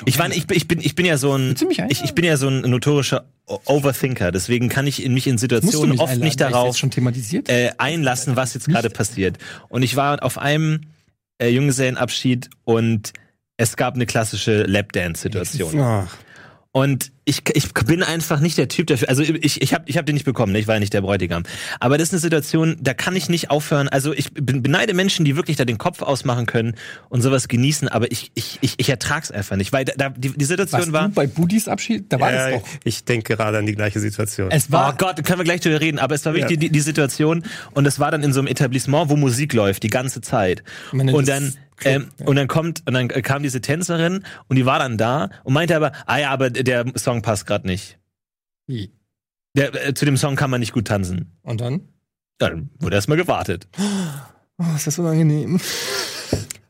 Ich, 0.06 0.18
war, 0.20 0.30
ich, 0.32 0.48
bin- 0.48 0.58
ich, 0.58 0.68
bin, 0.68 0.80
ich 0.82 0.96
bin 0.96 1.06
ja 1.06 1.18
so 1.18 1.34
ein 1.36 1.56
ich, 1.90 2.04
ich 2.04 2.14
bin 2.14 2.26
ja 2.26 2.38
so 2.38 2.48
ein 2.48 2.62
notorischer 2.62 3.26
Overthinker, 3.66 4.32
deswegen 4.32 4.70
kann 4.70 4.88
ich 4.88 5.04
in 5.04 5.14
mich 5.14 5.28
in 5.28 5.38
Situationen 5.38 5.92
mich 5.92 6.00
oft 6.00 6.12
einladen, 6.12 6.26
nicht 6.26 6.42
darauf 6.42 6.68
jetzt 6.68 6.80
schon 6.80 6.92
thematisiert. 6.92 7.50
äh, 7.50 7.72
einlassen, 7.78 8.36
was 8.36 8.54
jetzt 8.54 8.68
gerade 8.68 8.90
passiert. 8.90 9.38
Und 9.70 9.84
ich 9.84 9.96
war 9.96 10.24
auf 10.24 10.38
einem 10.38 10.82
äh, 11.38 11.50
Junggesellenabschied 11.50 12.50
und 12.64 13.14
es 13.58 13.78
gab 13.78 13.96
eine 13.96 14.06
klassische 14.06 14.64
Lapdance-Situation. 14.64 16.08
Und 16.76 17.14
ich, 17.24 17.42
ich 17.54 17.74
bin 17.74 18.04
einfach 18.04 18.42
nicht 18.42 18.58
der 18.58 18.68
Typ 18.68 18.88
dafür. 18.88 19.08
Also 19.08 19.24
ich, 19.24 19.62
ich 19.62 19.74
habe 19.74 19.86
ich 19.88 19.98
hab 19.98 20.06
den 20.06 20.14
nicht 20.14 20.26
bekommen, 20.26 20.52
ne? 20.52 20.60
ich 20.60 20.68
war 20.68 20.76
ja 20.76 20.82
nicht 20.82 20.92
der 20.94 21.00
Bräutigam. 21.00 21.44
Aber 21.80 21.98
das 21.98 22.10
ist 22.10 22.16
eine 22.16 22.20
Situation, 22.20 22.76
da 22.82 22.94
kann 22.94 23.16
ich 23.16 23.30
nicht 23.30 23.50
aufhören. 23.50 23.88
Also 23.88 24.12
ich 24.14 24.34
bin- 24.34 24.62
beneide 24.62 24.94
Menschen, 24.94 25.24
die 25.24 25.38
wirklich 25.38 25.56
da 25.56 25.64
den 25.64 25.78
Kopf 25.78 26.02
ausmachen 26.02 26.48
können 26.48 26.76
und 27.08 27.22
sowas 27.22 27.48
genießen, 27.48 27.88
aber 27.88 28.12
ich, 28.12 28.30
ich, 28.36 28.58
ich, 28.60 28.74
ich 28.76 28.90
ertrag's 28.90 29.32
einfach 29.32 29.56
nicht. 29.56 29.72
Weil 29.72 29.86
da, 29.86 29.94
da, 29.96 30.10
die, 30.10 30.32
die 30.32 30.44
Situation 30.44 30.82
Warst 30.82 30.92
war. 30.92 31.08
du 31.08 31.14
bei 31.16 31.28
Budis 31.28 31.70
Abschied? 31.70 32.12
Da 32.12 32.20
war 32.20 32.34
ja, 32.34 32.50
das 32.52 32.62
doch. 32.62 32.68
ich 32.84 33.06
denke 33.06 33.38
gerade 33.38 33.58
an 33.60 33.66
die 33.66 33.76
gleiche 33.76 34.02
Situation. 34.02 34.52
Es 34.52 34.66
Oh 34.68 34.74
war, 34.74 34.98
Gott, 34.98 35.24
können 35.24 35.40
wir 35.40 35.46
gleich 35.46 35.62
drüber 35.62 35.80
reden, 35.80 35.98
aber 35.98 36.14
es 36.16 36.26
war 36.26 36.34
wirklich 36.34 36.52
Ja. 36.52 36.58
die, 36.58 36.70
die 36.72 36.82
Situation 36.82 37.46
und 37.72 37.86
es 37.88 38.00
war 38.02 38.12
dann 38.12 38.22
in 38.22 38.34
so 38.34 38.42
einem 38.42 38.48
Etablissement, 38.48 39.10
wo 39.10 39.16
Musik 39.16 39.54
läuft 39.54 39.82
die 39.84 39.88
ganze 39.90 40.20
Zeit. 40.20 40.62
Meine, 40.92 41.14
und 41.14 41.30
dann 41.30 41.54
ähm, 41.84 42.10
ja. 42.20 42.26
und 42.28 42.36
dann 42.36 42.48
kommt 42.48 42.84
und 42.86 42.94
dann 42.94 43.08
kam 43.08 43.44
diese 43.44 43.62
Tänzerin 43.62 44.24
und 44.48 44.56
die 44.56 44.66
war 44.66 44.80
dann 44.80 44.98
da 44.98 45.30
und 45.44 45.54
meinte 45.54 45.76
aber, 45.76 45.92
ah 46.06 46.18
ja, 46.18 46.30
aber 46.32 46.50
der 46.50 46.86
Song 46.96 47.22
passt 47.22 47.46
gerade 47.46 47.68
nicht. 47.68 48.00
Wie? 48.68 48.92
Der, 49.56 49.88
äh, 49.88 49.94
zu 49.94 50.06
dem 50.06 50.18
Song 50.18 50.36
kann 50.36 50.50
man 50.50 50.60
nicht 50.60 50.74
gut 50.74 50.88
tanzen. 50.88 51.38
Und 51.44 51.62
dann? 51.62 51.88
Dann 52.38 52.70
wurde 52.80 52.96
erstmal 52.96 53.18
gewartet. 53.18 53.68
Oh, 54.58 54.76
ist 54.76 54.88
das 54.88 55.00
unangenehm. 55.00 55.60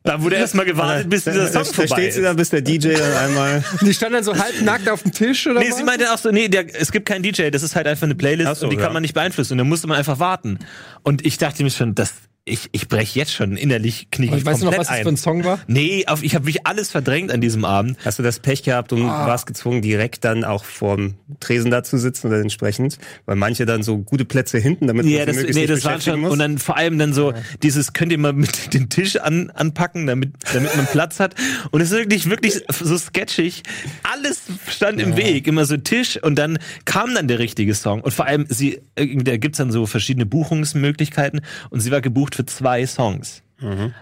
Da 0.05 0.21
wurde 0.21 0.35
erstmal 0.35 0.65
gewartet, 0.65 1.09
bis 1.09 1.23
dieser 1.23 1.47
Song 1.47 1.65
vorbei 1.65 1.87
versteht 1.87 2.13
sie 2.13 2.21
dann, 2.21 2.35
bis 2.35 2.51
der 2.51 2.61
DJ 2.61 2.93
dann 2.93 3.13
einmal. 3.13 3.63
Die 3.81 3.93
stand 3.93 4.13
dann 4.13 4.23
so 4.23 4.37
halbnackt 4.37 4.87
auf 4.87 5.01
dem 5.01 5.11
Tisch 5.11 5.47
oder 5.47 5.59
Nee, 5.59 5.71
was? 5.71 5.77
sie 5.77 5.83
meinte 5.83 6.13
auch 6.13 6.19
so, 6.19 6.29
nee, 6.29 6.47
der, 6.47 6.65
es 6.79 6.91
gibt 6.91 7.07
keinen 7.07 7.23
DJ, 7.23 7.49
das 7.49 7.63
ist 7.63 7.75
halt 7.75 7.87
einfach 7.87 8.03
eine 8.03 8.13
Playlist 8.13 8.59
so, 8.59 8.67
und 8.67 8.71
die 8.71 8.77
ja. 8.77 8.83
kann 8.83 8.93
man 8.93 9.01
nicht 9.01 9.15
beeinflussen 9.15 9.53
und 9.53 9.57
da 9.57 9.63
musste 9.63 9.87
man 9.87 9.97
einfach 9.97 10.19
warten. 10.19 10.59
Und 11.01 11.25
ich 11.25 11.39
dachte 11.39 11.63
mir 11.63 11.71
schon, 11.71 11.95
das, 11.95 12.13
ich, 12.47 12.69
ich 12.73 12.87
breche 12.87 13.17
jetzt 13.17 13.33
schon 13.33 13.57
innerlich 13.57 14.09
knie 14.11 14.27
ich 14.35 14.45
weißt 14.45 14.61
du 14.61 14.65
noch, 14.65 14.71
was 14.77 14.87
das 14.87 14.97
ein. 14.97 15.03
für 15.03 15.09
ein 15.09 15.17
Song 15.17 15.43
war? 15.43 15.59
Nee, 15.65 16.05
auf, 16.05 16.21
ich 16.21 16.35
habe 16.35 16.45
mich 16.45 16.67
alles 16.67 16.91
verdrängt 16.91 17.31
an 17.31 17.41
diesem 17.41 17.65
Abend. 17.65 17.97
Hast 18.05 18.19
du 18.19 18.23
das 18.23 18.39
Pech 18.39 18.61
gehabt 18.61 18.93
und 18.93 19.01
Ah. 19.01 19.25
warst 19.25 19.47
gezwungen, 19.47 19.81
direkt 19.81 20.23
dann 20.23 20.43
auch 20.43 20.63
vorm 20.63 21.15
Tresen 21.39 21.71
da 21.71 21.83
zu 21.83 21.97
sitzen 21.97 22.27
oder 22.27 22.39
entsprechend? 22.39 22.99
Weil 23.25 23.35
manche 23.35 23.65
dann 23.65 23.81
so 23.81 23.97
gute 23.97 24.25
Plätze 24.25 24.59
hinten, 24.59 24.85
damit 24.85 25.07
Ja, 25.07 25.17
man 25.19 25.25
das, 25.27 25.35
möglichst 25.37 25.55
nee, 25.55 25.61
nicht 25.67 25.73
das 25.73 25.85
war 25.85 25.99
schon. 25.99 26.19
muss. 26.19 26.31
Und 26.33 26.37
dann 26.37 26.59
vor 26.59 26.77
allem 26.77 26.99
dann 26.99 27.13
so 27.13 27.33
dieses, 27.63 27.93
könnt 27.93 28.11
ihr 28.11 28.19
mal 28.19 28.33
mit 28.33 28.73
den 28.75 28.89
Tisch 28.89 29.15
an, 29.15 29.49
anpacken, 29.49 30.05
damit, 30.05 30.33
damit 30.53 30.75
man 30.77 30.85
Platz 30.85 31.19
hat. 31.19 31.33
Und 31.71 31.81
es 31.81 31.89
ist 31.91 31.97
wirklich, 31.97 32.29
wirklich 32.29 32.61
so 32.69 32.95
sketchig. 32.95 33.63
Alles 34.03 34.43
stand 34.69 35.01
im 35.01 35.17
Weg. 35.17 35.47
Immer 35.47 35.65
so 35.65 35.77
Tisch 35.77 36.21
und 36.21 36.35
dann 36.35 36.59
kam 36.85 37.15
dann 37.15 37.27
der 37.27 37.39
richtige 37.39 37.73
Song. 37.73 38.01
Und 38.01 38.13
vor 38.13 38.27
allem, 38.27 38.45
sie, 38.49 38.81
äh, 38.93 39.15
da 39.23 39.35
gibt's 39.37 39.57
dann 39.57 39.71
so 39.71 39.87
verschiedene 39.87 40.27
Buchungsmöglichkeiten 40.27 41.41
und 41.71 41.79
sie 41.79 41.89
war 41.89 42.01
gebucht 42.01 42.34
für 42.35 42.45
zwei 42.45 42.85
Songs. 42.85 43.41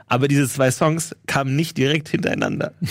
Aber 0.07 0.27
diese 0.27 0.49
zwei 0.49 0.71
Songs 0.71 1.15
kamen 1.27 1.55
nicht 1.55 1.77
direkt 1.77 2.09
hintereinander. 2.09 2.73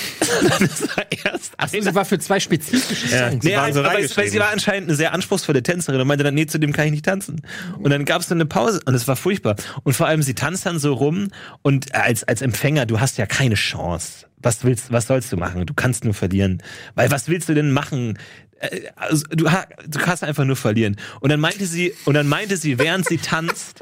das 0.60 0.82
war 0.96 1.04
erst 1.10 1.52
Also 1.58 1.76
eine 1.76 1.82
sie 1.84 1.94
war 1.94 2.04
für 2.04 2.18
zwei 2.20 2.38
spezifische 2.40 3.08
Ja. 3.14 3.28
Songs. 3.30 3.42
Sie 3.42 3.48
Nee, 3.50 3.54
so 3.54 3.58
aber 3.60 3.68
es, 3.70 3.76
weil 3.76 3.86
reingeschrieben. 3.96 4.30
sie 4.30 4.38
war 4.38 4.50
anscheinend 4.50 4.88
eine 4.88 4.96
sehr 4.96 5.12
anspruchsvolle 5.12 5.62
Tänzerin 5.64 6.00
und 6.00 6.06
meinte 6.06 6.22
dann, 6.24 6.34
nee, 6.34 6.46
zu 6.46 6.58
dem 6.58 6.72
kann 6.72 6.86
ich 6.86 6.92
nicht 6.92 7.04
tanzen. 7.04 7.42
Und 7.78 7.90
dann 7.90 8.04
gab 8.04 8.22
es 8.22 8.28
dann 8.28 8.38
eine 8.38 8.46
Pause 8.46 8.80
und 8.86 8.94
es 8.94 9.08
war 9.08 9.16
furchtbar. 9.16 9.56
Und 9.82 9.94
vor 9.94 10.06
allem, 10.06 10.22
sie 10.22 10.34
tanzt 10.34 10.64
dann 10.64 10.78
so 10.78 10.94
rum 10.94 11.28
und 11.62 11.94
als, 11.96 12.22
als 12.24 12.42
Empfänger, 12.42 12.86
du 12.86 13.00
hast 13.00 13.18
ja 13.18 13.26
keine 13.26 13.56
Chance. 13.56 14.26
Was 14.38 14.64
willst, 14.64 14.92
was 14.92 15.08
sollst 15.08 15.32
du 15.32 15.36
machen? 15.36 15.66
Du 15.66 15.74
kannst 15.74 16.04
nur 16.04 16.14
verlieren. 16.14 16.62
Weil 16.94 17.10
was 17.10 17.28
willst 17.28 17.48
du 17.48 17.54
denn 17.54 17.72
machen? 17.72 18.18
Äh, 18.62 18.88
Also, 18.96 19.24
du, 19.30 19.44
du 19.44 19.98
kannst 19.98 20.24
einfach 20.24 20.44
nur 20.44 20.56
verlieren. 20.56 20.96
Und 21.20 21.30
dann 21.30 21.40
meinte 21.40 21.66
sie, 21.66 21.92
und 22.04 22.14
dann 22.14 22.28
meinte 22.28 22.56
sie, 22.56 22.78
während 22.78 23.06
sie 23.06 23.18
tanzt, 23.18 23.80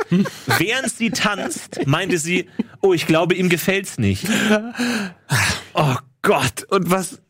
während 0.58 0.90
sie 0.90 1.10
tanzt, 1.10 1.86
meinte 1.86 2.18
sie, 2.18 2.48
oh, 2.80 2.92
ich 2.92 3.06
glaube, 3.06 3.34
ihm 3.34 3.48
gefällt's 3.48 3.98
nicht. 3.98 4.26
Oh 5.74 5.94
Gott, 6.22 6.64
und 6.68 6.90
was, 6.90 7.20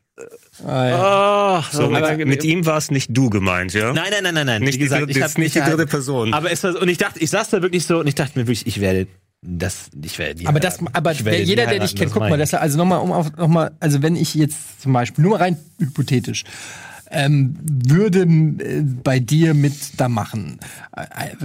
Ah, 0.66 0.86
ja. 0.86 1.58
oh, 1.58 1.64
So, 1.72 1.88
mit, 1.88 2.26
mit 2.26 2.44
ihm 2.44 2.66
war 2.66 2.76
es 2.76 2.90
nicht 2.90 3.08
du 3.16 3.30
gemeint, 3.30 3.72
ja? 3.72 3.92
Nein, 3.94 4.08
nein, 4.10 4.22
nein, 4.24 4.34
nein, 4.34 4.46
nein. 4.46 4.60
Nicht 4.62 4.74
Wie 4.74 4.78
die 4.78 4.84
gesagt, 4.84 5.02
dritte- 5.06 5.18
ich 5.18 5.24
hab 5.24 5.38
nicht 5.38 5.54
die 5.54 5.60
dritte 5.60 5.86
Person. 5.86 6.34
Aber 6.34 6.50
es 6.50 6.62
war, 6.62 6.78
und 6.80 6.88
ich 6.88 6.98
dachte, 6.98 7.18
ich 7.20 7.30
saß 7.30 7.48
da 7.50 7.62
wirklich 7.62 7.86
so 7.86 8.00
und 8.00 8.06
ich 8.06 8.14
dachte 8.16 8.38
mir 8.38 8.46
wirklich, 8.46 8.66
ich 8.66 8.80
werde 8.80 9.06
das, 9.40 9.88
ich 10.04 10.18
werde. 10.18 10.40
nie 10.40 10.46
Aber 10.46 10.60
das, 10.60 10.78
aber 10.92 11.18
werde 11.24 11.42
jeder, 11.42 11.66
der 11.66 11.78
dich 11.78 11.96
kennt, 11.96 12.12
guck 12.12 12.20
mal, 12.28 12.36
das 12.36 12.52
also 12.52 12.76
nochmal, 12.76 12.98
um 13.00 13.10
auf, 13.12 13.34
noch 13.36 13.48
mal, 13.48 13.70
also 13.80 14.02
wenn 14.02 14.14
ich 14.14 14.34
jetzt 14.34 14.82
zum 14.82 14.92
Beispiel, 14.92 15.22
nur 15.22 15.38
mal 15.38 15.44
rein 15.44 15.56
hypothetisch, 15.78 16.44
ähm, 17.10 17.56
würde 17.62 18.20
äh, 18.22 18.82
bei 19.02 19.18
dir 19.18 19.54
mit 19.54 19.72
da 19.96 20.08
machen, 20.08 20.58
äh, 20.96 21.02
äh, 21.02 21.36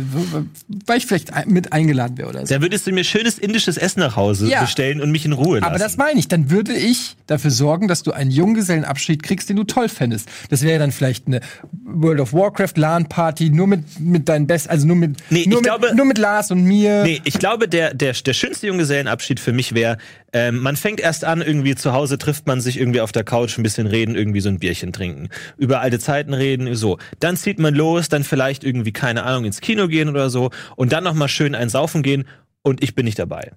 weil 0.85 0.97
ich 0.97 1.05
vielleicht 1.05 1.33
ein- 1.33 1.49
mit 1.49 1.73
eingeladen 1.73 2.17
wäre 2.17 2.29
oder 2.29 2.45
so. 2.45 2.53
Da 2.53 2.61
würdest 2.61 2.85
du 2.87 2.91
mir 2.91 3.03
schönes 3.03 3.37
indisches 3.39 3.77
Essen 3.77 3.99
nach 4.01 4.15
Hause 4.15 4.47
Ja. 4.49 4.61
bestellen 4.61 5.01
und 5.01 5.11
mich 5.11 5.25
in 5.25 5.33
Ruhe 5.33 5.59
lassen. 5.59 5.69
Aber 5.69 5.79
das 5.79 5.97
meine 5.97 6.19
ich, 6.19 6.27
dann 6.27 6.49
würde 6.51 6.73
ich 6.73 7.15
dafür 7.27 7.51
sorgen, 7.51 7.87
dass 7.87 8.03
du 8.03 8.11
einen 8.11 8.31
Junggesellenabschied 8.31 9.23
kriegst, 9.23 9.49
den 9.49 9.55
du 9.55 9.63
toll 9.63 9.89
fändest. 9.89 10.29
Das 10.49 10.61
wäre 10.61 10.79
dann 10.79 10.91
vielleicht 10.91 11.27
eine 11.27 11.41
World 11.83 12.19
of 12.19 12.33
Warcraft 12.33 12.73
LAN-Party, 12.75 13.49
nur 13.49 13.67
mit, 13.67 13.99
mit 13.99 14.29
deinen 14.29 14.47
Best, 14.47 14.69
also 14.69 14.85
nur 14.87 14.95
mit, 14.95 15.17
Nee, 15.29 15.45
nur, 15.47 15.47
ich 15.47 15.47
mit 15.55 15.63
glaube- 15.63 15.95
nur 15.95 16.05
mit 16.05 16.17
Lars 16.17 16.51
und 16.51 16.63
mir. 16.63 17.03
Nee, 17.03 17.21
ich 17.23 17.39
glaube, 17.39 17.67
der, 17.67 17.93
der, 17.93 18.13
der 18.13 18.33
schönste 18.33 18.67
Junggesellenabschied 18.67 19.39
für 19.39 19.53
mich 19.53 19.73
wäre, 19.73 19.97
ähm, 20.35 20.59
man 20.59 20.75
fängt 20.75 20.99
erst 20.99 21.23
an, 21.23 21.41
irgendwie 21.41 21.75
zu 21.75 21.93
Hause 21.93 22.17
trifft 22.17 22.45
man 22.45 22.59
sich 22.59 22.77
irgendwie 22.77 22.99
auf 22.99 23.13
der 23.13 23.23
Couch, 23.23 23.57
ein 23.57 23.63
bisschen 23.63 23.87
reden, 23.87 24.15
irgendwie 24.15 24.41
so 24.41 24.49
ein 24.49 24.59
Bierchen 24.59 24.91
trinken, 24.91 25.29
über 25.57 25.79
alte 25.79 25.97
Zeiten 25.97 26.33
reden, 26.33 26.75
so. 26.75 26.97
Dann 27.21 27.37
zieht 27.37 27.57
man 27.57 27.73
los, 27.73 28.09
dann 28.09 28.25
vielleicht 28.25 28.65
irgendwie, 28.65 28.91
keine 28.91 29.23
Ahnung, 29.23 29.45
ins 29.45 29.61
Kino 29.61 29.87
gehen 29.87 30.09
oder 30.09 30.29
so 30.29 30.51
und 30.75 30.91
dann 30.91 31.05
nochmal 31.05 31.29
schön 31.29 31.55
ein 31.55 31.69
Saufen 31.69 32.03
gehen 32.03 32.25
und 32.63 32.83
ich 32.83 32.95
bin 32.95 33.05
nicht 33.05 33.17
dabei. 33.17 33.53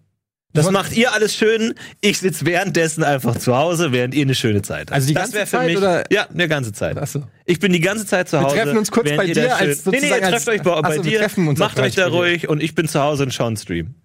Das 0.52 0.70
macht 0.70 0.96
ihr 0.96 1.12
alles 1.12 1.34
schön, 1.34 1.74
ich 2.00 2.20
sitz 2.20 2.44
währenddessen 2.44 3.02
einfach 3.02 3.36
zu 3.36 3.56
Hause, 3.56 3.90
während 3.90 4.14
ihr 4.14 4.22
eine 4.22 4.36
schöne 4.36 4.62
Zeit 4.62 4.82
habt. 4.82 4.92
Also 4.92 5.08
die 5.08 5.14
das 5.14 5.24
ganze 5.24 5.36
wär 5.36 5.46
für 5.46 5.56
Zeit, 5.56 5.66
mich, 5.66 5.76
oder? 5.78 6.04
Ja, 6.12 6.28
eine 6.28 6.46
ganze 6.46 6.72
Zeit. 6.72 6.96
Ach 6.96 7.08
so. 7.08 7.24
Ich 7.44 7.58
bin 7.58 7.72
die 7.72 7.80
ganze 7.80 8.06
Zeit 8.06 8.28
zu 8.28 8.40
Hause. 8.40 8.54
treffen 8.54 8.78
uns 8.78 8.92
kurz 8.92 9.10
bei 9.16 9.26
dir 9.26 9.56
als 9.56 9.84
Nee, 9.84 9.90
nee, 9.90 9.96
ihr 9.96 10.00
sozusagen 10.02 10.30
trefft 10.30 10.48
euch 10.48 10.62
bei, 10.62 10.80
bei 10.80 10.96
so, 10.96 11.04
wir 11.04 11.28
dir, 11.28 11.54
macht 11.58 11.80
euch 11.80 11.96
da 11.96 12.08
bei 12.08 12.16
ruhig 12.16 12.48
und 12.48 12.62
ich 12.62 12.76
bin 12.76 12.86
zu 12.86 13.00
Hause 13.00 13.24
und 13.24 13.34
schaue 13.34 13.48
einen 13.48 13.56
Stream. 13.56 13.96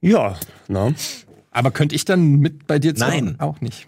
Ja, 0.00 0.38
ne? 0.68 0.94
Aber 1.50 1.70
könnte 1.70 1.94
ich 1.94 2.04
dann 2.04 2.36
mit 2.36 2.66
bei 2.66 2.78
dir 2.78 2.94
zu 2.94 3.00
Nein. 3.00 3.38
Auch 3.38 3.60
nicht. 3.60 3.86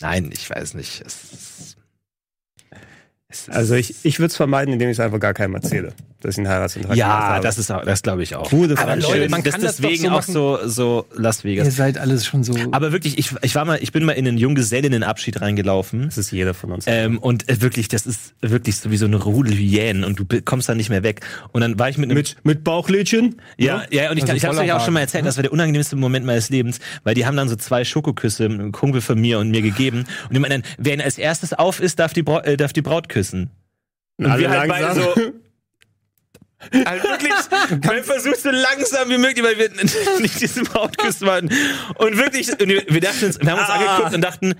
Nein, 0.00 0.30
ich 0.32 0.48
weiß 0.48 0.74
nicht. 0.74 1.02
Es, 1.04 1.76
es 3.28 3.48
Also 3.48 3.74
ich, 3.74 4.04
ich 4.04 4.18
würde 4.18 4.28
es 4.28 4.36
vermeiden, 4.36 4.72
indem 4.72 4.88
ich 4.88 4.96
es 4.96 5.00
einfach 5.00 5.20
gar 5.20 5.34
keinem 5.34 5.54
erzähle, 5.54 5.94
dass 6.20 6.34
ich 6.34 6.38
einen 6.38 6.48
Heiratsantrag 6.48 6.96
ja, 6.96 7.06
habe. 7.06 7.42
das 7.42 7.58
ist 7.58 7.70
auch- 7.70 7.84
das 7.84 8.02
glaube 8.02 8.22
ich 8.22 8.34
auch. 8.34 8.50
Gute 8.50 8.76
Aber. 8.78 8.96
Leute, 8.96 9.28
man 9.28 9.42
das 9.42 9.52
kann 9.54 9.62
das 9.62 9.76
deswegen 9.76 10.04
so 10.04 10.10
auch 10.10 10.22
so 10.22 10.58
so 10.66 11.06
Las 11.14 11.44
Ihr 11.44 11.50
Vegas. 11.50 11.76
seid 11.76 11.96
alles 11.98 12.26
schon 12.26 12.42
so. 12.44 12.54
Aber 12.72 12.90
wirklich, 12.92 13.18
ich, 13.18 13.30
ich 13.42 13.54
war 13.54 13.64
mal, 13.64 13.78
ich 13.80 13.92
bin 13.92 14.04
mal 14.04 14.12
in 14.12 14.26
einen 14.26 14.36
Junggesellinnenabschied 14.38 15.40
reingelaufen. 15.40 16.06
das 16.06 16.18
ist 16.18 16.30
jeder 16.32 16.54
von 16.54 16.72
uns. 16.72 16.84
Ähm, 16.88 17.18
und 17.18 17.48
äh, 17.48 17.60
wirklich, 17.60 17.88
das 17.88 18.06
ist 18.06 18.34
wirklich 18.40 18.76
so 18.76 18.90
wie 18.90 18.96
so 18.96 19.06
eine 19.06 19.16
Rudel 19.16 19.54
Hyänen 19.54 20.04
und 20.04 20.18
du 20.18 20.40
kommst 20.42 20.68
da 20.68 20.74
nicht 20.74 20.90
mehr 20.90 21.02
weg. 21.02 21.20
Und 21.52 21.60
dann 21.60 21.78
war 21.78 21.88
ich 21.88 21.98
mit 21.98 22.06
einem 22.10 22.16
mit, 22.16 22.36
mit 22.42 22.64
Bauchlädchen? 22.64 23.36
Ja, 23.56 23.84
ja, 23.90 24.10
und 24.10 24.16
ich, 24.16 24.24
Also 24.24 24.34
ich 24.34 24.44
habe 24.44 24.56
voller 24.56 24.66
euch 24.66 24.72
auch 24.72 24.84
schon 24.84 24.94
mal 24.94 25.00
erzählt, 25.00 25.24
das 25.24 25.36
war 25.36 25.42
der 25.42 25.52
unangenehmste 25.52 25.96
Moment 25.96 26.26
meines 26.26 26.50
Lebens, 26.50 26.80
weil 27.04 27.14
die 27.14 27.26
haben 27.26 27.36
dann 27.36 27.48
so 27.48 27.56
zwei 27.56 27.84
Schokoküsse, 27.84 28.46
ein 28.46 28.72
Kumpel 28.72 29.00
von 29.00 29.20
mir 29.20 29.38
und 29.38 29.50
mir 29.50 29.62
gegeben 29.62 30.04
und 30.28 30.34
die 30.34 30.40
meinen, 30.40 30.62
dann, 30.62 30.72
wer 30.78 31.04
als 31.04 31.16
erstes 31.18 31.52
auf 31.52 31.80
ist, 31.80 31.98
darf 32.00 32.12
die, 32.12 32.22
Brau 32.22 32.40
äh, 32.40 32.56
darf 32.56 32.72
die 32.72 32.82
Braut 32.82 33.08
küssen. 33.08 33.50
Und 34.18 34.26
Alle 34.26 34.40
wir 34.42 34.50
halt 34.50 34.68
beide 34.68 34.94
so, 34.94 35.14
halt 36.86 37.02
wirklich, 37.04 37.32
man 37.84 38.02
versucht 38.02 38.40
so 38.42 38.50
langsam 38.50 39.08
wie 39.10 39.18
möglich, 39.18 39.44
weil 39.44 39.58
wir 39.58 39.70
nicht 40.20 40.40
diesen 40.40 40.64
Brautküssen 40.64 41.26
wollten. 41.26 41.50
Und 41.96 42.16
wirklich, 42.16 42.48
und 42.50 42.68
wir 42.68 43.00
dachten 43.00 43.24
uns, 43.26 43.40
wir 43.40 43.50
haben 43.50 43.58
uns 43.60 43.68
Ah. 43.68 43.74
angeguckt 43.74 44.14
und 44.14 44.20
dachten, 44.22 44.54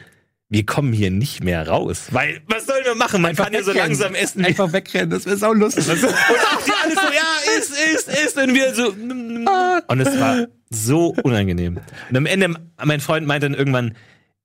wir 0.50 0.64
kommen 0.64 0.94
hier 0.94 1.10
nicht 1.10 1.44
mehr 1.44 1.68
raus. 1.68 2.04
Weil, 2.10 2.40
was 2.46 2.64
sollen 2.64 2.84
wir 2.84 2.94
machen? 2.94 3.20
Man 3.20 3.36
kann 3.36 3.52
ja 3.52 3.62
so 3.62 3.72
langsam 3.72 4.14
essen. 4.14 4.44
Einfach 4.44 4.72
wegrennen, 4.72 5.10
das 5.10 5.26
wäre 5.26 5.36
sau 5.36 5.52
lustig. 5.52 5.86
Und 5.88 6.02
auch 6.04 6.62
die 6.64 6.72
alle 6.82 6.94
so, 6.94 7.00
ja, 7.14 7.58
ist, 7.58 7.70
ist, 7.70 8.08
ist. 8.08 8.36
Und 8.38 8.54
wir 8.54 8.74
so. 8.74 8.88
Und 8.88 10.00
es 10.00 10.18
war 10.18 10.46
so 10.70 11.14
unangenehm. 11.22 11.80
Und 12.10 12.16
am 12.16 12.24
Ende, 12.26 12.54
mein 12.82 13.00
Freund 13.00 13.26
meinte 13.26 13.48
dann 13.50 13.58
irgendwann, 13.58 13.94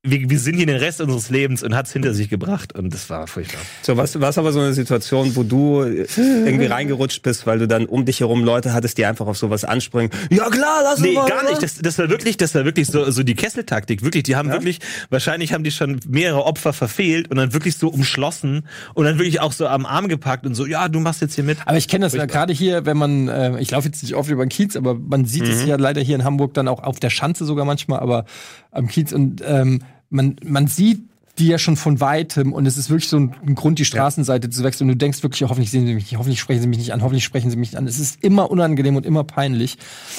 wir, 0.05 0.29
wir 0.29 0.39
sind 0.39 0.57
hier 0.57 0.65
den 0.65 0.75
Rest 0.75 0.99
unseres 0.99 1.29
Lebens 1.29 1.63
und 1.63 1.73
hat 1.73 1.85
es 1.87 1.93
hinter 1.93 2.13
sich 2.13 2.27
gebracht. 2.27 2.75
Und 2.75 2.93
das 2.93 3.09
war 3.09 3.25
furchtbar. 3.25 3.61
So, 3.83 3.95
was 3.95 4.19
war 4.19 4.37
aber 4.37 4.51
so 4.51 4.59
eine 4.59 4.73
Situation, 4.73 5.33
wo 5.37 5.43
du 5.43 5.81
äh, 5.81 6.05
irgendwie 6.17 6.65
reingerutscht 6.73 7.21
bist, 7.23 7.47
weil 7.47 7.59
du 7.59 7.69
dann 7.69 7.85
um 7.85 8.03
dich 8.03 8.19
herum 8.19 8.43
Leute 8.43 8.73
hattest, 8.73 8.97
die 8.97 9.05
einfach 9.05 9.27
auf 9.27 9.37
sowas 9.37 9.63
anspringen. 9.63 10.11
Ja 10.29 10.49
klar, 10.49 10.81
lass 10.83 10.97
uns 10.97 11.07
Nee, 11.07 11.13
mal, 11.13 11.29
gar 11.29 11.43
oder? 11.43 11.51
nicht. 11.51 11.63
Das, 11.63 11.75
das 11.77 11.97
war 11.99 12.09
wirklich, 12.09 12.35
das 12.35 12.53
war 12.53 12.65
wirklich 12.65 12.87
so, 12.87 13.09
so 13.11 13.23
die 13.23 13.33
Kesseltaktik. 13.33 14.03
Wirklich, 14.03 14.23
die 14.23 14.35
haben 14.35 14.51
wirklich, 14.51 14.79
wahrscheinlich 15.09 15.53
haben 15.53 15.63
die 15.63 15.71
schon 15.71 16.01
mehrere 16.05 16.43
Opfer 16.43 16.73
verfehlt 16.73 17.31
und 17.31 17.37
dann 17.37 17.53
wirklich 17.53 17.77
so 17.77 17.87
umschlossen 17.87 18.67
und 18.95 19.05
dann 19.05 19.17
wirklich 19.19 19.39
auch 19.39 19.53
so 19.53 19.67
am 19.67 19.85
Arm 19.85 20.09
gepackt 20.09 20.45
und 20.45 20.53
so, 20.53 20.65
ja, 20.65 20.89
du 20.89 20.99
machst 20.99 21.21
jetzt 21.21 21.35
hier 21.35 21.45
mit. 21.45 21.59
Aber 21.65 21.77
ich 21.77 21.87
kenne 21.87 22.05
das 22.05 22.13
ja 22.13 22.25
gerade 22.25 22.51
hier, 22.51 22.85
wenn 22.85 22.97
man, 22.97 23.29
äh, 23.29 23.57
ich 23.61 23.71
laufe 23.71 23.87
jetzt 23.87 24.03
nicht 24.03 24.15
oft 24.15 24.29
über 24.29 24.43
den 24.45 24.49
Kiez, 24.49 24.75
aber 24.75 24.95
man 24.95 25.23
sieht 25.23 25.43
es 25.43 25.65
ja 25.65 25.77
leider 25.77 26.01
hier 26.01 26.15
in 26.15 26.25
Hamburg 26.25 26.53
dann 26.55 26.67
auch 26.67 26.83
auf 26.83 26.99
der 26.99 27.09
Schanze 27.09 27.45
sogar 27.45 27.63
manchmal, 27.63 28.01
aber 28.01 28.25
am 28.71 28.87
Kiez 28.87 29.13
und 29.13 29.41
ähm, 29.45 29.81
man, 30.13 30.37
man 30.43 30.67
sieht 30.67 31.01
die 31.39 31.47
ja 31.47 31.57
schon 31.57 31.75
von 31.75 31.99
weitem 31.99 32.53
und 32.53 32.67
es 32.67 32.77
ist 32.77 32.91
wirklich 32.91 33.09
so 33.09 33.17
ein, 33.17 33.35
ein 33.45 33.55
Grund, 33.55 33.79
die 33.79 33.85
Straßenseite 33.85 34.51
zu 34.51 34.63
wechseln 34.63 34.87
und 34.87 34.89
du 34.89 34.97
denkst 34.97 35.23
wirklich, 35.23 35.41
hoffentlich 35.49 35.71
sehen 35.71 35.87
sie 35.87 35.95
mich 35.95 36.05
nicht, 36.11 36.17
hoffentlich 36.19 36.39
sprechen 36.39 36.61
sie 36.61 36.67
mich 36.67 36.77
nicht 36.77 36.93
an, 36.93 37.01
hoffentlich 37.01 37.23
sprechen 37.23 37.49
sie 37.49 37.57
mich 37.57 37.71
nicht 37.71 37.77
an. 37.77 37.87
Es 37.87 37.99
ist 37.99 38.23
immer 38.23 38.51
unangenehm 38.51 38.95
und 38.95 39.05
immer 39.05 39.23
peinlich 39.23 39.77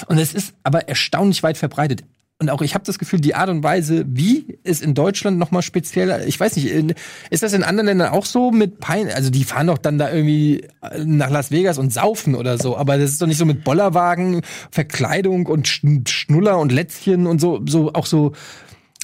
und 0.09 0.19
es 0.19 0.35
ist 0.35 0.55
aber 0.65 0.89
erstaunlich 0.89 1.43
weit 1.45 1.57
verbreitet. 1.57 2.03
Und 2.41 2.51
auch 2.51 2.63
ich 2.63 2.75
habe 2.75 2.85
das 2.85 2.99
Gefühl, 2.99 3.21
die 3.21 3.37
Art 3.37 3.49
und 3.49 3.63
Weise, 3.63 4.05
wie 4.09 4.59
es 4.65 4.81
in 4.81 4.95
Deutschland 4.95 5.39
noch 5.39 5.53
mal 5.53 5.63
speziell, 5.63 6.25
ich 6.27 6.41
weiß 6.41 6.57
nicht, 6.57 6.67
in, 6.67 6.95
ist 7.31 7.45
das 7.45 7.53
in 7.53 7.63
anderen 7.63 7.87
Ländern 7.87 8.13
auch 8.13 8.27
so 8.27 8.51
mit 8.51 8.81
Pein, 8.81 9.09
also 9.09 9.31
die 9.31 9.45
fahren 9.45 9.69
doch 9.69 9.79
dann 9.79 9.99
da 9.99 10.11
irgendwie 10.13 10.67
nach 11.05 11.31
Las 11.31 11.53
Vegas 11.53 11.79
und 11.79 11.93
saufen 11.93 12.35
oder 12.35 12.59
so, 12.59 12.77
aber 12.77 12.99
das 12.99 13.13
ist 13.13 13.23
doch 13.23 13.29
nicht 13.29 13.39
so 13.39 13.47
mit 13.47 13.63
Bollerwagen, 13.63 14.41
Verkleidung 14.73 15.47
und 15.47 15.69
Schn- 15.69 16.09
Schnuller 16.09 16.59
und 16.59 16.73
Lätzchen 16.73 17.29
und 17.29 17.41
so, 17.41 17.63
so 17.69 17.93
auch 17.93 18.07
so 18.07 18.33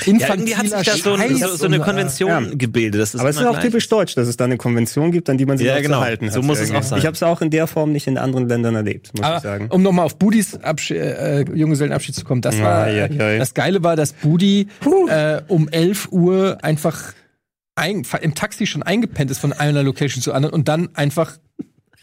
Ja, 0.07 0.29
irgendwie 0.29 0.57
hat 0.57 0.67
sich 0.69 0.73
da 0.73 0.97
so, 0.97 1.15
ein, 1.15 1.37
so, 1.37 1.67
eine 1.67 1.77
und, 1.77 1.83
äh, 1.83 1.85
Konvention 1.85 2.29
ja. 2.31 2.55
gebildet. 2.55 3.01
Das 3.01 3.15
ist 3.15 3.21
Aber 3.21 3.29
es 3.31 3.37
ist 3.37 3.45
auch 3.45 3.53
gleich. 3.53 3.65
typisch 3.65 3.89
deutsch, 3.89 4.15
dass 4.15 4.29
es 4.29 4.37
da 4.37 4.45
eine 4.45 4.57
Konvention 4.57 5.11
gibt, 5.13 5.29
an 5.31 5.39
die 5.39 5.47
man 5.47 5.59
sich 5.59 5.67
Ja, 5.67 5.77
auch 5.77 5.83
genau. 5.83 5.99
zu 5.99 6.05
halten 6.05 6.27
hat. 6.27 6.33
So 6.35 6.43
muss 6.43 6.61
es 6.61 6.71
auch 6.73 6.83
sein. 6.83 6.99
Ich 6.99 7.07
habe 7.07 7.15
es 7.15 7.23
auch 7.23 7.41
in 7.41 7.51
der 7.51 7.67
Form 7.67 7.93
nicht 7.93 8.07
in 8.07 8.19
anderen 8.19 8.49
Ländern 8.49 8.75
erlebt, 8.75 9.11
muss 9.15 9.21
ich 9.21 9.25
Aber 9.27 9.41
sagen. 9.41 9.69
um 9.71 9.83
nochmal 9.83 10.07
auf 10.07 10.17
Budis 10.19 10.55
Abschied, 10.57 10.97
äh, 10.99 11.45
Junggesellenabschied 11.55 12.15
zu 12.15 12.25
kommen, 12.25 12.41
das 12.43 12.61
war, 12.61 12.89
Ja, 12.91 13.07
ja, 13.07 13.31
ja. 13.33 13.39
das 13.39 13.55
Geile 13.55 13.83
war, 13.83 13.97
dass 13.97 14.13
Budi 14.13 14.69
äh, 15.09 15.41
um 15.49 15.69
11 15.69 16.09
Uhr 16.13 16.59
einfach 16.63 17.13
ein, 17.77 18.03
im 18.21 18.35
Taxi 18.35 18.67
schon 18.67 18.83
eingepennt 18.83 19.31
ist 19.31 19.39
von 19.39 19.53
einer 19.53 19.83
Location 19.83 20.23
zur 20.23 20.35
anderen 20.35 20.55
und 20.55 20.69
dann 20.69 20.91
einfach 20.95 21.39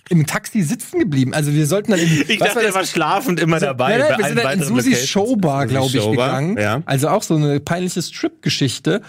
im 0.10 0.26
Taxi 0.26 0.62
sitzen 0.62 1.00
geblieben. 1.00 1.34
Also 1.34 1.54
wir 1.54 1.68
sollten 1.68 1.92
dann 1.92 2.00
in, 2.00 2.24
Ich 2.28 2.40
dachte, 2.40 2.62
er 2.62 2.74
war 2.74 2.86
schlafend 2.86 3.40
immer 3.40 3.60
dabei. 3.60 3.98
Nein, 3.98 4.08
nein, 4.10 4.18
wir 4.18 4.26
sind 4.26 4.38
dann 4.44 4.60
in 4.60 4.64
Susis. 4.64 5.08
Showbar, 5.08 5.68
glaube 5.68 5.88
ich, 5.88 6.02
Showbar, 6.02 6.28
gegangen. 6.42 6.58
ja. 6.58 6.82
Also 6.86 7.10
auch 7.10 7.24
so 7.24 7.36
eine 7.36 7.60
peinliche 7.60 8.02
Strip-Geschichte. 8.02 9.02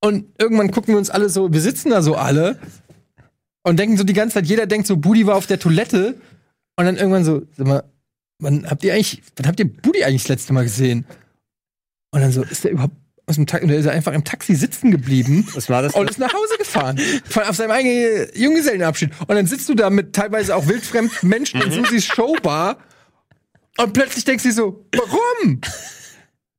Und 0.00 0.26
irgendwann 0.38 0.70
gucken 0.70 0.94
wir 0.94 0.98
uns 0.98 1.10
alle 1.10 1.28
so, 1.28 1.52
wir 1.52 1.60
sitzen 1.60 1.90
da 1.90 2.02
so 2.02 2.16
alle 2.16 2.58
und 3.62 3.78
denken 3.78 3.96
so 3.96 4.04
die 4.04 4.14
ganze 4.14 4.34
Zeit, 4.34 4.46
jeder 4.46 4.66
denkt 4.66 4.86
so, 4.86 4.96
Budi 4.96 5.26
war 5.26 5.36
auf 5.36 5.46
der 5.46 5.58
Toilette. 5.58 6.16
Und 6.76 6.86
dann 6.86 6.96
irgendwann 6.96 7.24
so, 7.24 7.42
sag 7.56 7.66
mal, 7.66 7.84
wann 8.40 8.68
habt 8.68 8.82
ihr 8.82 8.94
eigentlich, 8.94 9.22
wann 9.36 9.46
habt 9.46 9.60
ihr 9.60 9.70
Budi 9.72 10.02
eigentlich 10.04 10.22
das 10.22 10.30
letzte 10.30 10.52
Mal 10.52 10.64
gesehen? 10.64 11.04
Und 12.12 12.20
dann 12.22 12.32
so, 12.32 12.42
ist 12.42 12.64
der 12.64 12.72
überhaupt 12.72 12.96
aus 13.26 13.36
dem 13.36 13.46
Taxi, 13.46 13.64
und 13.66 13.70
ist 13.72 13.86
einfach 13.86 14.12
im 14.12 14.24
Taxi 14.24 14.54
sitzen 14.54 14.90
geblieben. 14.90 15.46
Was 15.54 15.68
war 15.70 15.82
das? 15.82 15.94
Und 15.94 16.10
ist 16.10 16.18
nach 16.18 16.32
Hause 16.34 16.54
gefahren. 16.58 16.98
Von, 17.28 17.44
auf 17.44 17.56
seinem 17.56 17.70
eigenen 17.70 18.26
Junggesellenabschied. 18.34 19.10
Und 19.20 19.34
dann 19.36 19.46
sitzt 19.46 19.68
du 19.68 19.74
da 19.74 19.90
mit 19.90 20.12
teilweise 20.12 20.56
auch 20.56 20.66
wildfremden 20.66 21.28
Menschen 21.28 21.62
in 21.62 21.70
Susis 21.70 22.04
Showbar. 22.06 22.78
Und 23.78 23.92
plötzlich 23.92 24.24
denkst 24.24 24.42
du 24.42 24.48
dir 24.50 24.54
so, 24.54 24.84
warum? 24.96 25.60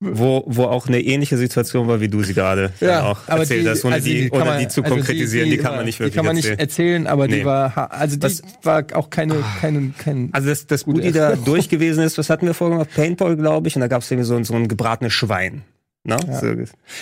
wo, 0.05 0.43
wo 0.47 0.63
auch 0.65 0.87
eine 0.87 0.99
ähnliche 0.99 1.37
Situation 1.37 1.87
war, 1.87 2.01
wie 2.01 2.09
du 2.09 2.23
sie 2.23 2.33
gerade 2.33 2.73
Ja, 2.81 3.03
auch 3.03 3.19
aber 3.27 3.41
erzählt 3.41 3.63
die, 3.65 3.69
hast, 3.69 3.85
ohne 3.85 3.95
also 3.95 4.05
die, 4.09 4.29
ohne 4.31 4.43
man- 4.45 4.59
die 4.59 4.67
zu 4.67 4.83
also 4.83 4.95
konkretisieren, 4.95 5.49
die, 5.49 5.57
kann 5.57 5.75
man 5.77 5.85
nicht 5.85 5.97
wirklich 5.99 6.11
Die 6.11 6.17
kann 6.17 6.25
man 6.25 6.35
nicht 6.35 6.43
erzählen. 6.45 6.59
erzählen, 6.59 7.07
aber 7.07 7.27
die 7.29 7.35
Nee. 7.35 7.45
war, 7.45 7.73
ha- 7.75 7.85
also 7.85 8.17
die 8.17 8.23
Was- 8.23 8.41
war 8.63 8.83
auch 8.93 9.09
keine, 9.09 9.35
keine, 9.61 9.93
kein, 9.97 10.27
Also 10.33 10.49
das, 10.49 10.67
das 10.67 10.83
Budi 10.83 11.13
da 11.13 11.37
durch 11.37 11.69
gewesen 11.69 12.03
ist, 12.03 12.17
was 12.17 12.29
hatten 12.29 12.45
wir 12.47 12.53
vorher 12.53 12.77
gemacht? 12.79 12.93
Paintball, 12.93 13.37
glaube 13.37 13.69
ich, 13.69 13.75
und 13.77 13.79
da 13.81 13.87
gab 13.87 14.01
es 14.01 14.11
irgendwie 14.11 14.27
so, 14.27 14.43
so 14.43 14.53
ein 14.55 14.67
gebratenes 14.67 15.13
Schwein. 15.13 15.61
Ne? 16.05 16.17
So, 16.41 16.47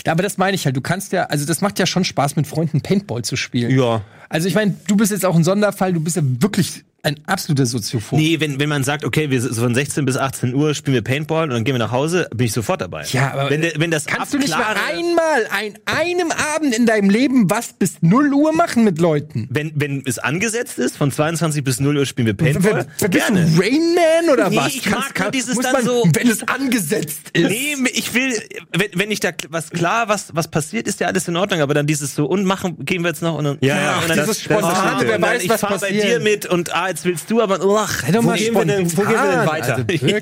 Ja, 0.06 0.12
aber 0.12 0.22
das 0.24 0.38
meine 0.38 0.56
ich 0.56 0.66
halt. 0.66 0.76
Du 0.78 0.82
kannst 0.82 1.12
ja, 1.12 1.24
also 1.26 1.46
das 1.46 1.62
macht 1.62 1.80
ja 1.80 1.86
schon 1.86 2.04
Spaß, 2.04 2.36
mit 2.36 2.46
Freunden 2.46 2.82
Paintball 2.82 3.24
zu 3.24 3.36
spielen. 3.36 3.72
ja. 3.78 4.02
Also 4.30 4.48
ich 4.48 4.56
meine, 4.56 4.74
du 4.88 4.96
bist 4.96 5.12
jetzt 5.12 5.26
auch 5.26 5.36
ein 5.36 5.44
Sonderfall. 5.44 5.92
Du 5.92 6.00
bist 6.00 6.16
ja 6.16 6.22
wirklich 6.24 6.86
ein 7.04 7.20
absoluter 7.26 7.66
Soziophob. 7.66 8.20
Nee, 8.20 8.40
wenn, 8.40 8.60
wenn 8.60 8.70
man 8.70 8.84
sagt, 8.84 9.04
okay, 9.06 9.30
wir 9.30 9.42
sind 9.42 9.56
von 9.56 9.74
16 9.74 10.06
bis 10.06 10.18
18 10.18 10.54
Uhr 10.54 10.74
spielen 10.76 10.94
wir 10.96 11.02
Paintball 11.04 11.46
und 11.46 11.50
dann 11.50 11.64
gehen 11.64 11.74
wir 11.74 11.80
nach 11.80 11.92
Hause, 11.92 12.28
bin 12.36 12.46
ich 12.48 12.54
sofort 12.54 12.82
dabei. 12.82 13.06
Ja, 13.12 13.32
aber 13.34 13.50
wenn, 13.50 13.64
wenn 13.78 13.90
das 13.92 14.06
Kannst 14.06 14.34
du 14.34 14.38
nicht 14.38 14.50
mal 14.56 14.76
einmal 14.88 15.48
ein 15.52 15.74
einem 15.86 16.32
Abend 16.56 16.76
in 16.76 16.86
deinem 16.86 17.10
Leben 17.10 17.50
was 17.50 17.74
bis 17.74 18.02
0 18.02 18.34
Uhr 18.34 18.54
machen 18.54 18.84
mit 18.84 19.00
Leuten? 19.00 19.48
wenn, 19.50 19.72
wenn 19.76 20.04
es 20.06 20.20
angesetzt 20.20 20.78
ist, 20.80 20.96
von 20.98 21.12
22 21.12 21.64
bis 21.64 21.80
0 21.80 21.98
Uhr 21.98 22.06
spielen 22.06 22.28
wir 22.28 22.34
Paintball, 22.36 22.64
Wer- 22.64 22.86
wer 23.00 23.10
bist 23.10 23.28
gerne. 23.28 23.46
du, 23.46 23.60
Rain 23.60 23.96
Man 23.96 24.30
oder 24.34 24.50
Nee, 24.50 24.58
was? 24.58 24.68
ich 24.76 24.90
mag 24.90 25.20
nur 25.20 25.32
dieses 25.32 25.56
muss 25.56 25.64
dann 25.64 25.74
man, 25.74 25.86
so- 25.86 26.04
wenn 26.14 26.28
es 26.28 26.48
angesetzt 26.48 27.30
ist. 27.34 27.50
Nee, 27.50 27.76
ich 27.94 28.14
will, 28.14 28.34
wenn, 28.78 28.88
wenn 28.94 29.12
ich 29.12 29.20
da 29.20 29.32
was 29.50 29.70
klar, 29.72 30.08
was, 30.08 30.36
was 30.36 30.50
passiert, 30.50 30.88
ist 30.88 31.00
ja 31.00 31.08
alles 31.08 31.28
in 31.28 31.36
Ordnung, 31.36 31.62
aber 31.62 31.74
dann 31.74 31.88
dieses 31.88 32.14
so, 32.16 32.26
und 32.26 32.46
machen, 32.46 32.86
gehen 32.86 33.02
wir 33.04 33.10
jetzt 33.10 33.22
noch 33.24 33.36
und 33.40 33.44
dann, 33.46 33.58
Ja, 33.62 33.76
ja, 33.82 34.00
und 34.00 34.10
dann, 34.10 34.20
dieses 34.20 34.44
dann- 34.44 34.60
Spontane, 34.60 35.08
wer 35.08 35.22
weiß, 35.22 35.44
ich 35.44 35.50
was 35.50 35.62
fahr 35.62 35.72
bei 35.72 35.78
passiert. 35.78 36.04
dir 36.04 36.20
mit 36.20 36.46
und 36.46 36.74
ah, 36.76 36.91
jetzt 36.92 37.04
willst 37.06 37.30
du, 37.32 37.42
aber 37.42 37.60
ach, 37.78 38.04
Wo 38.14 38.22
mal 38.22 38.38
gehen 38.38 38.54
wir 38.54 38.66
denn- 38.66 38.86
wo 38.98 39.02
gehen 39.02 39.10
wir 39.10 39.18
denn 39.18 39.20
spontan, 39.42 39.48
weiter? 39.48 39.76
Also, 39.76 39.88
wirklich. 39.88 40.22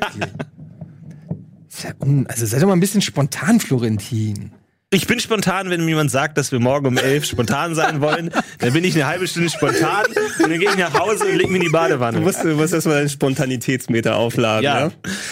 Ja 1.83 1.91
un- 1.99 2.27
also 2.27 2.45
sei 2.45 2.59
doch 2.59 2.67
mal 2.67 2.73
ein 2.73 2.79
bisschen 2.79 3.01
spontan, 3.01 3.59
Florentin. 3.59 4.51
Ich 4.91 5.05
bin 5.05 5.19
spontan, 5.19 5.69
wenn 5.69 5.81
mir 5.81 5.89
jemand 5.91 6.09
sagt, 6.09 6.35
dass 6.39 6.51
wir 6.51 6.59
morgen 6.59 6.87
um 6.87 6.97
elf 6.97 7.23
spontan 7.23 7.75
sein 7.75 8.01
wollen, 8.01 8.31
dann 8.57 8.73
bin 8.73 8.83
ich 8.83 8.95
eine 8.95 9.05
halbe 9.05 9.27
Stunde 9.27 9.47
spontan 9.51 10.03
und 10.07 10.49
dann 10.49 10.59
gehe 10.59 10.67
ich 10.67 10.77
nach 10.77 10.97
Hause 10.99 11.25
und 11.25 11.35
leg 11.37 11.47
mich 11.47 11.57
in 11.57 11.67
die 11.67 11.69
Badewanne. 11.71 12.17
Du 12.17 12.23
musst, 12.23 12.43
du 12.43 12.55
musst 12.55 12.73
erstmal 12.73 12.95
deinen 12.95 13.09
Spontanitätsmeter 13.09 14.15
aufladen. 14.15 14.63
Ja. 14.63 14.85
Ne? 14.87 14.91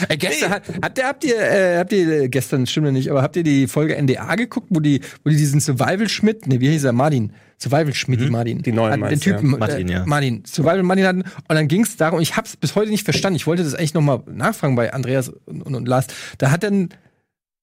Äh, 0.10 0.18
gestern 0.18 0.52
hat, 0.52 0.62
habt 0.84 0.98
ihr, 1.00 1.08
habt 1.08 1.24
ihr, 1.24 1.38
äh, 1.40 1.78
habt 1.80 1.92
ihr, 1.92 2.08
äh, 2.22 2.30
gestern 2.30 2.68
stimmt 2.68 2.86
ja 2.86 2.92
nicht, 2.92 3.10
aber 3.10 3.24
habt 3.24 3.36
ihr 3.36 3.42
die 3.44 3.66
Folge 3.68 3.96
NDA 4.00 4.36
geguckt, 4.36 4.68
wo 4.70 4.80
die, 4.80 5.02
wo 5.24 5.32
die 5.32 5.38
diesen 5.38 5.60
Survival 5.60 6.08
Schmidt, 6.08 6.46
ne, 6.46 6.60
wie 6.62 6.70
hieß 6.70 6.84
er, 6.84 6.94
Martin, 6.94 7.34
Survival 7.60 7.94
Schmidt, 7.94 8.30
Martin. 8.30 8.62
Die 8.62 8.72
neuen 8.72 9.02
den 9.02 9.20
Typen, 9.20 9.52
ja. 9.52 9.58
Martin, 9.58 9.90
äh, 9.90 9.94
ja. 9.94 10.06
Martin, 10.06 10.44
Survival 10.46 10.84
Martin 10.84 11.06
hatten, 11.06 11.22
und 11.22 11.50
dann 11.50 11.68
ging 11.68 11.82
es 11.82 11.98
darum, 11.98 12.20
ich 12.20 12.38
hab's 12.38 12.56
bis 12.56 12.76
heute 12.76 12.92
nicht 12.92 13.04
verstanden, 13.04 13.36
ich 13.36 13.48
wollte 13.48 13.64
das 13.64 13.74
eigentlich 13.74 13.96
nochmal 13.96 14.22
nachfragen 14.28 14.76
bei 14.76 14.94
Andreas 14.94 15.30
und, 15.30 15.64
und, 15.64 15.74
und 15.74 15.88
Lars. 15.88 16.08
Da 16.38 16.52
hat 16.52 16.64
dann, 16.64 16.90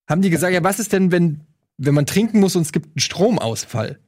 haben 0.08 0.22
die 0.22 0.30
gesagt, 0.30 0.52
ja, 0.52 0.64
was 0.64 0.80
ist 0.80 0.92
denn, 0.92 1.12
wenn, 1.12 1.40
wenn 1.78 1.94
man 1.94 2.06
trinken 2.06 2.40
muss 2.40 2.56
und 2.56 2.62
es 2.62 2.72
gibt 2.72 2.86
einen 2.86 3.00
Stromausfall? 3.00 4.00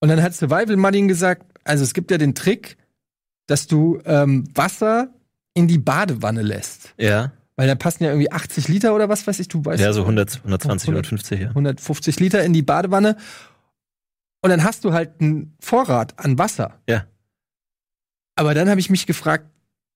Und 0.00 0.08
dann 0.08 0.22
hat 0.22 0.34
Survival 0.34 0.76
Martin 0.76 1.06
gesagt, 1.08 1.44
also 1.64 1.84
es 1.84 1.92
gibt 1.92 2.10
ja 2.10 2.16
den 2.16 2.34
Trick, 2.34 2.78
dass 3.46 3.66
du 3.66 4.00
ähm, 4.06 4.44
Wasser 4.54 5.12
in 5.54 5.68
die 5.68 5.78
Badewanne 5.78 6.42
lässt. 6.42 6.94
Ja, 6.98 7.32
Weil 7.56 7.66
da 7.66 7.74
passen 7.74 8.04
ja 8.04 8.10
irgendwie 8.10 8.30
80 8.30 8.68
Liter 8.68 8.94
oder 8.94 9.08
was 9.08 9.26
weiß 9.26 9.40
ich, 9.40 9.48
du 9.48 9.64
weißt. 9.64 9.82
ja, 9.82 9.92
so 9.92 10.02
100, 10.02 10.36
120, 10.36 10.88
100. 10.88 11.06
150, 11.06 11.40
ja. 11.40 11.48
150 11.48 12.20
Liter 12.20 12.42
in 12.44 12.52
die 12.52 12.62
Badewanne. 12.62 13.16
Und 14.40 14.50
dann 14.50 14.62
hast 14.64 14.84
du 14.84 14.92
halt 14.92 15.20
einen 15.20 15.56
Vorrat 15.60 16.18
an 16.18 16.38
Wasser. 16.38 16.78
Ja. 16.88 17.06
Aber 18.36 18.54
dann 18.54 18.68
habe 18.70 18.78
ich 18.80 18.88
mich 18.90 19.06
gefragt, 19.06 19.46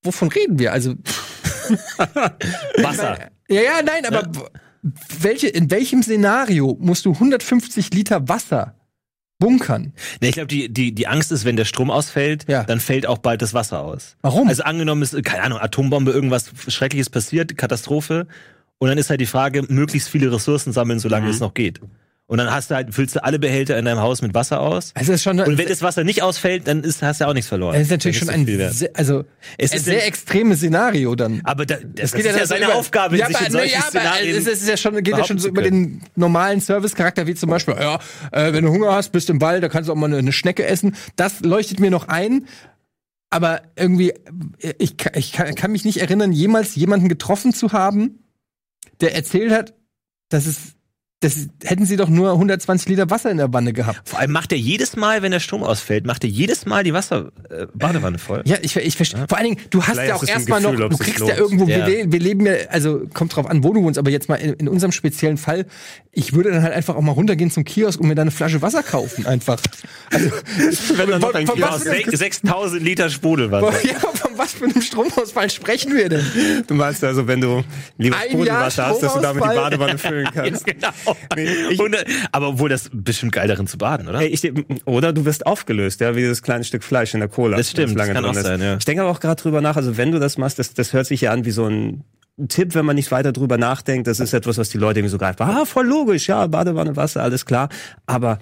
wovon 0.03 0.29
reden 0.29 0.59
wir? 0.59 0.73
Also, 0.73 0.95
Wasser. 1.99 3.31
ja, 3.49 3.61
ja, 3.63 3.83
nein, 3.85 4.05
aber 4.07 4.27
w- 4.35 4.49
welche, 5.21 5.49
in 5.49 5.71
welchem 5.71 6.03
Szenario 6.03 6.77
musst 6.81 7.05
du 7.05 7.13
150 7.13 7.93
Liter 7.95 8.29
Wasser 8.29 8.75
bunkern? 9.39 9.93
Nee, 10.21 10.29
ich 10.31 10.35
glaube, 10.35 10.49
die, 10.49 10.69
die, 10.73 10.93
die 10.93 11.07
Angst 11.07 11.31
ist, 11.33 11.45
wenn 11.45 11.57
der 11.57 11.65
Strom 11.65 11.91
ausfällt, 11.91 12.47
Ja. 12.49 12.65
dann 12.65 12.81
fällt 12.81 13.07
auch 13.07 13.19
bald 13.19 13.43
das 13.43 13.55
Wasser 13.55 13.81
aus. 13.81 14.17
Warum? 14.23 14.49
Also 14.49 14.65
angenommen 14.65 15.03
ist, 15.03 15.23
keine 15.25 15.43
Ahnung, 15.45 15.59
Atombombe, 15.59 16.11
irgendwas 16.11 16.51
Schreckliches 16.69 17.11
passiert, 17.11 17.57
Katastrophe. 17.57 18.27
Und 18.79 18.89
dann 18.89 18.99
ist 18.99 19.11
halt 19.11 19.21
die 19.21 19.27
Frage, 19.27 19.63
möglichst 19.69 20.09
viele 20.09 20.33
Ressourcen 20.33 20.73
sammeln, 20.73 20.99
solange 20.99 21.29
es 21.31 21.39
noch 21.39 21.55
geht. 21.55 21.81
Und 22.33 22.39
dann 22.39 22.51
hast 22.51 22.71
du 22.71 22.75
halt, 22.75 22.95
füllst 22.95 23.15
du 23.15 23.23
alle 23.23 23.39
Behälter 23.39 23.79
in 23.79 23.85
deinem 23.85 24.01
Haus 24.01 24.23
mit 24.23 24.33
Wasser 24.33 24.59
aus. 24.61 24.93
also, 24.95 25.13
ist 25.13 25.23
schon, 25.23 25.39
Und 25.39 25.59
wenn 25.59 25.69
das 25.69 25.83
Wasser 25.83 26.03
nicht 26.03 26.23
ausfällt, 26.23 26.67
dann 26.67 26.83
ist, 26.83 27.03
hast 27.03 27.21
du 27.21 27.25
ja 27.25 27.29
auch 27.31 27.35
nichts 27.35 27.49
verloren. 27.49 27.75
es 27.75 27.83
ist 27.83 27.91
natürlich 27.91 28.17
schon 28.19 28.31
ein, 28.31 28.47
sehr, 28.47 28.89
also, 28.95 29.25
Es 29.59 29.73
ein 29.73 29.77
ist 29.77 29.85
sehr 29.85 30.01
ein- 30.01 30.09
extremes 30.09 30.61
Szenario 30.61 31.15
dann. 31.15 31.43
Aber 31.45 31.67
da, 31.67 31.77
das, 31.77 32.13
geht 32.13 32.21
ist 32.21 32.27
ja 32.27 32.33
dann 32.33 32.41
so 32.41 32.47
seine 32.47 32.65
über- 32.65 32.75
Aufgabe, 32.77 33.19
ja, 33.19 33.27
sich 33.27 33.37
aber, 33.37 33.47
in 33.49 33.53
solchen 33.53 33.73
ja, 33.75 33.81
aber 33.81 33.89
Szenarien 34.01 34.37
es 34.39 34.47
ist 34.47 34.67
ja 34.67 34.77
schon, 34.79 34.95
geht 35.03 35.15
ja 35.19 35.25
schon 35.25 35.39
so 35.39 35.49
über 35.49 35.61
den 35.61 36.01
normalen 36.17 36.61
Servicecharakter, 36.61 37.27
wie 37.27 37.35
zum 37.35 37.51
Beispiel, 37.51 37.75
ja, 37.79 37.99
äh, 38.31 38.55
wenn 38.55 38.65
du 38.65 38.71
Hunger 38.71 38.95
hast, 38.95 39.11
bist 39.13 39.29
im 39.29 39.43
Wald, 39.43 39.63
da 39.63 39.69
kannst 39.69 39.89
du 39.89 39.93
auch 39.93 39.97
mal 39.97 40.07
eine, 40.07 40.17
eine 40.17 40.33
Schnecke 40.33 40.65
essen. 40.65 40.97
Das 41.17 41.41
leuchtet 41.41 41.81
mir 41.81 41.91
noch 41.91 42.09
ein. 42.09 42.47
Aber 43.29 43.61
irgendwie, 43.77 44.15
äh, 44.61 44.73
ich, 44.79 44.95
ich 45.15 45.33
kann, 45.33 45.55
kann 45.55 45.71
mich 45.71 45.85
nicht 45.85 45.99
erinnern, 45.99 46.33
jemals 46.33 46.75
jemanden 46.77 47.11
getroffen 47.11 47.53
zu 47.53 47.73
haben, 47.73 48.21
der 49.03 49.15
erzählt 49.15 49.53
hat, 49.53 49.75
dass 50.31 50.47
es, 50.47 50.59
das 51.23 51.49
hätten 51.65 51.87
sie 51.87 51.97
doch 51.97 52.09
nur 52.09 52.33
120 52.33 52.89
Liter 52.89 53.09
Wasser 53.09 53.31
in 53.31 53.39
der 53.39 53.53
Wanne 53.53 53.73
gehabt. 53.73 54.07
Vor 54.09 54.19
allem 54.19 54.33
macht 54.33 54.53
er 54.53 54.59
jedes 54.59 54.97
Mal, 54.97 55.23
wenn 55.23 55.33
der 55.33 55.41
Strom 55.41 55.63
ausfällt, 55.63 56.05
macht 56.05 56.25
er 56.25 56.31
jedes 56.31 56.67
Mal 56.67 56.85
die 56.85 56.93
Wasser, 56.93 57.33
äh, 57.49 57.67
Badewanne 57.75 58.19
voll. 58.19 58.43
Ja, 58.45 58.59
ich, 58.61 58.77
ich 58.77 58.97
verstehe. 58.97 59.25
Vor 59.29 59.39
allen 59.39 59.49
Dingen, 59.55 59.61
du 59.71 59.83
hast 59.83 59.93
Vielleicht 59.93 60.09
ja 60.09 60.15
auch 60.17 60.25
erstmal 60.25 60.61
noch, 60.61 60.75
du 60.77 60.99
kriegst 60.99 61.21
ja 61.21 61.37
irgendwo, 61.37 61.67
Ja. 61.67 61.87
Wir, 61.87 62.13
wir 62.13 62.21
leben 62.21 62.45
ja, 62.45 62.53
also 62.69 63.03
kommt 63.15 63.35
drauf 63.35 63.47
an, 63.47 63.65
wo 63.65 63.73
du 63.73 63.83
wohnst, 63.83 63.99
aber 63.99 64.11
jetzt 64.11 64.29
mal 64.29 64.35
in, 64.37 64.53
in 64.55 64.69
unserem 64.69 64.93
speziellen 64.93 65.39
Fall, 65.39 65.65
ich 66.11 66.35
würde 66.35 66.51
dann 66.51 66.63
halt 66.63 66.75
einfach 66.75 66.95
auch 66.97 67.01
mal 67.01 67.13
runtergehen 67.13 67.51
zum 67.51 67.65
Kiosk 67.65 67.99
und 68.01 68.09
mir 68.09 68.15
da 68.15 68.23
eine 68.23 68.31
Flasche 68.31 68.61
Wasser 68.61 68.83
kaufen, 68.83 69.25
einfach. 69.27 69.61
Also, 70.13 70.29
Wenn 70.97 71.09
dann 71.11 71.21
noch 71.21 71.33
ein 71.35 71.47
von, 71.47 71.59
von, 71.59 71.71
was 71.71 71.71
Kiosk- 71.71 71.85
für 71.85 71.91
einem, 71.93 72.11
Sech- 72.11 72.19
6000 72.19 72.83
Liter 72.83 73.09
Sprudelwasser. 73.11 73.87
ja, 73.87 73.99
von 73.99 74.33
was 74.37 74.53
für 74.55 74.65
einem 74.65 74.83
Stromausfall 74.83 75.49
sprechen 75.51 75.95
wir 75.97 76.09
denn? 76.09 76.25
Du 76.67 76.75
meinst 76.75 77.03
also, 77.05 77.27
wenn 77.29 77.41
du 77.41 77.63
lieber 77.97 78.17
Sprudelwasser 78.29 78.87
hast, 78.89 79.03
dass 79.03 79.15
du 79.15 79.21
damit 79.21 79.43
die. 79.45 79.49
Badewanne 79.53 79.99
füllen 79.99 80.29
kannst. 80.35 80.67
Genau. 80.67 80.89
Nee, 81.37 81.47
ich- 81.71 81.81
Und, 81.81 81.95
äh, 81.95 82.05
aber 82.33 82.49
obwohl 82.49 82.69
das 82.69 82.91
bestimmt 82.93 83.33
geil 83.33 83.49
darin 83.49 83.67
zu 83.67 83.79
baden, 83.79 84.09
oder? 84.09 84.21
Ey, 84.21 84.29
ich, 84.29 84.53
oder 84.87 85.13
du 85.13 85.25
wirst 85.25 85.47
aufgelöst, 85.47 86.01
ja, 86.01 86.15
wie 86.15 86.21
dieses 86.21 86.43
kleine 86.43 86.65
Stück 86.65 86.85
Fleisch 86.85 87.15
in 87.15 87.21
der 87.21 87.29
Cola. 87.29 87.57
Das 87.57 87.71
stimmt, 87.71 87.95
lange 87.97 88.15
das 88.15 88.23
kann 88.23 88.31
auch 88.31 88.37
ist. 88.37 88.43
sein, 88.45 88.61
ja. 88.61 88.77
Ich 88.77 88.85
denke 88.85 89.03
aber 89.03 89.11
auch 89.11 89.21
gerade 89.21 89.41
drüber 89.41 89.61
nach, 89.61 89.77
also 89.77 89.97
wenn 89.97 90.13
du 90.13 90.19
das 90.19 90.39
machst, 90.39 90.59
das, 90.59 90.75
das 90.75 90.93
hört 90.93 91.07
sich 91.07 91.21
ja 91.23 91.33
an 91.33 91.45
wie 91.45 91.51
so 91.51 91.67
ein 91.67 92.05
Tipp, 92.49 92.75
wenn 92.75 92.87
man 92.87 92.97
nicht 92.97 93.11
weiter 93.13 93.31
drüber 93.33 93.59
nachdenkt. 93.59 94.07
Das 94.07 94.19
ist 94.19 94.33
etwas, 94.33 94.57
was 94.57 94.71
die 94.71 94.79
Leute 94.79 95.01
irgendwie 95.01 95.11
so 95.13 95.19
greifen. 95.19 95.43
Ah, 95.43 95.65
voll 95.67 95.87
logisch, 95.87 96.29
ja, 96.29 96.47
Badewanne, 96.47 96.97
Wasser, 96.97 97.23
alles 97.23 97.45
klar. 97.45 97.69
Aber 98.07 98.39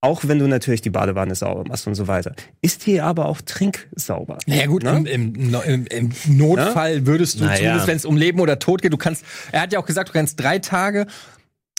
auch 0.00 0.20
wenn 0.26 0.38
du 0.38 0.46
natürlich 0.46 0.82
die 0.82 0.90
Badewanne 0.90 1.34
sauber 1.34 1.64
machst 1.66 1.86
und 1.88 1.94
so 1.96 2.06
weiter, 2.06 2.32
ist 2.60 2.86
die 2.86 3.00
aber 3.00 3.26
auch 3.26 3.40
trinksauber. 3.40 4.38
Naja 4.46 4.66
gut, 4.66 4.84
Ne? 4.84 4.90
im, 5.10 5.34
im, 5.34 5.54
im, 5.66 5.86
im 5.86 6.36
Notfall 6.36 7.06
würdest 7.06 7.40
du 7.40 7.44
Naja. 7.44 7.56
zumindest, 7.56 7.86
wenn 7.88 7.96
es 7.96 8.04
um 8.04 8.16
Leben 8.16 8.38
oder 8.40 8.58
Tod 8.60 8.82
geht, 8.82 8.92
du 8.92 8.96
kannst, 8.98 9.24
er 9.50 9.62
hat 9.62 9.72
ja 9.72 9.80
auch 9.80 9.86
gesagt, 9.86 10.10
du 10.10 10.12
kannst 10.12 10.38
drei 10.38 10.58
Tage, 10.60 11.06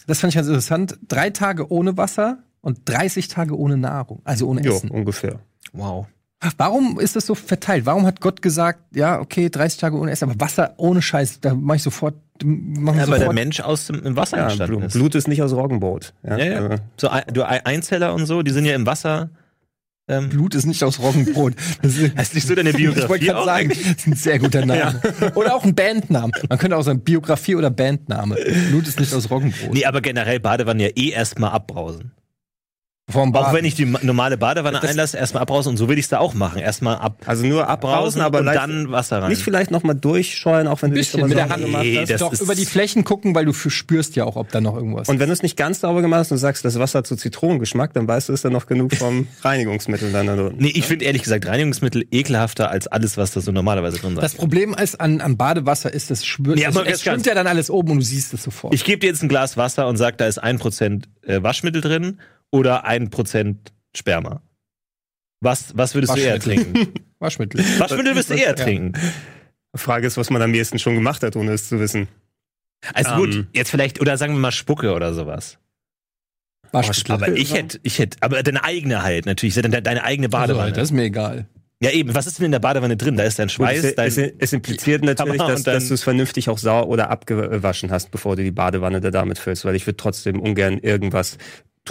das 0.10 0.19
fand 0.19 0.32
ich 0.32 0.36
ganz 0.36 0.48
interessant, 0.48 0.98
drei 1.08 1.30
Tage 1.30 1.72
ohne 1.72 1.95
Wasser 1.98 2.39
und 2.62 2.80
30 2.86 3.28
Tage 3.30 3.58
ohne 3.58 3.78
Nahrung, 3.78 4.22
also 4.26 4.48
ohne 4.48 4.62
Jo, 4.62 4.74
Essen. 4.76 4.89
ungefähr. 4.91 5.39
Wow. 5.74 6.08
Warum 6.58 7.00
ist 7.02 7.15
das 7.17 7.26
so 7.26 7.36
verteilt? 7.36 7.86
Warum 7.86 8.06
hat 8.06 8.22
Gott 8.22 8.41
gesagt, 8.41 8.80
ja, 8.95 9.19
okay, 9.19 9.50
30 9.50 9.80
Tage 9.80 9.98
ohne 9.98 10.12
Essen, 10.12 10.30
aber 10.30 10.39
Wasser 10.39 10.74
ohne 10.78 11.02
Scheiß, 11.02 11.41
da 11.41 11.54
mache 11.54 11.78
ich 11.78 11.84
sofort, 11.84 12.15
mach 12.43 12.95
Ja, 12.95 13.08
weil 13.10 13.19
der. 13.19 13.34
Mensch 13.34 13.60
aus 13.60 13.88
dem 13.88 14.02
im 14.06 14.15
Wasser 14.15 14.38
Ja, 14.38 14.43
entstanden 14.45 14.78
Blut, 14.78 14.84
ist. 14.86 14.93
Blut 14.93 15.15
ist 15.15 15.28
nicht 15.28 15.41
aus 15.41 15.52
Roggenbrot. 15.54 16.13
Ja, 16.24 16.38
Ja, 16.38 16.69
ja. 16.69 16.76
So, 16.95 17.10
du 17.34 17.43
Ein- 17.43 17.65
Einzeller 17.65 18.13
und 18.13 18.26
so, 18.26 18.41
die 18.41 18.52
sind 18.52 18.63
ja 18.65 18.74
im 18.74 18.86
Wasser. 18.86 19.30
Ähm, 20.10 20.30
Blut 20.30 20.56
ist 20.56 20.65
nicht 20.65 20.84
aus 20.84 21.00
Roggenbrot. 21.00 21.54
Das 21.82 21.95
ist, 21.95 22.17
Heißt 22.17 22.34
nicht 22.34 22.48
so 22.48 22.56
deine 22.56 22.72
ich 22.72 22.76
wollte 22.76 22.84
Biografie 22.95 23.26
gerade 23.26 23.45
sagen, 23.45 23.69
das 23.69 23.78
ist 23.78 24.08
ein 24.08 24.13
sehr 24.15 24.39
guter 24.39 24.65
Name. 24.65 25.00
Oder 25.36 25.56
auch 25.56 25.63
ein 25.63 25.76
Bandname. 25.76 26.32
Man 26.50 26.58
könnte 26.58 26.76
auch 26.76 26.82
sagen 26.82 27.02
Biografie 27.02 27.56
oder 27.56 27.69
Bandname. 27.69 28.36
Blut 28.69 28.88
ist 28.88 29.00
nicht 29.00 29.13
aus 29.13 29.30
Roggenbrot. 29.30 29.74
Nee, 29.74 29.86
aber 29.86 30.02
generell 30.02 30.39
Badewanne 30.39 30.84
ja 30.84 30.89
eh 30.95 31.10
erstmal 31.10 31.52
abbrausen. 31.52 32.12
Auch 33.10 33.32
Baden. 33.32 33.56
wenn 33.58 33.65
ich 33.65 33.76
die 33.76 33.86
ma- 33.86 34.00
normale 34.02 34.38
Badewanne 34.38 34.82
einlasse, 34.82 35.17
erstmal 35.17 35.41
abbrausen. 35.43 35.72
Und 35.72 35.78
so 35.78 35.89
will 35.89 35.98
ich 35.98 36.06
es 36.06 36.10
da 36.10 36.19
auch 36.19 36.34
machen. 36.34 36.60
Erstmal 36.60 36.98
ab, 36.98 37.17
also 37.26 37.45
nur 37.45 37.67
abbrausen, 37.67 38.22
abbrausen, 38.22 38.22
aber 38.22 38.39
und 38.39 38.45
dann 38.45 38.91
Wasser 38.91 39.22
rein. 39.22 39.30
nicht 39.30 39.41
vielleicht 39.41 39.72
noch 39.72 39.84
mal 39.84 39.93
durchscheuen, 39.93 40.67
auch 40.67 40.82
wenn 40.82 40.91
Ein 40.91 40.93
du 40.95 41.00
dich 41.00 41.10
schon 41.10 41.22
mal 41.22 41.28
mit 41.30 41.38
der 41.38 41.50
Hand 41.50 41.63
gemacht 41.65 41.84
Nee, 41.84 41.98
hast. 42.00 42.12
das 42.12 42.19
doch 42.19 42.32
ist- 42.34 42.41
über 42.41 42.56
die 42.56 42.65
Flächen 42.65 43.04
gucken, 43.04 43.34
weil 43.36 43.45
du 43.45 43.54
spürst 43.54 44.15
ja 44.15 44.26
auch, 44.26 44.36
ob 44.36 44.52
da 44.52 44.62
noch 44.62 44.76
irgendwas. 44.76 45.10
Und 45.10 45.19
wenn 45.19 45.28
du 45.28 45.34
es 45.34 45.43
nicht 45.43 45.58
ganz 45.58 45.80
sauber 45.82 46.02
gemacht 46.02 46.19
hast 46.22 46.32
und 46.32 46.38
sagst, 46.38 46.63
das 46.65 46.78
Wasser 46.80 47.00
hat 47.00 47.08
so 47.08 47.15
Zitronengeschmack, 47.15 47.93
dann 47.93 48.08
weißt 48.08 48.30
du, 48.30 48.34
ist 48.34 48.45
da 48.45 48.50
noch 48.50 48.67
genug 48.67 48.93
vom 48.95 49.28
Reinigungsmittel 49.41 50.12
dann 50.12 50.28
da 50.28 50.36
drin. 50.36 50.56
Nee, 50.58 50.72
ich 50.76 50.86
finde 50.86 51.06
ehrlich 51.06 51.24
gesagt 51.24 51.48
Reinigungsmittel 51.48 52.06
ekelhafter 52.12 52.69
als 52.69 52.88
alles, 52.88 53.17
was 53.17 53.32
da 53.32 53.41
so 53.41 53.52
normalerweise 53.52 53.98
drin 53.98 54.15
das 54.15 54.34
ist. 54.34 54.38
Problem 54.38 54.74
ist 54.76 55.00
an, 55.02 55.22
am 55.22 55.38
Badewasser 55.38 55.93
ist, 55.93 56.12
es 56.12 56.26
schwimmt, 56.26 56.56
Nee, 56.58 56.65
aber 56.65 56.82
es 56.82 56.88
ganz- 56.88 57.02
schwimmt 57.04 57.26
ja 57.26 57.34
dann 57.34 57.48
alles 57.48 57.69
oben 57.69 57.91
und 57.91 57.98
du 58.00 58.04
siehst 58.06 58.34
es 58.34 58.43
sofort. 58.43 58.74
Ich 58.74 58.84
gebe 58.84 59.00
dir 59.00 59.08
jetzt 59.08 59.24
ein 59.24 59.30
Glas 59.30 59.58
Wasser 59.58 59.88
und 59.88 59.98
sag, 59.98 60.17
da 60.17 60.28
ist 60.28 60.38
ein 60.38 60.60
Prozent 60.60 61.08
äh, 61.26 61.41
Waschmittel 61.43 61.82
drin 61.82 62.19
oder 62.51 62.85
ein 62.85 63.09
Prozent 63.09 63.73
Sperma. 63.95 64.41
Was, 65.41 65.75
was 65.77 65.95
würdest 65.95 66.15
du 66.15 66.19
eher 66.21 66.39
trinken? 66.39 66.93
Waschmittel. 67.19 67.63
Waschmittel 67.79 68.15
wirst 68.15 68.29
du 68.29 68.33
eher 68.35 68.55
trinken. 68.55 68.93
Frage 69.75 70.07
ist, 70.07 70.17
was 70.17 70.29
man 70.29 70.41
am 70.41 70.53
ehesten 70.53 70.79
schon 70.79 70.95
gemacht 70.95 71.23
hat, 71.23 71.35
ohne 71.35 71.51
es 71.51 71.69
zu 71.69 71.79
wissen. 71.79 72.07
Also 72.93 73.12
Ähm. 73.12 73.17
gut, 73.17 73.47
jetzt 73.53 73.69
vielleicht, 73.71 73.99
oder 74.01 74.17
sagen 74.17 74.33
wir 74.33 74.39
mal 74.39 74.51
Spucke 74.51 74.93
oder 74.93 75.13
sowas. 75.13 75.57
Waschmittel. 76.71 77.12
Aber 77.15 77.29
ich 77.35 77.53
hätte, 77.53 77.79
ich 77.83 77.99
hätte, 77.99 78.17
aber 78.21 78.43
deine 78.43 78.63
eigene 78.63 79.03
halt, 79.03 79.25
natürlich, 79.25 79.55
deine, 79.55 79.81
deine 79.81 80.03
eigene 80.03 80.27
Also, 80.27 80.53
Badewanne. 80.53 80.71
das 80.71 80.83
ist 80.89 80.91
mir 80.91 81.03
egal. 81.03 81.47
ja 81.81 81.89
eben, 81.91 82.13
was 82.13 82.27
ist 82.27 82.38
denn 82.38 82.45
in 82.45 82.51
der 82.51 82.59
Badewanne 82.59 82.95
drin? 82.95 83.17
Da 83.17 83.23
ist 83.23 83.39
dein 83.39 83.49
Schweiß, 83.49 83.83
es, 83.83 83.95
dein, 83.95 84.07
es, 84.07 84.17
es 84.17 84.53
impliziert 84.53 85.03
natürlich, 85.03 85.38
dass, 85.41 85.63
dass 85.63 85.88
du 85.88 85.93
es 85.95 86.03
vernünftig 86.03 86.47
auch 86.49 86.57
sauer 86.59 86.88
oder 86.88 87.09
abgewaschen 87.09 87.89
hast, 87.91 88.12
bevor 88.12 88.35
du 88.35 88.43
die 88.43 88.51
Badewanne 88.51 89.01
da 89.01 89.09
damit 89.12 89.39
füllst, 89.39 89.65
weil 89.65 89.75
ich 89.75 89.88
würde 89.88 89.97
trotzdem 89.97 90.39
ungern 90.39 90.77
irgendwas 90.77 91.38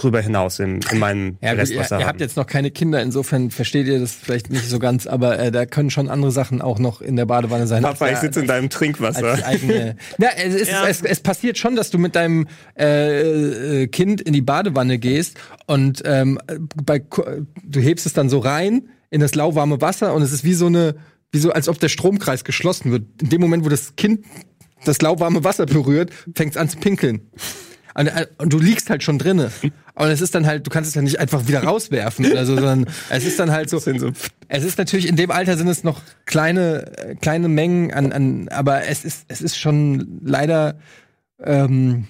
drüber 0.01 0.21
hinaus 0.21 0.59
im, 0.59 0.79
in 0.91 0.99
meinem 0.99 1.37
Ja, 1.41 1.51
ihr, 1.53 1.57
Restwasser 1.59 1.95
ihr 1.97 1.99
haben. 2.01 2.07
habt 2.09 2.21
jetzt 2.21 2.37
noch 2.37 2.47
keine 2.47 2.71
Kinder, 2.71 3.01
insofern 3.01 3.51
versteht 3.51 3.87
ihr 3.87 3.99
das 3.99 4.13
vielleicht 4.13 4.49
nicht 4.49 4.67
so 4.69 4.79
ganz, 4.79 5.05
aber 5.07 5.37
äh, 5.39 5.51
da 5.51 5.65
können 5.65 5.89
schon 5.89 6.09
andere 6.09 6.31
Sachen 6.31 6.61
auch 6.61 6.79
noch 6.79 7.01
in 7.01 7.15
der 7.15 7.25
Badewanne 7.25 7.67
sein. 7.67 7.83
Papa, 7.83 8.05
als 8.05 8.13
ich 8.15 8.19
der- 8.19 8.21
sitze 8.21 8.39
in 8.41 8.47
deinem 8.47 8.69
Trinkwasser. 8.69 9.45
eigene. 9.45 9.95
Ja, 10.17 10.29
es, 10.37 10.55
ist, 10.55 10.71
Ja. 10.71 10.87
Es, 10.87 11.01
es 11.01 11.19
passiert 11.19 11.57
schon, 11.57 11.75
dass 11.75 11.89
du 11.89 11.97
mit 11.97 12.15
deinem 12.15 12.47
äh, 12.77 13.83
äh, 13.83 13.87
Kind 13.87 14.21
in 14.21 14.33
die 14.33 14.41
Badewanne 14.41 14.97
gehst 14.99 15.37
und 15.67 16.01
ähm, 16.05 16.39
bei, 16.83 16.99
du 17.63 17.79
hebst 17.79 18.05
es 18.05 18.13
dann 18.13 18.29
so 18.29 18.39
rein 18.39 18.89
in 19.09 19.21
das 19.21 19.35
lauwarme 19.35 19.81
Wasser 19.81 20.13
und 20.13 20.21
es 20.21 20.31
ist 20.31 20.43
wie 20.43 20.53
so 20.53 20.67
eine, 20.67 20.95
wie 21.31 21.39
so, 21.39 21.51
als 21.51 21.67
ob 21.67 21.79
der 21.79 21.89
Stromkreis 21.89 22.43
geschlossen 22.43 22.91
wird. 22.91 23.03
In 23.21 23.29
dem 23.29 23.41
Moment, 23.41 23.65
wo 23.65 23.69
das 23.69 23.95
Kind 23.95 24.25
das 24.85 25.01
lauwarme 25.01 25.43
Wasser 25.43 25.65
berührt, 25.65 26.11
fängt 26.35 26.51
es 26.51 26.57
an 26.57 26.69
zu 26.69 26.77
pinkeln. 26.77 27.21
Und, 27.95 28.07
äh, 28.07 28.27
und 28.37 28.53
du 28.53 28.59
liegst 28.59 28.89
halt 28.89 29.03
schon 29.03 29.19
drinne. 29.19 29.51
Und 29.95 30.07
es 30.07 30.21
ist 30.21 30.35
dann 30.35 30.45
halt, 30.45 30.65
du 30.65 30.69
kannst 30.69 30.89
es 30.89 30.95
ja 30.95 31.01
nicht 31.01 31.19
einfach 31.19 31.47
wieder 31.47 31.63
rauswerfen 31.63 32.25
oder 32.31 32.45
so, 32.45 32.55
sondern 32.55 32.85
es 33.09 33.25
ist 33.25 33.39
dann 33.39 33.51
halt 33.51 33.69
so. 33.69 33.81
Es 34.47 34.63
ist 34.63 34.77
natürlich 34.77 35.07
in 35.07 35.15
dem 35.15 35.31
Alter 35.31 35.57
sind 35.57 35.67
es 35.67 35.83
noch 35.83 36.01
kleine 36.25 36.97
äh, 36.97 37.15
kleine 37.15 37.47
Mengen 37.47 37.93
an, 37.93 38.11
an 38.11 38.47
aber 38.49 38.87
es 38.87 39.03
ist 39.05 39.25
es 39.27 39.41
ist 39.41 39.57
schon 39.57 40.19
leider 40.23 40.79
ähm, 41.43 42.07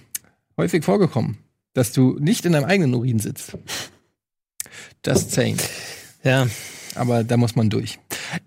häufig 0.57 0.83
vorgekommen, 0.83 1.37
dass 1.73 1.91
du 1.91 2.17
nicht 2.19 2.45
in 2.45 2.53
deinem 2.53 2.65
eigenen 2.65 2.93
Urin 2.93 3.19
sitzt. 3.19 3.57
Just 5.05 5.31
saying. 5.31 5.57
ja. 6.23 6.47
Aber 6.95 7.23
da 7.23 7.37
muss 7.37 7.55
man 7.55 7.69
durch. 7.69 7.99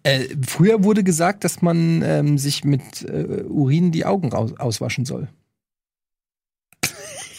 Äh, 0.02 0.26
früher 0.46 0.84
wurde 0.84 1.04
gesagt, 1.04 1.44
dass 1.44 1.62
man 1.62 2.02
ähm, 2.02 2.38
sich 2.38 2.64
mit 2.64 3.02
äh, 3.02 3.44
Urin 3.48 3.92
die 3.92 4.04
Augen 4.04 4.32
auswaschen 4.32 5.04
soll. 5.04 5.28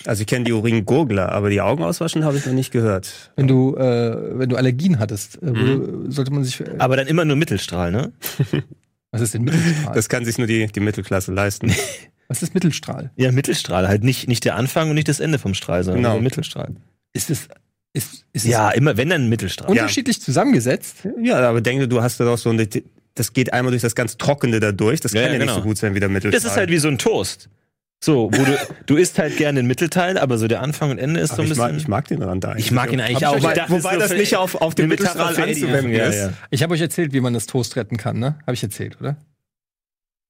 Also 0.06 0.22
ich 0.22 0.28
kenne 0.28 0.46
die 0.46 0.52
Uringurgler, 0.54 1.32
aber 1.32 1.50
die 1.50 1.62
Augen 1.62 1.84
auswaschen 1.84 2.26
habe 2.26 2.38
ich 2.38 2.46
noch 2.46 2.54
nicht 2.54 2.72
gehört. 2.72 3.32
Wenn 3.36 3.48
du 3.48 3.76
äh, 3.76 4.38
wenn 4.40 4.50
du 4.50 4.56
Allergien 4.58 5.00
hattest, 5.00 5.42
äh, 5.42 5.52
Mhm. 5.52 6.12
sollte 6.12 6.32
man 6.32 6.44
sich. 6.44 6.60
Äh, 6.60 6.66
Aber 6.80 6.98
dann 6.98 7.08
immer 7.08 7.24
nur 7.26 7.36
Mittelstrahl, 7.38 7.92
ne? 7.92 8.12
was 9.12 9.22
ist 9.22 9.34
denn 9.34 9.44
Mittelstrahl? 9.44 9.94
Das 9.96 10.10
kann 10.10 10.26
sich 10.26 10.38
nur 10.38 10.48
die, 10.48 10.68
die 10.68 10.80
Mittelklasse 10.80 11.32
leisten. 11.32 11.72
was 12.28 12.44
ist 12.44 12.54
Mittelstrahl? 12.54 13.12
Ja, 13.16 13.32
Mittelstrahl, 13.32 13.88
halt 13.88 14.04
nicht, 14.04 14.28
nicht 14.28 14.44
der 14.46 14.56
Anfang 14.56 14.90
und 14.90 14.96
nicht 14.96 15.08
das 15.08 15.20
Ende 15.20 15.40
vom 15.40 15.54
Strahl, 15.54 15.84
sondern 15.84 16.04
Genau. 16.04 16.14
nur 16.16 16.24
Mittelstrahl. 16.24 16.76
Ist 17.14 17.30
es 17.30 17.48
ist, 17.96 18.26
ist 18.34 18.46
Ja, 18.46 18.72
immer, 18.72 18.98
wenn 18.98 19.10
dann 19.10 19.30
Mittelstrahl. 19.30 19.70
unterschiedlich 19.70 20.20
zusammengesetzt? 20.20 21.08
ja, 21.22 21.38
aber 21.48 21.62
denke, 21.62 21.88
du 21.88 22.02
hast 22.02 22.20
da 22.20 22.26
doch 22.26 22.40
so 22.40 22.50
eine, 22.50 22.68
das 23.16 23.34
geht 23.34 23.54
einmal 23.54 23.72
durch 23.72 23.84
das 23.84 23.94
ganz 23.94 24.18
Trockene 24.18 24.60
da 24.60 24.72
durch. 24.72 25.00
Das 25.00 25.14
Ja, 25.14 25.22
kann 25.22 25.28
ja, 25.28 25.34
ja, 25.34 25.40
nicht 25.40 25.48
genau. 25.50 25.60
so 25.62 25.68
gut 25.68 25.78
sein 25.78 25.94
wie 25.94 26.00
der 26.00 26.10
Mittelstrahl. 26.10 26.42
Das 26.42 26.52
ist 26.52 26.58
halt 26.58 26.72
wie 26.72 26.80
so 26.80 26.88
ein 26.88 26.98
Toast. 26.98 27.50
So, 28.04 28.30
wo 28.34 28.44
du, 28.44 28.58
du 28.86 28.96
isst 28.98 29.18
halt 29.18 29.38
gerne 29.38 29.60
den 29.62 29.66
Mittelteil, 29.68 30.18
aber 30.18 30.38
so 30.38 30.50
der 30.50 30.62
Anfang 30.62 30.92
und 30.92 30.98
Ende 30.98 31.22
ist 31.22 31.30
so 31.30 31.34
Aber 31.36 31.44
ein 31.44 31.52
ich, 31.52 31.58
mag, 31.58 31.68
bisschen. 31.70 31.78
ich 31.80 31.88
mag 31.88 32.08
den 32.10 32.22
Rand 32.22 32.44
da 32.44 32.50
eigentlich. 32.50 32.66
ich 32.66 32.72
mag 32.74 32.92
ihn 32.92 33.00
eigentlich 33.00 33.26
auch. 33.26 33.40
dachte, 33.40 33.72
Wobei 33.72 33.96
das 33.96 34.10
so 34.10 34.16
nicht 34.18 34.36
auf, 34.36 34.56
auf 34.56 34.76
den 34.76 34.92
Eddie. 34.92 35.08
anzuwenden 35.08 35.94
Ja, 35.94 36.06
ist. 36.08 36.16
ja. 36.18 36.34
Ich 36.50 36.64
habe 36.64 36.74
euch 36.74 36.82
erzählt, 36.82 37.14
wie 37.14 37.22
man 37.22 37.34
das 37.34 37.46
Toast 37.46 37.78
retten 37.78 37.96
kann, 37.96 38.20
ne? 38.20 38.36
Habe 38.42 38.56
ich 38.56 38.64
erzählt, 38.64 38.98
oder? 39.00 39.16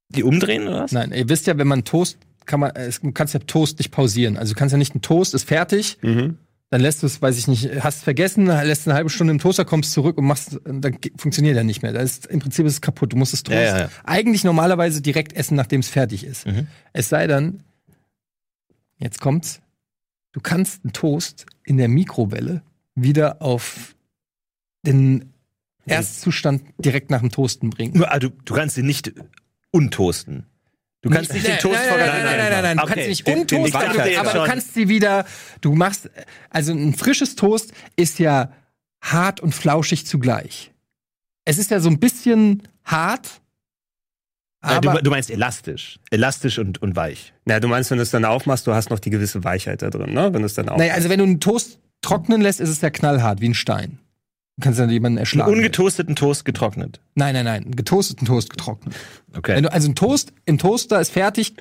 Die 0.09 0.21
umdrehen 0.23 0.67
oder 0.67 0.83
was? 0.83 0.91
Nein, 0.91 1.11
ihr 1.13 1.27
wisst 1.29 1.47
ja, 1.47 1.57
wenn 1.57 1.67
man 1.67 1.83
Toast 1.83 2.17
kann 2.45 2.59
man, 2.59 2.75
es- 2.75 3.01
du 3.01 3.11
kannst 3.11 3.33
ja 3.33 3.39
Toast 3.39 3.79
nicht 3.79 3.89
pausieren. 3.89 4.37
Also 4.37 4.53
du 4.53 4.59
kannst 4.59 4.71
ja 4.73 4.77
nicht 4.77 4.93
ein 4.93 5.01
Toast 5.01 5.33
ist 5.33 5.47
fertig, 5.47 5.97
Mhm. 6.03 6.37
Dann 6.73 6.81
lässt 6.81 7.03
du 7.03 7.05
es, 7.05 7.21
weiß 7.21 7.37
ich 7.37 7.47
nicht, 7.47 7.83
hast 7.83 8.03
vergessen, 8.03 8.47
lässt 8.47 8.87
eine 8.87 8.95
halbe 8.95 9.11
Stunde 9.11 9.29
im 9.29 9.37
Toaster, 9.37 9.63
kommst 9.63 9.91
zurück 9.91 10.17
und 10.17 10.25
machst, 10.25 10.59
dann 10.65 10.97
funktioniert 11.17 11.55
er 11.55 11.63
nicht 11.63 11.83
mehr. 11.83 11.93
Da 11.93 11.99
ist, 11.99 12.25
Im 12.25 12.39
Prinzip 12.39 12.65
ist 12.65 12.73
es 12.73 12.81
kaputt. 12.81 13.13
Du 13.13 13.15
musst 13.15 13.31
das 13.31 13.43
Toast 13.43 13.55
Ja, 13.55 13.63
ja, 13.63 13.79
ja. 13.81 13.89
eigentlich 14.05 14.43
normalerweise 14.43 14.99
direkt 14.99 15.33
essen, 15.33 15.53
nachdem 15.53 15.81
es 15.81 15.89
fertig 15.89 16.23
ist. 16.23 16.47
Mhm. 16.47 16.65
Es 16.91 17.09
sei 17.09 17.27
dann, 17.27 17.61
jetzt 18.97 19.21
kommt's, 19.21 19.61
du 20.31 20.39
kannst 20.41 20.83
einen 20.83 20.93
Toast 20.93 21.45
in 21.63 21.77
der 21.77 21.89
Mikrowelle 21.89 22.63
wieder 22.95 23.43
auf 23.43 23.95
den 24.83 25.31
Erstzustand 25.85 26.63
direkt 26.79 27.11
nach 27.11 27.19
dem 27.19 27.29
Toasten 27.29 27.69
bringen. 27.69 28.03
Ah, 28.03 28.17
du, 28.17 28.29
du 28.29 28.55
kannst 28.55 28.79
ihn 28.79 28.87
nicht 28.87 29.13
untoasten. 29.69 30.47
Du 31.03 31.09
kannst 31.09 31.33
nicht 31.33 31.45
den 31.45 31.59
Toast 31.59 31.75
nein, 31.79 31.89
vorher 31.89 32.07
nein, 32.07 32.23
nein, 32.23 32.37
nein, 32.37 32.51
nein, 32.51 32.63
nein, 32.63 32.77
du 32.77 32.83
Okay. 32.83 32.93
kannst 32.93 33.07
nicht 33.09 33.27
ich 33.27 33.71
dachte 33.73 33.89
aber, 33.89 34.19
aber 34.19 34.31
du 34.31 34.37
schon. 34.39 34.47
kannst 34.47 34.73
sie 34.73 34.87
wieder, 34.87 35.25
du 35.61 35.75
machst, 35.75 36.09
also 36.49 36.71
ein 36.73 36.93
frisches 36.95 37.35
Toast 37.35 37.73
ist 37.97 38.19
ja 38.19 38.51
hart 39.01 39.41
und 39.41 39.53
flauschig 39.53 40.07
zugleich. 40.07 40.71
Es 41.45 41.57
ist 41.57 41.71
ja 41.71 41.81
so 41.81 41.89
ein 41.89 41.99
bisschen 41.99 42.63
hart, 42.85 43.41
aber 44.61 44.93
du, 44.93 45.03
du 45.03 45.09
meinst 45.11 45.29
elastisch. 45.29 45.99
Elastisch 46.09 46.57
und, 46.57 46.81
und 46.81 46.95
weich. 46.95 47.33
Na, 47.43 47.59
du 47.59 47.67
meinst, 47.67 47.91
wenn 47.91 47.97
du 47.97 48.03
es 48.03 48.11
dann 48.11 48.23
aufmachst, 48.23 48.65
du 48.65 48.73
hast 48.73 48.89
noch 48.89 48.99
die 48.99 49.09
gewisse 49.09 49.43
Weichheit 49.43 49.81
da 49.81 49.89
drin, 49.89 50.13
ne? 50.13 50.33
Wenn 50.33 50.41
du 50.41 50.45
es 50.45 50.53
dann 50.53 50.69
aufmachst. 50.69 50.79
naja, 50.79 50.93
also 50.93 51.09
wenn 51.09 51.19
du 51.19 51.25
einen 51.25 51.41
Toast 51.41 51.79
trocknen 52.01 52.39
lässt, 52.39 52.61
ist 52.61 52.69
es 52.69 52.79
ja 52.79 52.89
knallhart, 52.89 53.41
wie 53.41 53.49
ein 53.49 53.53
Stein. 53.55 53.99
Du 54.57 54.65
kannst 54.65 54.79
dann 54.79 54.89
jemanden 54.91 55.17
Einen 55.17 55.23
erschlagen. 55.23 55.51
ungetoasteten 55.51 56.15
Toast 56.15 56.45
getrocknet. 56.45 57.01
nein, 57.15 57.33
nein, 57.33 57.45
nein, 57.45 57.63
einen 57.63 57.75
getoasteten 57.75 58.27
Toast 58.27 58.51
getrocknet. 58.51 58.95
Okay. 59.35 59.59
Du, 59.61 59.71
also 59.71 59.89
ein 59.89 59.95
Toast 59.95 60.31
im 60.45 60.59
Toaster 60.59 61.01
ist 61.01 61.11
fertig, 61.11 61.53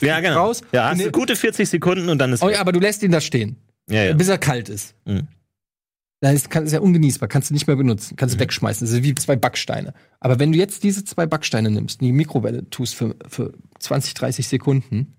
ja, 0.00 0.20
genau. 0.20 0.36
raus. 0.44 0.62
ja, 0.72 0.90
hast 0.90 1.00
du 1.04 1.10
gute 1.10 1.34
40 1.34 1.68
Sekunden 1.68 2.08
und 2.08 2.18
dann 2.18 2.32
ist. 2.32 2.42
oh 2.44 2.48
ja, 2.48 2.60
aber 2.60 2.70
du 2.70 2.78
lässt 2.78 3.02
ihn 3.02 3.10
da 3.10 3.20
stehen. 3.20 3.56
ja, 3.90 4.04
ja. 4.04 4.12
bis 4.14 4.28
er 4.28 4.38
kalt 4.38 4.68
ist. 4.68 4.94
Mhm. 5.06 5.26
Dann 6.20 6.34
ist, 6.36 6.48
kann, 6.48 6.64
ist 6.64 6.72
ja 6.72 6.80
ungenießbar, 6.80 7.28
kannst 7.28 7.50
du 7.50 7.54
nicht 7.54 7.66
mehr 7.66 7.76
benutzen, 7.76 8.14
kannst 8.16 8.36
Mhm. 8.36 8.38
du 8.38 8.44
wegschmeißen. 8.44 8.86
Das 8.86 8.94
ist 8.96 9.02
wie 9.02 9.14
zwei 9.16 9.34
Backsteine. 9.36 9.92
Aber 10.20 10.38
wenn 10.38 10.52
du 10.52 10.58
jetzt 10.58 10.84
diese 10.84 11.04
zwei 11.04 11.26
Backsteine 11.26 11.70
nimmst, 11.70 12.00
in 12.00 12.06
die 12.06 12.12
Mikrowelle 12.12 12.70
tust 12.70 12.94
für, 12.94 13.16
für 13.28 13.52
20, 13.80 14.14
30 14.14 14.46
Sekunden, 14.48 15.15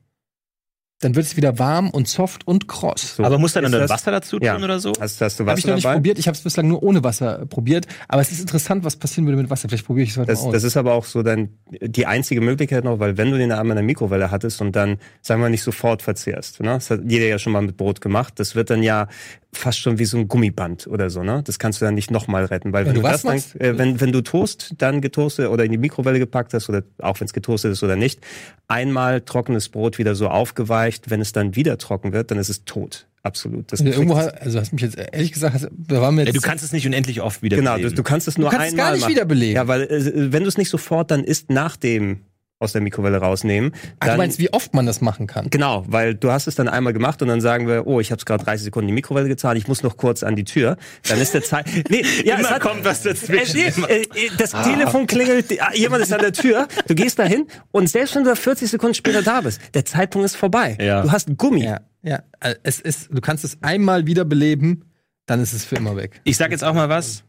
dann 1.00 1.16
wird 1.16 1.28
es 1.28 1.38
wieder 1.38 1.60
warm 1.60 1.92
und 1.92 2.08
soft 2.08 2.48
und 2.48 2.68
kross. 2.68 3.18
So, 3.18 3.24
aber 3.24 3.38
muss 3.38 3.54
dann 3.54 3.64
ist 3.66 3.72
dann 3.72 3.82
das- 3.82 3.92
Wasser 3.92 4.10
dazu 4.10 4.40
tun 4.40 4.46
Ja. 4.48 4.58
oder 4.58 4.80
so? 4.80 4.94
Hast, 5.00 5.22
hast 5.22 5.40
du 5.40 5.46
Habe 5.46 5.52
ich 5.60 5.64
Wasser 5.64 5.68
noch 5.70 5.76
nicht 5.76 5.86
dabei? 5.86 5.96
probiert, 5.96 6.18
ich 6.18 6.28
habe 6.28 6.36
es 6.36 6.42
bislang 6.42 6.68
nur 6.68 6.82
ohne 6.82 7.04
Wasser 7.04 7.46
probiert. 7.46 7.86
Aber 8.08 8.22
es 8.22 8.32
ist 8.32 8.40
interessant, 8.42 8.84
was 8.84 8.96
passieren 8.96 9.28
würde 9.28 9.38
mit 9.40 9.50
Wasser. 9.52 9.70
Vielleicht 9.70 9.86
probiere 9.86 10.06
ich 10.06 10.10
es 10.12 10.18
heute 10.18 10.28
Das, 10.32 10.42
mal 10.42 10.48
aus. 10.48 10.54
das 10.54 10.64
ist 10.64 10.76
aber 10.76 10.94
auch 10.94 11.06
so 11.06 11.22
dann 11.22 11.50
die 11.82 12.08
einzige 12.08 12.42
Möglichkeit 12.42 12.84
noch, 12.84 12.98
weil 13.00 13.16
wenn 13.16 13.30
du 13.30 13.38
den 13.38 13.52
einmal 13.52 13.72
in 13.72 13.76
der 13.76 13.84
Mikrowelle 13.84 14.32
hattest 14.32 14.60
und 14.60 14.76
dann, 14.76 14.98
sagen 15.22 15.40
wir 15.42 15.50
nicht 15.50 15.62
sofort 15.62 16.02
verzehrst, 16.02 16.62
ne? 16.62 16.70
das 16.70 16.90
hat 16.90 17.02
jeder 17.08 17.26
ja 17.28 17.38
schon 17.38 17.54
mal 17.54 17.62
mit 17.62 17.78
Brot 17.78 18.02
gemacht, 18.02 18.34
das 18.40 18.56
wird 18.56 18.72
dann 18.72 18.82
ja 18.82 19.08
fast 19.54 19.80
schon 19.80 19.98
wie 20.00 20.06
so 20.06 20.18
ein 20.18 20.28
Gummiband 20.28 20.86
oder 20.88 21.10
so, 21.10 21.24
ne? 21.24 21.42
Das 21.44 21.58
kannst 21.58 21.82
du 21.82 21.86
dann 21.86 21.96
nicht 21.96 22.12
nochmal 22.12 22.46
retten, 22.46 22.74
weil 22.74 22.86
Wenn 22.86 22.96
wenn, 22.96 23.02
du 23.02 23.08
das 23.08 23.22
dann, 23.24 23.38
äh, 23.60 23.78
wenn, 23.78 24.00
wenn 24.02 24.12
du 24.12 24.22
Toast 24.22 24.74
dann 24.78 25.02
getoastet 25.02 25.48
oder 25.50 25.64
in 25.64 25.72
die 25.72 25.78
Mikrowelle 25.80 26.20
gepackt 26.20 26.54
hast 26.54 26.70
oder 26.70 26.84
auch 27.02 27.20
wenn 27.20 27.26
es 27.26 27.34
getoastet 27.34 27.72
ist 27.72 27.82
oder 27.82 27.96
nicht, 27.96 28.20
einmal 28.68 29.22
trockenes 29.22 29.70
Brot 29.70 29.98
wieder 29.98 30.14
so 30.16 30.28
aufgeweicht, 30.28 30.87
wenn 31.08 31.22
es 31.22 31.32
dann 31.32 31.56
wieder 31.56 31.78
trocken 31.78 32.14
wird, 32.14 32.32
dann 32.32 32.38
ist 32.38 32.50
es 32.50 32.64
tot. 32.66 33.08
Absolut. 33.24 33.72
Das 33.72 33.82
Also 33.82 33.92
irgendwo, 33.92 34.16
also 34.16 34.60
hast 34.60 34.72
mich 34.72 34.82
jetzt 34.82 34.98
ehrlich 34.98 35.34
gesagt, 35.34 35.68
da 35.72 36.02
war 36.02 36.12
mir 36.12 36.22
jetzt 36.22 36.34
Ja, 36.34 36.40
du 36.40 36.48
kannst 36.48 36.64
es 36.64 36.72
nicht 36.72 36.86
unendlich 36.88 37.22
oft 37.22 37.42
wieder 37.44 37.58
Genau, 37.58 37.78
du, 37.78 37.92
du 37.92 38.04
kannst 38.04 38.28
es 38.28 38.38
nur 38.38 38.50
kannst 38.50 38.68
es 38.68 38.72
einmal 38.74 38.86
gar 38.86 38.92
nicht 38.94 39.02
machen. 39.02 39.12
wiederbeleben. 39.12 39.56
Ja, 39.56 39.68
weil 39.68 39.82
äh, 39.84 40.32
wenn 40.32 40.44
du 40.44 40.50
es 40.50 40.58
nicht 40.58 40.70
sofort 40.70 41.12
dann 41.12 41.24
isst 41.24 41.50
nach 41.50 41.76
dem 41.76 42.22
aus 42.60 42.72
der 42.72 42.82
Mikrowelle 42.82 43.18
rausnehmen, 43.18 43.72
Ach, 44.00 44.08
dann 44.08 44.16
du 44.16 44.18
meinst, 44.18 44.40
wie 44.40 44.52
oft 44.52 44.74
man 44.74 44.86
das 44.86 45.02
machen 45.02 45.28
kann? 45.28 45.50
Genau, 45.50 45.86
weil 45.88 46.16
du 46.16 46.32
hast 46.32 46.48
es 46.48 46.56
dann 46.56 46.68
einmal 46.68 46.94
gemacht 46.94 47.22
und 47.22 47.28
dann 47.28 47.40
sagen 47.42 47.68
wir, 47.68 47.86
oh, 47.86 48.00
ich 48.00 48.12
habe 48.12 48.18
es 48.20 48.26
gerade 48.26 48.44
30 48.44 48.66
Sekunden 48.66 48.86
in 48.90 48.96
die 48.96 48.96
Mikrowelle 48.96 49.28
gezahlt, 49.28 49.58
ich 49.58 49.68
muss 49.68 49.84
noch 49.84 49.98
kurz 49.98 50.24
an 50.24 50.36
die 50.36 50.44
Tür. 50.44 50.78
Dann 51.08 51.20
ist 51.20 51.34
der 51.34 51.44
Zeit. 51.44 51.68
Nee, 51.90 52.04
ja, 52.26 52.36
Immer 52.36 52.44
es 52.44 52.50
hat, 52.50 52.62
kommt 52.62 52.84
was 52.84 53.04
dazwischen. 53.04 53.60
Äh, 53.86 54.02
äh, 54.02 54.06
das 54.38 54.52
Telefon 54.52 55.08
klingelt, 55.08 55.52
äh, 55.52 55.58
jemand 55.76 56.02
ist 56.04 56.12
an 56.12 56.20
der 56.22 56.34
Tür, 56.34 56.68
du 56.88 56.96
gehst 56.96 57.20
dahin 57.20 57.48
und 57.72 57.90
selbst 57.90 58.16
wenn 58.16 58.24
du 58.24 58.36
40 58.36 58.70
Sekunden 58.70 58.94
später 58.96 59.22
da 59.22 59.42
bist, 59.42 59.62
der 59.74 59.86
Zeitpunkt 59.86 60.26
ist 60.26 60.36
vorbei. 60.36 60.78
Ja. 60.82 61.02
Du 61.04 61.12
hast 61.12 61.38
Gummi. 61.38 61.64
Ja, 61.64 61.82
ja. 62.02 62.24
äh, 62.40 62.56
Es 62.64 62.80
ist, 62.80 63.10
du 63.12 63.22
kannst 63.22 63.44
es 63.44 63.58
einmal 63.62 64.08
wiederbeleben, 64.08 64.86
dann 65.28 65.42
ist 65.42 65.54
es 65.54 65.64
für 65.66 65.76
immer 65.76 65.96
weg. 65.96 66.20
Ich 66.24 66.38
sag 66.38 66.52
jetzt 66.52 66.64
auch 66.64 66.74
mal 66.74 66.90
was. 66.90 67.24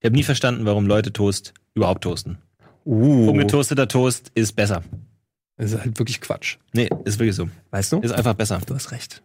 Ich 0.00 0.06
habe 0.06 0.16
nie 0.16 0.22
verstanden, 0.24 0.66
warum 0.66 0.86
Leute 0.86 1.12
Toast 1.12 1.54
überhaupt 1.74 2.04
toasten. 2.04 2.38
Uh, 2.84 3.30
Ungetoasteter 3.30 3.88
Toast 3.88 4.30
ist 4.34 4.54
besser. 4.54 4.82
Das 5.56 5.72
ist 5.72 5.80
halt 5.80 5.98
wirklich 5.98 6.20
Quatsch. 6.20 6.56
Nee, 6.72 6.88
ist 7.04 7.18
wirklich 7.18 7.36
so. 7.36 7.48
weißt 7.70 7.92
du? 7.92 8.00
Ist 8.00 8.12
einfach 8.12 8.34
besser. 8.34 8.60
Du 8.66 8.74
hast 8.74 8.90
recht. 8.92 9.22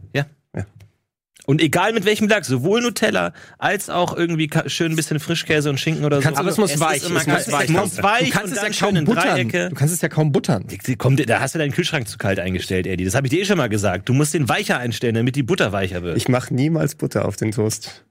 Und 1.49 1.61
egal 1.61 1.93
mit 1.93 2.05
welchem 2.05 2.27
Lachs, 2.27 2.47
sowohl 2.47 2.79
Nutella 2.79 3.33
als 3.57 3.89
auch 3.89 4.15
irgendwie 4.15 4.51
schön 4.67 4.91
ein 4.91 4.95
bisschen 4.95 5.19
Frischkäse 5.19 5.71
und 5.71 5.79
Schinken 5.79 6.05
oder 6.05 6.21
so. 6.21 6.29
Aber 6.29 6.47
es 6.47 6.57
muss 6.57 6.73
ist 6.73 6.79
weich, 6.79 7.01
es 7.01 7.09
muss 7.09 7.25
weich 7.27 7.63
Es 7.63 7.69
muss 7.71 7.95
sein. 7.95 8.03
weich 8.03 8.29
Du 8.29 8.37
kannst 8.37 8.55
es 8.55 8.61
ja 8.61 8.69
kaum 8.69 9.03
buttern. 9.03 9.23
Dreiecke. 9.23 9.69
Du 9.69 9.75
kannst 9.75 9.93
es 9.95 10.01
ja 10.01 10.09
kaum 10.09 10.31
buttern. 10.31 10.67
Kommt, 10.99 11.27
da 11.27 11.39
hast 11.39 11.55
du 11.55 11.57
deinen 11.57 11.71
Kühlschrank 11.71 12.07
zu 12.07 12.19
kalt 12.19 12.37
eingestellt, 12.37 12.85
Eddie. 12.85 13.03
Das 13.03 13.15
habe 13.15 13.25
ich 13.25 13.31
dir 13.31 13.41
eh 13.41 13.45
schon 13.45 13.57
mal 13.57 13.67
gesagt. 13.67 14.09
Du 14.09 14.13
musst 14.13 14.35
den 14.35 14.47
weicher 14.47 14.77
einstellen, 14.77 15.15
damit 15.15 15.35
die 15.35 15.41
Butter 15.41 15.71
weicher 15.71 16.03
wird. 16.03 16.17
Ich 16.17 16.29
mache 16.29 16.53
niemals 16.53 16.93
Butter 16.93 17.25
auf 17.25 17.35
den 17.35 17.49
Toast. 17.49 18.05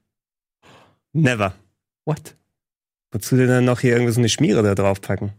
Never. 1.13 1.55
What? 2.07 2.35
Wozu 3.11 3.37
denn 3.37 3.49
dann 3.49 3.65
noch 3.65 3.81
hier 3.81 3.93
irgendwie 3.93 4.13
so 4.13 4.21
eine 4.21 4.29
Schmiere 4.29 4.63
da 4.63 4.75
drauf 4.75 5.01
packen? 5.01 5.33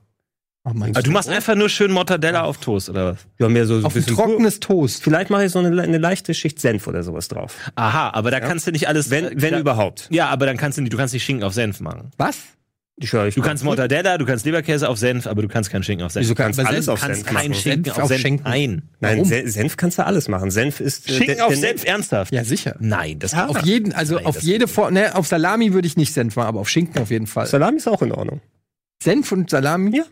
Oh 0.65 0.71
mein 0.73 0.95
Aber 0.95 1.01
du 1.03 1.11
machst 1.11 1.29
einfach 1.29 1.55
nur 1.55 1.69
schön 1.69 1.91
Mortadella 1.91 2.43
auf 2.43 2.57
Toast, 2.57 2.89
oder 2.89 3.13
was? 3.13 3.27
Wir 3.37 3.45
haben 3.45 3.55
ja 3.55 3.65
so, 3.65 3.79
so 3.79 3.87
auf 3.87 3.93
ein 3.93 4.01
bisschen 4.01 4.15
trockenes 4.15 4.59
Toast. 4.59 5.01
Vielleicht 5.03 5.29
mache 5.29 5.45
ich 5.45 5.51
so 5.51 5.59
eine, 5.59 5.81
eine 5.81 5.97
leichte 5.97 6.33
Schicht 6.33 6.59
Senf 6.59 6.85
oder 6.87 7.01
sowas 7.01 7.27
drauf. 7.29 7.55
Aha, 7.75 8.11
aber 8.13 8.29
da 8.29 8.39
kannst 8.39 8.67
du 8.67 8.71
nicht 8.71 8.87
alles. 8.87 9.09
Wenn, 9.09 9.41
wenn 9.41 9.53
da, 9.53 9.59
überhaupt. 9.59 10.07
Ja, 10.11 10.27
aber 10.27 10.45
dann 10.45 10.57
kannst 10.57 10.77
du 10.77 10.81
nicht, 10.81 10.91
du 10.91 10.97
kannst 10.97 11.13
nicht 11.13 11.23
Schinken 11.23 11.43
auf 11.43 11.53
Senf 11.53 11.79
machen. 11.79 12.11
Was? 12.17 12.39
Ich 13.01 13.13
höre, 13.13 13.27
ich 13.27 13.35
Du 13.35 13.41
kannst 13.41 13.63
Mortadella, 13.63 14.17
du 14.17 14.25
kannst 14.25 14.45
Leberkäse 14.45 14.89
auf 14.89 14.97
Senf, 14.97 15.25
aber 15.25 15.41
du 15.41 15.47
kannst 15.47 15.69
keinen 15.69 15.83
Schinken 15.83 16.05
auf 16.05 16.11
Senf. 16.11 16.23
Wieso 16.25 16.33
du 16.33 16.37
kann- 16.37 16.47
kannst 16.47 16.57
bei 16.61 16.65
alles 16.65 16.85
Senf 16.85 16.93
auf 16.93 16.99
kannst 17.01 17.21
Senf 17.21 17.27
keinen 17.33 17.49
machen. 17.51 17.53
Schinken 17.61 17.83
Senf 17.85 17.97
auf 17.97 18.07
Senf. 18.09 18.21
Schinken. 18.21 18.43
Nein. 18.43 18.81
Nein, 18.99 19.17
Warum? 19.19 19.25
Se- 19.29 19.47
Senf 19.49 19.77
kannst 19.77 19.97
du 19.99 20.05
alles 20.05 20.27
machen. 20.27 20.51
Senf 20.51 20.79
ist 20.81 21.07
äh, 21.09 21.13
Schinken 21.13 21.35
der- 21.37 21.45
auf 21.47 21.55
Senf, 21.55 21.85
ernsthaft? 21.85 22.33
Ja, 22.33 22.43
sicher. 22.43 22.75
Nein, 22.79 23.19
das 23.19 23.33
Auf 23.33 23.61
jeden, 23.63 23.93
also 23.93 24.15
Nein, 24.15 24.25
auf 24.25 24.41
jede 24.41 24.67
Form, 24.67 24.93
ne, 24.93 25.15
auf 25.15 25.27
Salami 25.27 25.71
würde 25.73 25.87
ich 25.87 25.95
nicht 25.95 26.13
Senf 26.13 26.35
machen, 26.35 26.47
aber 26.47 26.59
auf 26.59 26.67
Schinken 26.69 27.01
auf 27.01 27.09
jeden 27.09 27.27
Fall. 27.27 27.45
Salami 27.47 27.77
ist 27.77 27.87
auch 27.87 28.01
in 28.01 28.11
Ordnung. 28.11 28.41
Senf 29.01 29.31
und 29.31 29.49
Salami? 29.49 29.95
Ja. 29.97 30.03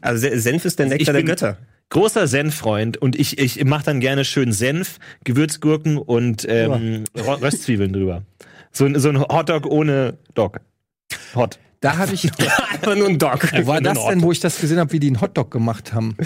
Also 0.00 0.28
Se- 0.28 0.38
Senf 0.40 0.64
ist 0.64 0.78
der 0.80 0.86
Also 0.86 0.94
ich 0.94 0.98
Nektar 1.00 1.12
der 1.14 1.20
bin- 1.20 1.26
Götter. 1.26 1.58
Großer 1.90 2.26
Senffreund 2.26 2.96
und 2.96 3.14
ich, 3.16 3.38
ich 3.38 3.64
mache 3.64 3.84
dann 3.84 4.00
gerne 4.00 4.24
schön 4.24 4.50
Senf, 4.50 4.98
Gewürzgurken 5.22 5.98
und 5.98 6.44
ähm, 6.48 7.04
Rö- 7.16 7.40
Röstzwiebeln 7.40 7.92
drüber. 7.92 8.22
So, 8.72 8.86
ein- 8.86 8.98
so 8.98 9.08
ein 9.10 9.20
Hotdog 9.20 9.66
ohne 9.66 10.18
Dog. 10.34 10.58
Hot. 11.34 11.58
Da 11.80 11.98
habe 11.98 12.14
ich. 12.14 12.24
Einfach 12.72 12.96
nur 12.96 13.08
ein 13.08 13.18
Dog. 13.18 13.52
Wo 13.52 13.66
war 13.66 13.80
das 13.80 13.98
denn, 14.06 14.22
wo 14.22 14.32
ich 14.32 14.40
das 14.40 14.58
gesehen 14.60 14.78
habe, 14.78 14.92
wie 14.92 14.98
die 15.00 15.08
einen 15.08 15.20
Hotdog 15.20 15.50
gemacht 15.50 15.92
haben? 15.92 16.16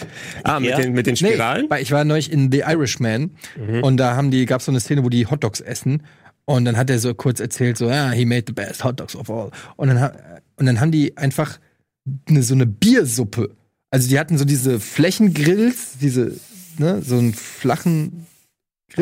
Ah, 0.45 0.61
mit 0.61 0.71
Ja? 0.71 0.77
den, 0.79 0.93
mit 0.93 1.07
den 1.07 1.17
Spiralen? 1.17 1.69
weil 1.69 1.83
ich 1.83 1.91
war 1.93 2.05
neulich 2.05 2.31
in 2.33 2.51
The 2.53 2.61
Irishman 2.61 3.33
und 3.83 3.97
da 3.97 4.15
haben 4.17 4.31
die, 4.31 4.47
gab's 4.47 4.67
so 4.67 4.73
eine 4.73 4.81
Szene, 4.81 5.05
wo 5.05 5.09
die 5.09 5.27
Hotdogs 5.27 5.61
essen. 5.61 6.03
Und 6.47 6.65
dann 6.65 6.77
hat 6.77 6.89
er 6.91 6.99
so 6.99 7.15
kurz 7.15 7.39
erzählt, 7.41 7.77
so, 7.79 7.89
ja, 7.91 8.11
he 8.11 8.25
made 8.25 8.45
the 8.47 8.53
best 8.53 8.83
hotdogs 8.83 9.15
of 9.15 9.31
all. 9.31 9.51
Und 9.77 9.89
dann, 9.89 10.11
und 10.57 10.67
dann 10.67 10.81
haben 10.81 10.91
die 10.91 11.17
einfach 11.17 11.59
eine, 12.29 12.43
so 12.43 12.55
eine 12.55 12.67
Biersuppe. 12.67 13.55
Also 13.91 14.09
die 14.09 14.19
hatten 14.19 14.39
so 14.39 14.45
diese 14.45 14.81
Flächengrills, 14.81 15.99
diese, 16.01 16.33
ne, 16.79 17.03
so 17.03 17.19
einen 17.19 17.35
flachen 17.35 18.27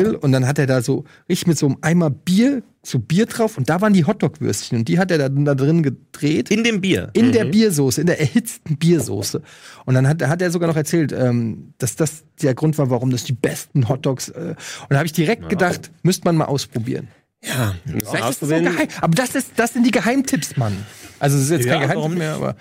Grill. 0.03 0.15
Und 0.15 0.31
dann 0.31 0.47
hat 0.47 0.59
er 0.59 0.67
da 0.67 0.81
so 0.81 1.03
richtig 1.27 1.47
mit 1.47 1.57
so 1.57 1.65
einem 1.67 1.77
Eimer 1.81 2.09
Bier, 2.09 2.63
so 2.83 2.99
Bier 2.99 3.25
drauf. 3.25 3.57
Und 3.57 3.69
da 3.69 3.81
waren 3.81 3.93
die 3.93 4.05
Hotdog-Würstchen. 4.05 4.79
Und 4.79 4.87
die 4.87 4.99
hat 4.99 5.11
er 5.11 5.17
dann 5.17 5.45
da 5.45 5.55
drin 5.55 5.83
gedreht. 5.83 6.49
In 6.51 6.63
dem 6.63 6.81
Bier. 6.81 7.09
In 7.13 7.31
der 7.31 7.45
Biersoße, 7.45 8.01
in 8.01 8.07
der 8.07 8.19
erhitzten 8.19 8.77
Biersoße. 8.77 9.41
Und 9.85 9.93
dann 9.95 10.07
hat, 10.07 10.21
hat 10.27 10.41
er 10.41 10.51
sogar 10.51 10.67
noch 10.69 10.77
erzählt, 10.77 11.11
ähm, 11.11 11.73
dass 11.77 11.95
das 11.95 12.23
der 12.41 12.53
Grund 12.55 12.77
war, 12.77 12.89
warum 12.89 13.09
das 13.11 13.23
die 13.23 13.33
besten 13.33 13.89
Hotdogs. 13.89 14.29
Äh, 14.29 14.55
und 14.55 14.91
da 14.91 14.97
habe 14.97 15.05
ich 15.05 15.13
direkt 15.13 15.49
gedacht, 15.49 15.91
müsste 16.03 16.25
man 16.25 16.35
mal 16.37 16.45
ausprobieren. 16.45 17.07
Ja, 17.43 17.75
Vielleicht 17.85 18.01
ist 18.03 18.13
das 18.13 18.19
so 18.19 18.25
ausprobieren. 18.25 18.63
geheim. 18.65 18.87
Aber 19.01 19.15
das, 19.15 19.35
ist, 19.35 19.51
das 19.55 19.73
sind 19.73 19.85
die 19.85 19.91
Geheimtipps, 19.91 20.57
Mann. 20.57 20.75
Also 21.19 21.37
das 21.37 21.45
ist 21.45 21.51
jetzt 21.51 21.65
Ja, 21.65 21.79
kein 21.79 21.87
Geheimtipp 21.89 22.17
mehr, 22.17 22.33
aber. 22.35 22.55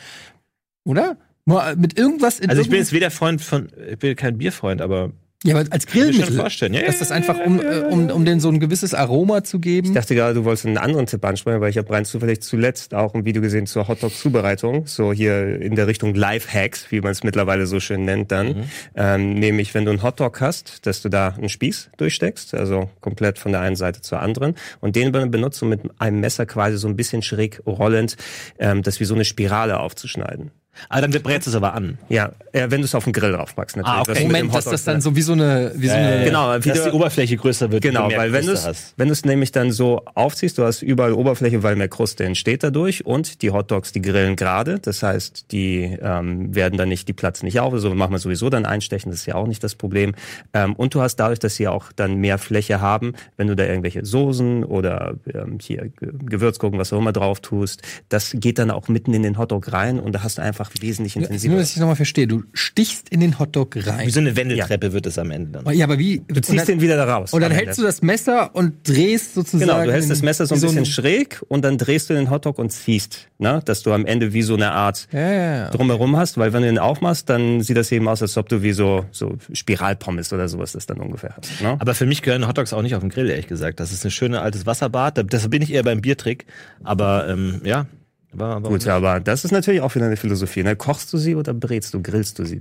Oder? 0.84 1.16
Nur 1.46 1.74
mit 1.76 1.98
irgendwas 1.98 2.40
in 2.40 2.50
Also 2.50 2.60
ich 2.60 2.68
bin 2.68 2.78
jetzt 2.78 2.92
weder 2.92 3.10
Freund 3.10 3.40
von, 3.40 3.68
ich 3.90 3.98
bin 3.98 4.14
kein 4.16 4.36
Bierfreund, 4.36 4.82
aber 4.82 5.12
Ja, 5.44 5.54
aber 5.56 5.70
als 5.72 5.86
kann 5.86 5.98
ich 6.00 6.04
mir 6.06 6.10
Grillmittel. 6.10 6.36
vorstellen. 6.36 6.74
Ja, 6.74 6.82
Dass 6.82 6.98
das 6.98 7.12
einfach, 7.12 7.38
um, 7.38 7.60
äh, 7.60 7.78
um, 7.88 8.10
um 8.10 8.24
den 8.24 8.40
so 8.40 8.48
ein 8.48 8.58
gewisses 8.58 8.92
Aroma 8.92 9.44
zu 9.44 9.60
geben. 9.60 9.86
Ich 9.88 9.94
dachte 9.94 10.16
gerade, 10.16 10.34
du 10.34 10.44
wolltest 10.44 10.66
einen 10.66 10.78
anderen 10.78 11.06
Tipp 11.06 11.24
ansprechen, 11.24 11.60
weil 11.60 11.70
ich 11.70 11.78
habe 11.78 11.88
rein 11.92 12.04
zufällig 12.04 12.42
zuletzt 12.42 12.92
auch 12.92 13.14
ein 13.14 13.24
Video 13.24 13.40
gesehen 13.40 13.66
zur 13.66 13.86
Hotdog-Zubereitung, 13.86 14.86
so 14.88 15.12
hier 15.12 15.60
in 15.60 15.76
der 15.76 15.86
Richtung 15.86 16.12
Life-Hacks, 16.14 16.90
wie 16.90 17.00
man 17.00 17.12
es 17.12 17.22
mittlerweile 17.22 17.68
so 17.68 17.78
schön 17.78 18.04
nennt 18.04 18.32
dann. 18.32 18.64
Ähm, 18.96 19.34
nämlich, 19.34 19.74
wenn 19.74 19.84
du 19.84 19.92
einen 19.92 20.02
Hotdog 20.02 20.40
hast, 20.40 20.84
dass 20.86 21.02
du 21.02 21.08
da 21.08 21.28
einen 21.28 21.48
Spieß 21.48 21.90
durchsteckst, 21.98 22.54
also 22.54 22.90
komplett 23.00 23.38
von 23.38 23.52
der 23.52 23.60
einen 23.60 23.76
Seite 23.76 24.00
zur 24.00 24.20
anderen 24.20 24.56
und 24.80 24.96
den 24.96 25.12
ben- 25.12 25.30
benutzt, 25.30 25.62
um 25.62 25.68
mit 25.68 25.82
einem 25.98 26.18
Messer 26.18 26.46
quasi 26.46 26.78
so 26.78 26.88
ein 26.88 26.96
bisschen 26.96 27.22
schräg 27.22 27.62
rollend, 27.64 28.16
ähm, 28.58 28.82
das 28.82 28.98
wie 28.98 29.04
so 29.04 29.14
eine 29.14 29.24
Spirale 29.24 29.78
aufzuschneiden. 29.78 30.50
Ah, 30.88 31.00
dann 31.00 31.10
brätst 31.10 31.46
du 31.46 31.50
es 31.50 31.56
aber 31.56 31.74
an. 31.74 31.98
Ja, 32.08 32.32
äh, 32.52 32.66
wenn 32.70 32.80
du 32.80 32.84
es 32.84 32.94
auf 32.94 33.04
den 33.04 33.12
Grill 33.12 33.32
draufpackst 33.32 33.76
natürlich. 33.76 33.98
Ah, 33.98 34.02
okay. 34.02 34.22
Moment, 34.22 34.54
dass 34.54 34.64
das 34.66 34.84
dann 34.84 35.00
so 35.00 35.14
wie 35.16 35.22
so 35.22 35.32
eine, 35.32 35.72
wie 35.76 35.88
so 35.88 35.94
eine 35.94 36.24
Genau, 36.24 36.54
wie 36.62 36.68
dass 36.68 36.82
du- 36.84 36.90
die 36.90 36.96
Oberfläche 36.96 37.36
größer 37.36 37.70
wird. 37.70 37.82
Genau, 37.82 38.02
wenn 38.02 38.04
du 38.04 38.08
mehr 38.10 38.18
weil 38.18 38.32
wenn 38.32 38.46
du 38.46 38.52
es 38.52 38.94
wenn 38.96 39.08
du 39.08 39.12
es 39.12 39.24
nämlich 39.24 39.52
dann 39.52 39.72
so 39.72 40.02
aufziehst, 40.14 40.58
du 40.58 40.64
hast 40.64 40.82
überall 40.82 41.12
Oberfläche, 41.12 41.62
weil 41.62 41.76
mehr 41.76 41.88
Kruste 41.88 42.24
entsteht 42.24 42.62
dadurch 42.62 43.04
und 43.06 43.42
die 43.42 43.50
Hotdogs, 43.50 43.92
die 43.92 44.02
grillen 44.02 44.36
gerade, 44.36 44.78
das 44.78 45.02
heißt, 45.02 45.52
die 45.52 45.96
ähm, 46.00 46.54
werden 46.54 46.78
dann 46.78 46.88
nicht, 46.88 47.08
die 47.08 47.12
platzen 47.12 47.46
nicht 47.46 47.60
auf, 47.60 47.72
also 47.72 47.94
machen 47.94 48.12
wir 48.12 48.18
sowieso 48.18 48.50
dann 48.50 48.66
einstechen, 48.66 49.10
das 49.10 49.20
ist 49.20 49.26
ja 49.26 49.34
auch 49.34 49.46
nicht 49.46 49.62
das 49.64 49.74
Problem. 49.74 50.14
Ähm, 50.54 50.74
und 50.74 50.94
du 50.94 51.00
hast 51.00 51.16
dadurch, 51.16 51.38
dass 51.38 51.56
sie 51.56 51.68
auch 51.68 51.92
dann 51.92 52.16
mehr 52.16 52.38
Fläche 52.38 52.80
haben, 52.80 53.14
wenn 53.36 53.46
du 53.46 53.56
da 53.56 53.64
irgendwelche 53.64 54.04
Soßen 54.04 54.64
oder 54.64 55.14
ähm, 55.34 55.58
hier 55.60 55.88
Ge- 55.98 56.10
Gewürzgurken, 56.24 56.78
was 56.78 56.92
auch 56.92 56.98
immer 56.98 57.12
drauf 57.12 57.40
tust, 57.40 57.82
das 58.08 58.32
geht 58.34 58.58
dann 58.58 58.70
auch 58.70 58.88
mitten 58.88 59.14
in 59.14 59.22
den 59.22 59.38
Hotdog 59.38 59.72
rein 59.72 59.98
und 60.00 60.12
da 60.12 60.22
hast 60.22 60.38
du 60.38 60.42
einfach 60.42 60.67
wesentlich 60.80 61.16
Nur, 61.16 61.24
intensiver. 61.24 61.56
dass 61.56 61.70
ich 61.70 61.76
nochmal 61.78 61.96
verstehe. 61.96 62.26
Du 62.26 62.42
stichst 62.52 63.08
in 63.08 63.20
den 63.20 63.38
Hotdog 63.38 63.74
Wie 63.74 63.80
rein. 63.80 64.10
so 64.10 64.20
eine 64.20 64.36
Wendeltreppe 64.36 64.92
wird 64.92 65.06
es 65.06 65.18
am 65.18 65.30
Ende 65.30 65.60
dann. 65.62 65.74
Ja, 65.74 65.84
aber 65.84 65.98
wie? 65.98 66.22
Du 66.28 66.40
ziehst 66.40 66.68
den 66.68 66.80
wieder 66.80 66.96
da 66.96 67.04
raus. 67.16 67.32
Und 67.32 67.40
dann 67.40 67.52
hältst 67.52 67.78
du 67.78 67.82
das 67.82 68.02
Messer 68.02 68.54
und 68.54 68.86
drehst 68.88 69.34
sozusagen. 69.34 69.60
Genau, 69.70 69.84
du 69.84 69.92
hältst 69.92 70.10
das 70.10 70.22
Messer 70.22 70.46
so 70.46 70.54
ein 70.54 70.62
wie 70.62 70.66
bisschen 70.66 70.86
schräg 70.86 71.42
und 71.48 71.64
dann 71.64 71.78
drehst 71.78 72.10
du 72.10 72.14
den 72.14 72.30
Hotdog 72.30 72.58
und 72.58 72.70
ziehst, 72.70 73.28
ne? 73.38 73.60
dass 73.64 73.82
du 73.82 73.92
am 73.92 74.06
Ende 74.06 74.32
wie 74.32 74.42
so 74.42 74.54
eine 74.54 74.72
Art 74.72 75.08
Ja, 75.12 75.20
ja, 75.20 75.56
ja. 75.64 75.70
drumherum 75.70 76.16
hast, 76.16 76.38
weil 76.38 76.52
wenn 76.52 76.62
du 76.62 76.68
den 76.68 76.78
aufmachst, 76.78 77.28
dann 77.28 77.60
sieht 77.62 77.76
das 77.76 77.90
eben 77.92 78.08
aus, 78.08 78.22
als 78.22 78.36
ob 78.36 78.48
du 78.48 78.62
wie 78.62 78.72
so, 78.72 79.04
so 79.10 79.36
Spiralpommes 79.52 80.32
oder 80.32 80.48
sowas 80.48 80.72
das 80.72 80.86
dann 80.86 80.98
ungefähr 80.98 81.34
hast. 81.36 81.60
Ne? 81.60 81.76
Aber 81.78 81.94
für 81.94 82.06
mich 82.06 82.22
gehören 82.22 82.46
Hotdogs 82.46 82.72
auch 82.72 82.82
nicht 82.82 82.94
auf 82.94 83.00
den 83.00 83.10
Grill, 83.10 83.28
ehrlich 83.30 83.46
gesagt. 83.48 83.80
Das 83.80 83.92
ist 83.92 84.04
ein 84.04 84.10
schönes 84.10 84.38
altes 84.40 84.66
Wasserbad. 84.66 85.18
Da- 85.18 85.22
Deshalb 85.22 85.50
bin 85.50 85.62
ich 85.62 85.72
eher 85.72 85.82
beim 85.82 86.00
Biertrick. 86.00 86.46
Aber 86.82 87.28
ähm, 87.28 87.60
ja. 87.64 87.86
Aber, 88.32 88.46
aber 88.56 88.68
Gut, 88.68 88.86
aber 88.86 89.20
das 89.20 89.44
ist 89.44 89.52
natürlich 89.52 89.80
auch 89.80 89.94
wieder 89.94 90.06
eine 90.06 90.16
Philosophie. 90.16 90.62
Ne? 90.62 90.76
Kochst 90.76 91.12
du 91.12 91.18
sie 91.18 91.34
oder 91.34 91.54
brätst 91.54 91.94
du, 91.94 92.02
grillst 92.02 92.38
du 92.38 92.44
sie? 92.44 92.60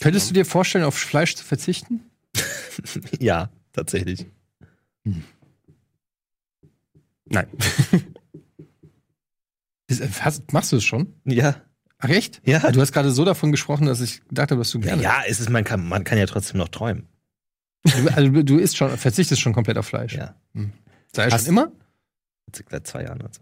Könntest 0.00 0.30
du 0.30 0.34
dir 0.34 0.44
vorstellen, 0.44 0.84
auf 0.84 0.94
Fleisch 0.96 1.34
zu 1.34 1.44
verzichten? 1.44 2.00
ja, 3.18 3.50
tatsächlich. 3.72 4.26
Nein. 7.26 7.46
Ist- 9.88 10.24
Hast, 10.24 10.52
machst 10.52 10.72
du 10.72 10.76
es 10.76 10.84
schon? 10.84 11.14
Ja. 11.24 11.56
Ach 11.98 12.08
echt? 12.10 12.40
Ja. 12.44 12.70
Du 12.70 12.80
hast 12.80 12.92
gerade 12.92 13.10
so 13.10 13.24
davon 13.24 13.50
gesprochen, 13.50 13.86
dass 13.86 14.00
ich 14.00 14.20
gedacht 14.28 14.50
habe, 14.52 14.60
dass 14.60 14.70
du 14.70 14.78
gerne. 14.78 15.02
Ja, 15.02 15.22
es 15.26 15.40
ist, 15.40 15.50
man 15.50 15.64
kann, 15.64 15.88
man 15.88 16.04
kann 16.04 16.16
ja 16.18 16.26
trotzdem 16.26 16.58
noch 16.58 16.68
träumen. 16.68 17.08
Du, 17.84 18.08
also 18.14 18.30
du 18.42 18.58
isst 18.58 18.76
schon, 18.76 18.96
verzichtest 18.96 19.40
schon 19.40 19.52
komplett 19.52 19.78
auf 19.78 19.86
Fleisch. 19.86 20.14
Ja. 20.14 20.34
Sei 21.12 21.28
Hast- 21.30 21.46
schon 21.46 21.54
immer? 21.54 21.72
Seit 22.70 22.86
zwei 22.86 23.04
Jahren. 23.04 23.22
Also. 23.22 23.40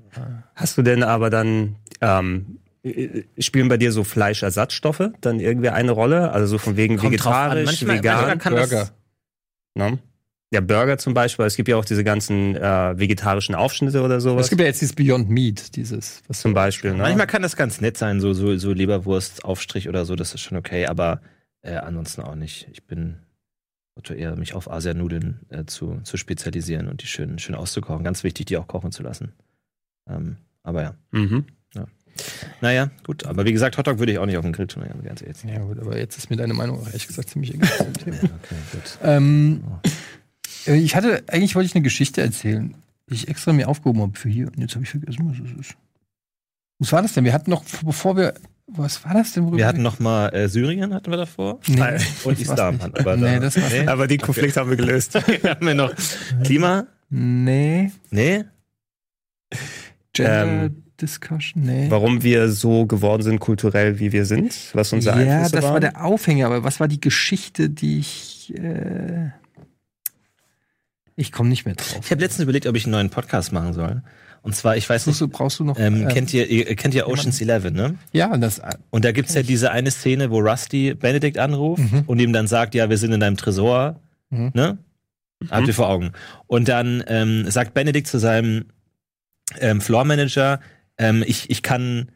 Hast 0.54 0.78
du 0.78 0.82
denn 0.82 1.02
aber 1.02 1.30
dann, 1.30 1.76
ähm, 2.00 2.58
äh, 2.82 3.22
spielen 3.38 3.68
bei 3.68 3.76
dir 3.76 3.92
so 3.92 4.04
Fleischersatzstoffe 4.04 5.10
dann 5.20 5.40
irgendwie 5.40 5.70
eine 5.70 5.92
Rolle? 5.92 6.30
Also 6.32 6.46
so 6.46 6.58
von 6.58 6.76
wegen 6.76 6.96
Kommt 6.96 7.12
vegetarisch, 7.12 7.64
Manchmal- 7.66 7.96
vegan? 7.98 8.14
manchmal 8.16 8.38
kann 8.38 8.54
das- 8.56 8.70
Burger. 8.70 8.90
Ne? 9.74 9.98
Ja, 10.52 10.60
Burger 10.60 10.96
zum 10.96 11.12
Beispiel. 11.12 11.44
Es 11.44 11.56
gibt 11.56 11.68
ja 11.68 11.76
auch 11.76 11.84
diese 11.84 12.04
ganzen 12.04 12.54
äh, 12.54 12.98
vegetarischen 12.98 13.54
Aufschnitte 13.56 14.02
oder 14.02 14.20
sowas. 14.20 14.46
Es 14.46 14.50
gibt 14.50 14.60
ja 14.60 14.66
jetzt 14.68 14.80
dieses 14.80 14.94
Beyond 14.94 15.28
Meat, 15.28 15.74
dieses. 15.74 16.22
Was 16.28 16.40
zum 16.40 16.54
Beispiel. 16.54 16.92
Ne? 16.92 16.98
Manchmal 16.98 17.26
kann 17.26 17.42
das 17.42 17.56
ganz 17.56 17.80
nett 17.80 17.98
sein, 17.98 18.20
so, 18.20 18.32
so, 18.32 18.56
so 18.56 18.72
Leberwurst-Aufstrich 18.72 19.88
oder 19.88 20.04
so, 20.04 20.14
das 20.14 20.34
ist 20.34 20.40
schon 20.42 20.56
okay, 20.56 20.86
aber 20.86 21.20
äh, 21.62 21.74
ansonsten 21.74 22.22
auch 22.22 22.36
nicht. 22.36 22.68
Ich 22.70 22.84
bin 22.84 23.16
Otto 23.96 24.14
eher, 24.14 24.36
mich 24.36 24.54
auf 24.54 24.70
Asianudeln 24.70 25.40
äh, 25.48 25.64
zu, 25.64 26.00
zu 26.04 26.16
spezialisieren 26.16 26.88
und 26.88 27.02
die 27.02 27.06
schön, 27.06 27.38
schön 27.38 27.54
auszukochen. 27.54 28.04
Ganz 28.04 28.22
wichtig, 28.24 28.46
die 28.46 28.56
auch 28.56 28.66
kochen 28.66 28.92
zu 28.92 29.02
lassen. 29.02 29.32
Ähm, 30.08 30.36
aber 30.62 30.82
ja. 30.82 30.94
Mhm. 31.10 31.46
Naja, 32.60 32.90
gut. 33.04 33.26
Aber 33.26 33.44
wie 33.44 33.52
gesagt, 33.52 33.76
Hotdog 33.76 33.98
würde 33.98 34.12
ich 34.12 34.18
auch 34.18 34.26
nicht 34.26 34.36
auf 34.36 34.44
den 34.44 34.52
Grill 34.52 34.66
tun, 34.66 34.84
ganz 35.04 35.22
ehrlich. 35.22 35.42
Ja, 35.44 35.58
gut, 35.60 35.78
aber 35.78 35.98
jetzt 35.98 36.16
ist 36.16 36.30
mir 36.30 36.36
deine 36.36 36.54
Meinung 36.54 36.80
auch 36.80 36.86
ehrlich 36.86 37.06
gesagt 37.06 37.30
ziemlich 37.30 37.54
egal. 37.54 37.92
Thema. 37.92 38.16
Ja, 38.22 38.30
okay, 38.42 38.54
gut. 38.72 38.98
ähm, 39.02 39.62
äh, 40.66 40.76
ich 40.76 40.96
hatte, 40.96 41.24
eigentlich 41.28 41.54
wollte 41.54 41.66
ich 41.66 41.74
eine 41.74 41.82
Geschichte 41.82 42.22
erzählen, 42.22 42.74
die 43.08 43.14
ich 43.14 43.28
extra 43.28 43.52
mir 43.52 43.68
aufgehoben 43.68 44.00
habe 44.00 44.18
für 44.18 44.28
hier. 44.28 44.46
Und 44.48 44.58
jetzt 44.58 44.74
habe 44.74 44.84
ich 44.84 44.90
vergessen, 44.90 45.28
was 45.28 45.38
es 45.38 45.58
ist. 45.58 45.76
Was 46.78 46.92
war 46.92 47.02
das 47.02 47.12
denn? 47.12 47.24
Wir 47.24 47.32
hatten 47.32 47.50
noch, 47.50 47.64
bevor 47.84 48.16
wir. 48.16 48.34
Was 48.68 49.04
war 49.04 49.14
das 49.14 49.32
denn? 49.32 49.56
Wir 49.56 49.66
hatten 49.66 49.82
noch 49.82 50.00
mal 50.00 50.28
äh, 50.30 50.48
Syrien, 50.48 50.92
hatten 50.92 51.10
wir 51.10 51.16
davor. 51.18 51.60
Nee, 51.68 51.76
Nein. 51.76 52.02
Und 52.24 52.40
Islam. 52.40 52.80
wir 52.80 53.16
Nee, 53.16 53.38
da. 53.38 53.46
nicht. 53.46 53.88
Aber 53.88 54.08
den 54.08 54.20
Konflikt 54.20 54.56
haben 54.56 54.70
wir 54.70 54.76
gelöst. 54.76 55.14
haben 55.44 55.66
wir 55.66 55.74
noch 55.74 55.94
Klima? 56.42 56.86
Nee. 57.08 57.92
Nee? 58.10 58.44
Gender 60.12 60.64
Ähm, 60.64 60.82
Discussion? 61.00 61.62
Nee. 61.62 61.86
Warum 61.90 62.22
wir 62.22 62.48
so 62.48 62.86
geworden 62.86 63.22
sind 63.22 63.38
kulturell, 63.38 64.00
wie 64.00 64.10
wir 64.12 64.24
sind, 64.24 64.54
was 64.72 64.92
unsere 64.92 65.24
ja, 65.24 65.36
Einflüsse 65.36 65.56
das 65.56 65.64
war 65.64 65.78
der 65.78 66.04
Aufhänger, 66.04 66.46
aber 66.46 66.64
was 66.64 66.80
war 66.80 66.88
die 66.88 67.00
Geschichte, 67.00 67.70
die 67.70 68.00
ich. 68.00 68.52
Äh, 68.56 69.30
ich 71.14 71.32
komme 71.32 71.48
nicht 71.48 71.64
mehr 71.64 71.74
drauf. 71.76 72.00
Ich 72.02 72.10
habe 72.10 72.20
letztens 72.20 72.42
überlegt, 72.42 72.66
ob 72.66 72.76
ich 72.76 72.84
einen 72.84 72.92
neuen 72.92 73.10
Podcast 73.10 73.52
machen 73.52 73.72
soll. 73.72 74.02
Und 74.46 74.54
zwar, 74.54 74.76
ich 74.76 74.88
weiß 74.88 75.08
nicht, 75.08 75.20
du, 75.20 75.26
brauchst 75.26 75.58
du 75.58 75.64
noch. 75.64 75.76
ähm, 75.78 76.02
ähm, 76.02 76.08
kennt 76.08 76.32
ihr, 76.32 76.48
ihr 76.48 76.76
kennt 76.76 76.94
ihr 76.94 77.08
Ocean's 77.08 77.40
Eleven, 77.40 77.74
ne? 77.74 77.96
ja, 78.12 78.36
das. 78.36 78.62
Und 78.90 79.04
da 79.04 79.10
gibt's 79.10 79.34
ja 79.34 79.42
diese 79.42 79.72
eine 79.72 79.90
Szene, 79.90 80.30
wo 80.30 80.38
Rusty 80.38 80.94
Benedict 80.94 81.36
anruft 81.38 81.82
Mhm. 81.82 82.04
und 82.06 82.20
ihm 82.20 82.32
dann 82.32 82.46
sagt, 82.46 82.74
ja, 82.76 82.88
wir 82.88 82.96
sind 82.96 83.10
in 83.12 83.18
deinem 83.20 83.36
Tresor, 83.36 84.00
Mhm. 84.30 84.52
ne? 84.54 84.78
Habt 85.50 85.66
ihr 85.66 85.74
vor 85.74 85.88
Augen. 85.88 86.12
Und 86.46 86.68
dann 86.68 87.02
ähm, 87.08 87.50
sagt 87.50 87.74
Benedict 87.74 88.06
zu 88.06 88.18
seinem 88.18 88.66
ähm, 89.60 89.80
Floor 89.80 90.04
Manager, 90.04 90.60
ähm, 90.96 91.24
ich, 91.26 91.50
ich 91.50 91.62
kann 91.62 92.10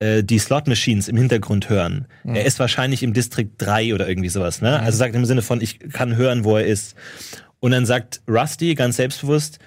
äh, 0.00 0.24
die 0.24 0.38
Slot-Machines 0.38 1.08
im 1.08 1.16
Hintergrund 1.16 1.68
hören. 1.68 2.06
Er 2.24 2.44
ist 2.46 2.58
wahrscheinlich 2.58 3.02
im 3.02 3.12
District 3.12 3.50
3 3.58 3.94
oder 3.94 4.08
irgendwie 4.08 4.28
sowas, 4.30 4.60
ne? 4.62 4.80
Also 4.80 4.98
sagt 4.98 5.14
im 5.14 5.24
Sinne 5.24 5.42
von, 5.42 5.60
ich 5.60 5.78
kann 5.92 6.16
hören, 6.16 6.44
wo 6.44 6.56
er 6.56 6.66
ist. 6.66 6.96
Und 7.60 7.70
dann 7.72 7.86
sagt 7.86 8.22
Rusty 8.26 8.74
ganz 8.74 8.96
selbstbewusst, 8.96 9.58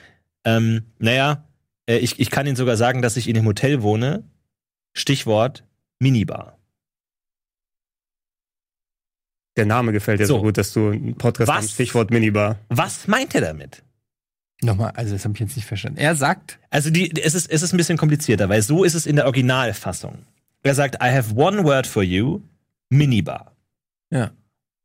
ähm, 0.44 0.84
naja, 1.00 1.44
äh, 1.88 1.98
ich, 1.98 2.20
ich 2.20 2.30
kann 2.30 2.46
Ihnen 2.48 2.56
sogar 2.56 2.78
sagen, 2.78 3.02
dass 3.02 3.18
ich 3.18 3.28
in 3.28 3.34
dem 3.34 3.46
Hotel 3.46 3.82
wohne. 3.82 4.24
Stichwort 4.94 5.64
Minibar. 6.00 6.58
Der 9.56 9.66
Name 9.66 9.92
gefällt 9.92 10.20
dir 10.20 10.28
so, 10.28 10.36
So. 10.38 10.42
gut, 10.44 10.58
dass 10.58 10.72
du 10.74 10.90
einen 10.92 11.16
Podcast 11.16 11.48
Was? 11.48 11.56
hast, 11.58 11.72
Stichwort 11.74 12.12
Minibar. 12.12 12.58
Was 12.70 13.08
meint 13.08 13.34
er 13.34 13.42
damit? 13.42 13.84
Nochmal, 14.62 14.92
also 14.96 15.14
das 15.14 15.24
habe 15.24 15.34
ich 15.36 15.40
jetzt 15.40 15.56
nicht 15.56 15.66
verstanden. 15.68 16.00
Er 16.00 16.16
sagt, 16.16 16.60
Also 16.70 16.90
die, 16.90 17.12
es, 17.22 17.36
ist, 17.36 17.50
es 17.50 17.62
ist 17.62 17.74
ein 17.74 17.78
bisschen 17.78 17.98
komplizierter, 17.98 18.50
weil 18.50 18.62
so 18.62 18.84
ist 18.84 18.94
es 18.96 19.06
in 19.06 19.16
der 19.16 19.26
Originalfassung. 19.26 20.26
Er 20.64 20.76
sagt, 20.76 20.96
I 20.96 21.10
have 21.10 21.36
one 21.36 21.64
word 21.64 21.86
for 21.88 22.04
you, 22.04 22.42
Minibar. 22.90 23.56
Ja. 24.12 24.32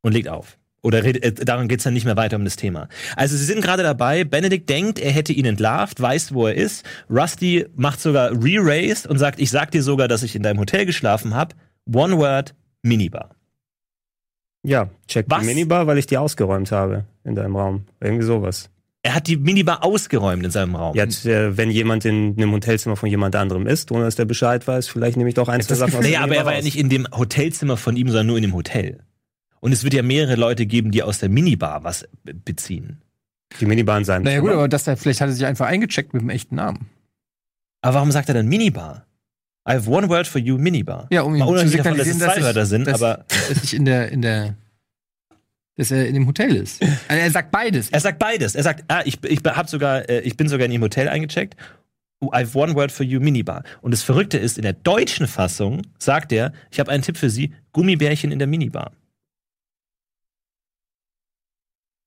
Und 0.02 0.12
legt 0.12 0.28
auf. 0.28 0.58
Oder 0.82 1.04
redet, 1.04 1.24
äh, 1.24 1.44
darum 1.44 1.68
geht's 1.68 1.84
dann 1.84 1.94
nicht 1.94 2.04
mehr 2.04 2.16
weiter 2.16 2.36
um 2.36 2.44
das 2.44 2.56
Thema. 2.56 2.88
Also 3.16 3.36
sie 3.36 3.44
sind 3.44 3.62
gerade 3.62 3.82
dabei, 3.84 4.24
Benedict 4.24 4.68
denkt, 4.68 4.98
er 4.98 5.12
hätte 5.12 5.32
ihn 5.32 5.44
entlarvt, 5.44 6.00
weiß, 6.00 6.34
wo 6.34 6.48
er 6.48 6.54
ist. 6.54 6.84
Rusty 7.08 7.66
macht 7.76 8.00
sogar 8.00 8.32
re-raised 8.32 9.06
und 9.06 9.18
sagt, 9.18 9.40
ich 9.40 9.50
sag 9.50 9.70
dir 9.70 9.82
sogar, 9.82 10.08
dass 10.08 10.22
ich 10.22 10.34
in 10.34 10.42
deinem 10.42 10.58
Hotel 10.58 10.84
geschlafen 10.84 11.34
habe. 11.34 11.54
One 11.92 12.18
word, 12.18 12.54
Minibar. 12.82 13.30
Ja, 14.64 14.90
check 15.08 15.26
Was? 15.28 15.40
die 15.40 15.46
Minibar, 15.46 15.86
weil 15.86 15.98
ich 15.98 16.06
die 16.06 16.18
ausgeräumt 16.18 16.70
habe 16.72 17.04
in 17.24 17.34
deinem 17.34 17.56
Raum. 17.56 17.84
Irgendwie 18.00 18.24
sowas. 18.24 18.68
Er 19.04 19.16
hat 19.16 19.26
die 19.26 19.36
Minibar 19.36 19.84
ausgeräumt 19.84 20.44
in 20.44 20.50
seinem 20.52 20.76
Raum. 20.76 20.96
Ja, 20.96 21.04
äh, 21.04 21.56
wenn 21.56 21.70
jemand 21.70 22.04
in 22.04 22.34
einem 22.36 22.52
Hotelzimmer 22.52 22.94
von 22.94 23.08
jemand 23.08 23.34
anderem 23.34 23.66
ist, 23.66 23.90
ohne 23.90 24.04
dass 24.04 24.14
der 24.14 24.24
Bescheid 24.24 24.66
weiß, 24.66 24.86
vielleicht 24.88 25.16
nehme 25.16 25.28
ich 25.28 25.34
doch 25.34 25.48
ein, 25.48 25.60
zwei 25.60 25.74
Sachen 25.74 25.94
aus 25.96 26.04
Naja, 26.04 26.20
aber 26.22 26.36
er 26.36 26.44
war 26.44 26.52
ja 26.52 26.58
raus. 26.58 26.64
nicht 26.64 26.78
in 26.78 26.88
dem 26.88 27.08
Hotelzimmer 27.12 27.76
von 27.76 27.96
ihm, 27.96 28.06
sondern 28.08 28.28
nur 28.28 28.36
in 28.36 28.42
dem 28.42 28.54
Hotel. 28.54 29.00
Und 29.62 29.70
es 29.70 29.84
wird 29.84 29.94
ja 29.94 30.02
mehrere 30.02 30.34
Leute 30.34 30.66
geben, 30.66 30.90
die 30.90 31.04
aus 31.04 31.20
der 31.20 31.28
Minibar 31.28 31.84
was 31.84 32.08
be- 32.24 32.34
beziehen. 32.34 33.00
Die 33.60 33.64
Minibar 33.66 33.96
in 33.96 34.04
seinem 34.04 34.24
naja 34.24 34.40
gut, 34.40 34.50
aber 34.50 34.66
das 34.66 34.82
da, 34.82 34.96
vielleicht 34.96 35.20
hat 35.20 35.28
er 35.28 35.34
sich 35.34 35.46
einfach 35.46 35.66
eingecheckt 35.66 36.12
mit 36.14 36.22
dem 36.22 36.30
echten 36.30 36.56
Namen. 36.56 36.88
Aber 37.80 37.94
warum 37.94 38.10
sagt 38.10 38.28
er 38.28 38.34
dann 38.34 38.48
Minibar? 38.48 39.06
I 39.68 39.74
have 39.74 39.88
one 39.88 40.08
word 40.08 40.26
for 40.26 40.40
you, 40.40 40.58
Minibar. 40.58 41.06
Ja, 41.10 41.22
um 41.22 41.38
Mal 41.38 41.68
zu 41.68 41.76
davon, 41.76 41.96
dass 41.96 42.08
es 42.08 42.18
dass 42.18 42.32
zwei 42.32 42.38
ich, 42.38 42.44
Wörter 42.44 42.66
sind, 42.66 42.88
dass, 42.88 43.00
aber 43.00 43.24
dass 43.28 43.62
ich 43.62 43.74
in 43.74 43.84
der, 43.84 44.10
in 44.10 44.20
der, 44.22 44.56
dass 45.76 45.92
er 45.92 46.08
in 46.08 46.14
dem 46.14 46.26
Hotel 46.26 46.56
ist. 46.56 46.82
Also 46.82 47.22
er 47.22 47.30
sagt 47.30 47.52
beides. 47.52 47.88
er 47.90 48.00
sagt 48.00 48.18
beides. 48.18 48.56
Er 48.56 48.64
sagt, 48.64 48.84
ah, 48.88 49.02
ich, 49.04 49.22
ich, 49.22 49.38
hab 49.44 49.68
sogar, 49.68 50.08
äh, 50.08 50.22
ich 50.22 50.36
bin 50.36 50.48
sogar 50.48 50.66
in 50.66 50.72
ihrem 50.72 50.82
Hotel 50.82 51.08
eingecheckt. 51.08 51.54
Oh, 52.20 52.30
I 52.34 52.38
have 52.38 52.58
one 52.58 52.74
word 52.74 52.90
for 52.90 53.06
you, 53.06 53.20
Minibar. 53.20 53.62
Und 53.80 53.92
das 53.92 54.02
Verrückte 54.02 54.38
ist, 54.38 54.56
in 54.56 54.62
der 54.62 54.72
deutschen 54.72 55.28
Fassung 55.28 55.82
sagt 55.98 56.32
er, 56.32 56.52
ich 56.72 56.80
habe 56.80 56.90
einen 56.90 57.02
Tipp 57.04 57.16
für 57.16 57.30
Sie, 57.30 57.52
Gummibärchen 57.72 58.32
in 58.32 58.40
der 58.40 58.48
Minibar. 58.48 58.92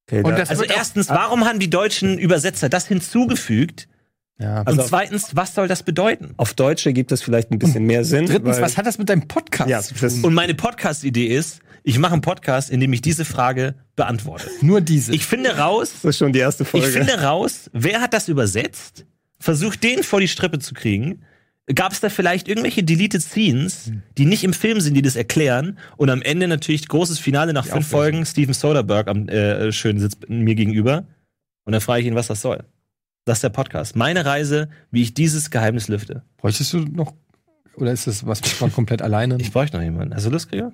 Okay, 0.08 0.20
Und 0.24 0.32
da- 0.32 0.38
das 0.38 0.49
Also 0.49 0.64
erstens, 0.64 1.10
warum 1.10 1.45
haben 1.45 1.60
die 1.60 1.70
deutschen 1.70 2.18
Übersetzer 2.20 2.70
das 2.70 2.88
hinzugefügt? 2.88 3.88
Ja. 4.38 4.60
Und 4.60 4.68
Also- 4.68 4.84
zweitens, 4.84 5.36
was 5.36 5.56
soll 5.56 5.68
das 5.68 5.84
bedeuten? 5.84 6.34
auf 6.38 6.53
Deutsch 6.53 6.86
ergibt 6.86 7.12
das 7.12 7.22
vielleicht 7.22 7.51
ein 7.51 7.58
bisschen 7.60 7.86
mehr 7.86 8.03
Sinn. 8.06 8.26
Drittens, 8.26 8.60
was 8.62 8.78
hat 8.78 8.86
das 8.86 8.97
mit 8.97 9.10
deinem 9.10 9.28
Podcast 9.28 9.70
Ja, 9.70 9.82
zu 9.82 9.95
tun? 9.95 10.24
Und 10.26 10.34
meine 10.34 10.53
Podcast-Idee 10.53 11.28
ist, 11.28 11.60
ich 11.84 11.97
mache 11.99 12.14
einen 12.14 12.22
Podcast, 12.22 12.70
in 12.70 12.80
dem 12.80 12.91
ich 12.93 13.01
diese 13.01 13.26
Frage 13.26 13.76
beantworte. 13.95 14.47
Nur 14.62 14.82
diese. 14.82 15.14
Ich 15.16 15.26
finde 15.26 15.58
raus, 15.58 15.91
das 16.03 16.10
ist 16.12 16.18
schon 16.18 16.34
die 16.34 16.39
erste 16.39 16.66
Folge. 16.66 16.88
ich 16.88 16.93
finde 16.93 17.22
raus, 17.22 17.70
wer 17.74 18.01
hat 18.01 18.14
das 18.14 18.28
übersetzt? 18.28 19.06
Versucht 19.39 19.84
den 19.84 20.03
vor 20.03 20.20
die 20.20 20.28
Strippe 20.28 20.60
zu 20.60 20.74
kriegen. 20.74 21.22
Gab 21.74 21.93
es 21.93 21.99
da 21.99 22.09
vielleicht 22.09 22.47
irgendwelche 22.47 22.84
deleted 22.84 23.24
Scenes, 23.24 23.91
die 24.20 24.26
nicht 24.26 24.43
im 24.43 24.53
Film 24.53 24.82
sind, 24.82 24.93
die 24.93 25.01
das 25.01 25.16
erklären? 25.16 25.80
Und 25.97 26.11
am 26.11 26.22
Ende 26.22 26.47
natürlich 26.47 26.88
großes 26.88 27.18
Finale 27.18 27.53
nach 27.53 27.66
fünf. 27.66 27.88
Folgen. 27.88 28.24
Steven 28.26 28.53
Soderbergh 28.53 29.09
am 29.09 29.28
äh, 29.30 29.72
schön 29.72 29.99
sitzt 29.99 30.30
mir 30.30 30.53
gegenüber. 30.53 31.07
Und 31.63 31.74
dann 31.74 31.82
frage 31.82 32.01
ich 32.01 32.07
ihn, 32.07 32.13
was 32.13 32.28
das 32.28 32.41
soll. 32.41 32.63
Das 33.26 33.39
ist 33.39 33.43
der 33.43 33.49
Podcast. 33.49 33.95
Meine 33.95 34.26
Reise, 34.26 34.70
wie 34.91 35.01
ich 35.01 35.16
dieses 35.16 35.49
Geheimnis 35.49 35.88
lüfte. 35.88 36.22
Bräuchtest 36.38 36.72
du 36.74 36.80
noch, 36.82 37.16
oder 37.76 37.91
ist 37.91 38.05
das 38.05 38.28
was 38.28 38.41
man 38.61 38.72
komplett 38.72 39.01
alleine? 39.01 39.38
Ich 39.41 39.51
bräuchte 39.51 39.78
noch 39.78 39.84
jemanden. 39.84 40.13
Hast 40.13 40.28
du 40.28 40.30
Lust, 40.30 40.51
Gregor? 40.51 40.72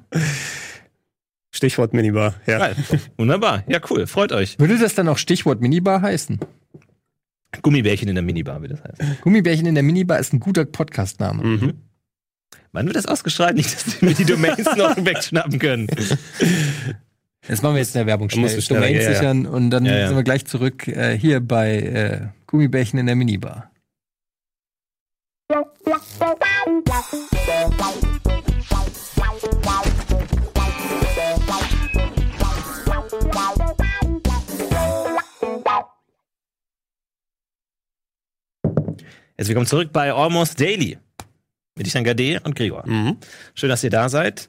Stichwort 1.51 1.93
Minibar. 1.93 2.35
Ja. 2.45 2.57
Geil. 2.57 2.75
Wunderbar. 3.17 3.63
Ja, 3.67 3.79
cool. 3.89 4.07
Freut 4.07 4.33
euch. 4.33 4.59
Würde 4.59 4.77
das 4.77 4.95
dann 4.95 5.07
auch 5.07 5.17
Stichwort 5.17 5.61
Minibar 5.61 6.01
heißen? 6.01 6.39
Gummibärchen 7.61 8.07
in 8.07 8.15
der 8.15 8.23
Minibar, 8.23 8.61
wie 8.63 8.67
das 8.69 8.81
heißt. 8.83 9.21
Gummibärchen 9.21 9.65
in 9.65 9.75
der 9.75 9.83
Minibar 9.83 10.19
ist 10.19 10.33
ein 10.33 10.39
guter 10.39 10.65
Podcastname. 10.65 11.43
Mhm. 11.43 11.73
Wann 12.71 12.85
wird 12.85 12.95
das 12.95 13.05
ausgestrahlt? 13.05 13.55
Nicht, 13.55 13.73
dass 13.73 14.01
wir 14.01 14.13
die 14.13 14.23
Domains 14.25 14.65
noch 14.77 14.95
wegschnappen 14.97 15.59
können. 15.59 15.87
Das 17.47 17.61
machen 17.61 17.73
wir 17.75 17.79
jetzt 17.79 17.95
in 17.95 17.99
der 17.99 18.05
Werbung 18.07 18.29
schnell. 18.29 18.53
du 18.55 18.61
schneller, 18.61 18.81
Domains 18.81 19.03
ja, 19.03 19.11
ja. 19.11 19.17
sichern 19.17 19.45
und 19.45 19.69
dann 19.71 19.85
Ja, 19.85 19.97
ja. 19.97 20.07
sind 20.07 20.15
wir 20.15 20.23
gleich 20.23 20.45
zurück 20.45 20.87
äh, 20.87 21.17
hier 21.17 21.41
bei 21.41 21.75
äh, 21.79 22.27
Gummibärchen 22.47 22.99
in 22.99 23.07
der 23.07 23.15
Minibar. 23.15 23.71
Jetzt 39.41 39.47
willkommen 39.47 39.65
zurück 39.65 39.89
bei 39.91 40.13
Almost 40.13 40.61
Daily. 40.61 40.99
Mit 41.75 41.87
Ichan 41.87 42.03
Gade 42.03 42.41
und 42.43 42.55
Gregor. 42.55 42.85
Mhm. 42.85 43.17
Schön, 43.55 43.69
dass 43.69 43.83
ihr 43.83 43.89
da 43.89 44.07
seid. 44.07 44.47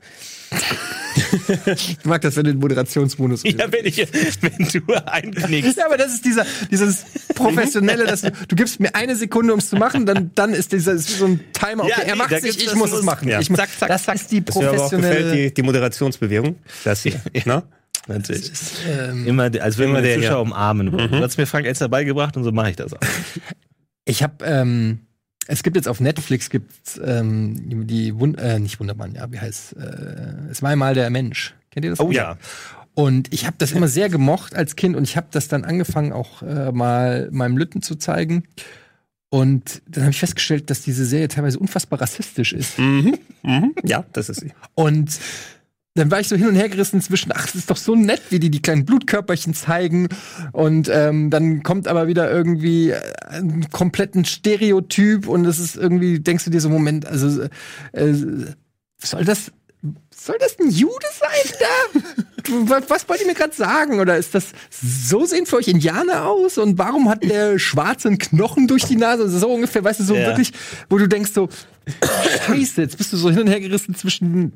Ich 1.65 1.97
mag 2.05 2.21
das, 2.21 2.37
wenn 2.37 2.45
du 2.45 2.51
den 2.53 2.61
Moderationsbonus 2.61 3.43
Ja, 3.47 3.73
wenn, 3.73 3.87
ich, 3.87 3.97
wenn 4.43 4.69
du 4.71 4.93
einknickst. 5.11 5.79
Ja, 5.79 5.87
aber 5.87 5.97
das 5.97 6.13
ist 6.13 6.27
dieser, 6.27 6.45
dieses 6.71 7.07
professionelle, 7.35 8.05
dass 8.05 8.21
du, 8.21 8.33
du 8.49 8.55
gibst 8.55 8.81
mir 8.81 8.95
eine 8.95 9.17
Sekunde, 9.17 9.55
um 9.55 9.61
es 9.61 9.71
zu 9.71 9.77
machen, 9.77 10.05
dann, 10.05 10.31
dann 10.35 10.53
ist 10.53 10.73
dieser, 10.73 10.93
ist 10.93 11.09
so 11.19 11.25
ein 11.25 11.41
Timer. 11.55 11.85
Okay, 11.85 11.93
Ja, 11.97 12.03
er 12.03 12.13
nee, 12.13 12.19
macht 12.19 12.33
da 12.33 12.41
sich, 12.41 12.63
ich 12.63 12.75
muss 12.75 12.93
es 12.93 13.03
machen. 13.03 13.29
ja. 13.31 13.41
Ich 13.41 13.49
Zack, 13.49 13.71
zack, 13.79 13.89
das 13.89 14.05
zack. 14.05 14.17
ist 14.17 14.31
die 14.31 14.45
Das 14.45 14.57
mir 14.57 14.69
aber 14.69 14.83
auch 14.85 14.91
gefällt, 14.91 15.03
professionelle. 15.05 15.43
die, 15.49 15.55
die 15.55 15.63
Moderationsbewegung. 15.63 16.57
Das 16.85 17.03
hier. 17.03 17.19
ne? 17.47 17.63
Natürlich. 18.09 18.53
Ähm, 18.87 19.27
Immer, 19.27 19.45
als 19.59 19.79
Immer 19.79 19.95
wir 19.95 20.03
den. 20.03 20.21
Zuschauer 20.21 20.43
umarmen 20.43 20.93
wollen. 20.93 21.11
Du 21.13 21.19
hast 21.23 21.39
mir 21.39 21.47
Frank 21.47 21.65
Elster 21.65 21.89
beigebracht 21.89 22.37
und 22.37 22.45
so 22.45 22.53
mache 22.53 22.69
ich 22.69 22.77
das 22.77 22.93
auch. 22.93 23.01
Ich 24.05 24.23
habe, 24.23 24.45
ähm, 24.45 25.01
es 25.47 25.63
gibt 25.63 25.77
jetzt 25.77 25.89
auf 25.89 26.01
Netflix 26.01 26.51
gibt's 26.51 27.01
ähm, 27.03 27.87
die 27.87 28.19
Wund 28.19 28.39
äh, 28.39 28.59
nicht 28.59 28.81
Wundermann, 28.81 29.15
ja, 29.15 29.31
wie 29.33 29.41
heißt 29.41 29.77
äh, 29.77 30.51
es 30.51 30.63
war 30.63 30.71
einmal 30.71 30.95
der 30.95 31.11
Mensch. 31.11 31.55
Kennt 31.71 31.85
ihr 31.85 31.91
das? 31.91 32.01
Oh 32.01 32.11
ja. 32.11 32.37
Und 32.95 33.33
ich 33.33 33.47
habe 33.47 33.57
das 33.59 33.73
immer 33.73 33.89
sehr 33.89 34.11
gemocht 34.11 34.55
als 34.55 34.77
Kind 34.77 34.97
und 34.97 35.05
ich 35.05 35.17
habe 35.17 35.29
das 35.31 35.49
dann 35.49 35.65
angefangen 35.65 36.13
auch 36.13 36.43
äh, 36.43 36.71
mal 36.73 37.31
meinem 37.33 37.57
Lütten 37.57 37.81
zu 37.81 37.97
zeigen. 37.97 38.45
Und 39.31 39.81
dann 39.89 40.03
habe 40.05 40.11
ich 40.11 40.19
festgestellt, 40.19 40.69
dass 40.69 40.83
diese 40.83 41.07
Serie 41.07 41.29
teilweise 41.29 41.59
unfassbar 41.59 42.03
rassistisch 42.03 42.53
ist. 42.53 42.79
Mhm. 42.79 43.19
Mhm. 43.43 43.75
Ja, 43.83 44.05
das 44.13 44.29
ist 44.29 44.41
sie. 44.41 44.53
Und 44.75 45.19
dann 45.95 46.11
war 46.11 46.21
ich 46.21 46.29
so 46.29 46.37
hin 46.37 46.49
und 46.49 46.55
her 46.55 46.69
gerissen 46.69 47.01
zwischen, 47.03 47.33
ach, 47.35 47.47
das 47.47 47.55
ist 47.55 47.71
doch 47.71 47.77
so 47.77 47.95
nett, 47.95 48.23
wie 48.31 48.39
die 48.39 48.51
die 48.51 48.63
kleinen 48.63 48.87
Blutkörperchen 48.87 49.53
zeigen. 49.53 50.09
Und 50.53 50.89
ähm, 50.91 51.29
dann 51.31 51.63
kommt 51.63 51.87
aber 51.87 52.07
wieder 52.07 52.31
irgendwie 52.31 52.91
äh, 52.91 53.01
ein 53.29 53.69
kompletten 53.71 54.25
Stereotyp 54.25 55.29
und 55.29 55.45
es 55.45 55.59
ist 55.59 55.77
irgendwie, 55.77 56.21
denkst 56.21 56.45
du 56.45 56.51
dir 56.51 56.61
so, 56.61 56.71
Moment, 56.71 57.07
also 57.07 57.43
äh, 57.93 58.15
soll 58.99 59.25
das 59.25 59.53
soll 60.15 60.37
das 60.39 60.59
ein 60.61 60.71
Jude 60.71 61.07
sein 61.19 61.53
da? 61.59 62.01
was, 62.69 62.89
was 62.89 63.09
wollt 63.09 63.21
ihr 63.21 63.27
mir 63.27 63.35
gerade 63.35 63.55
sagen? 63.55 63.99
Oder 64.01 64.17
ist 64.17 64.35
das 64.35 64.53
so 64.71 65.25
sehen 65.25 65.47
für 65.47 65.57
euch 65.57 65.69
Indianer 65.69 66.27
aus? 66.27 66.59
Und 66.59 66.79
warum 66.79 67.09
hat 67.09 67.25
der 67.25 67.59
schwarzen 67.59 68.19
Knochen 68.19 68.69
durch 68.69 68.85
die 68.85 68.97
Nase? 68.97 69.25
Also 69.25 69.39
so 69.39 69.53
ungefähr, 69.53 69.83
weißt 69.83 70.01
du, 70.01 70.05
so 70.05 70.15
Ja. 70.15 70.27
wirklich, 70.27 70.53
wo 70.89 70.99
du 70.99 71.09
denkst 71.09 71.33
so, 71.35 71.49
Scheiße, 72.47 72.83
jetzt 72.83 72.97
bist 72.99 73.13
du 73.13 73.17
so 73.17 73.31
hin 73.31 73.41
und 73.41 73.49
her 73.49 73.61
gerissen 73.61 73.95
zwischen, 73.95 74.53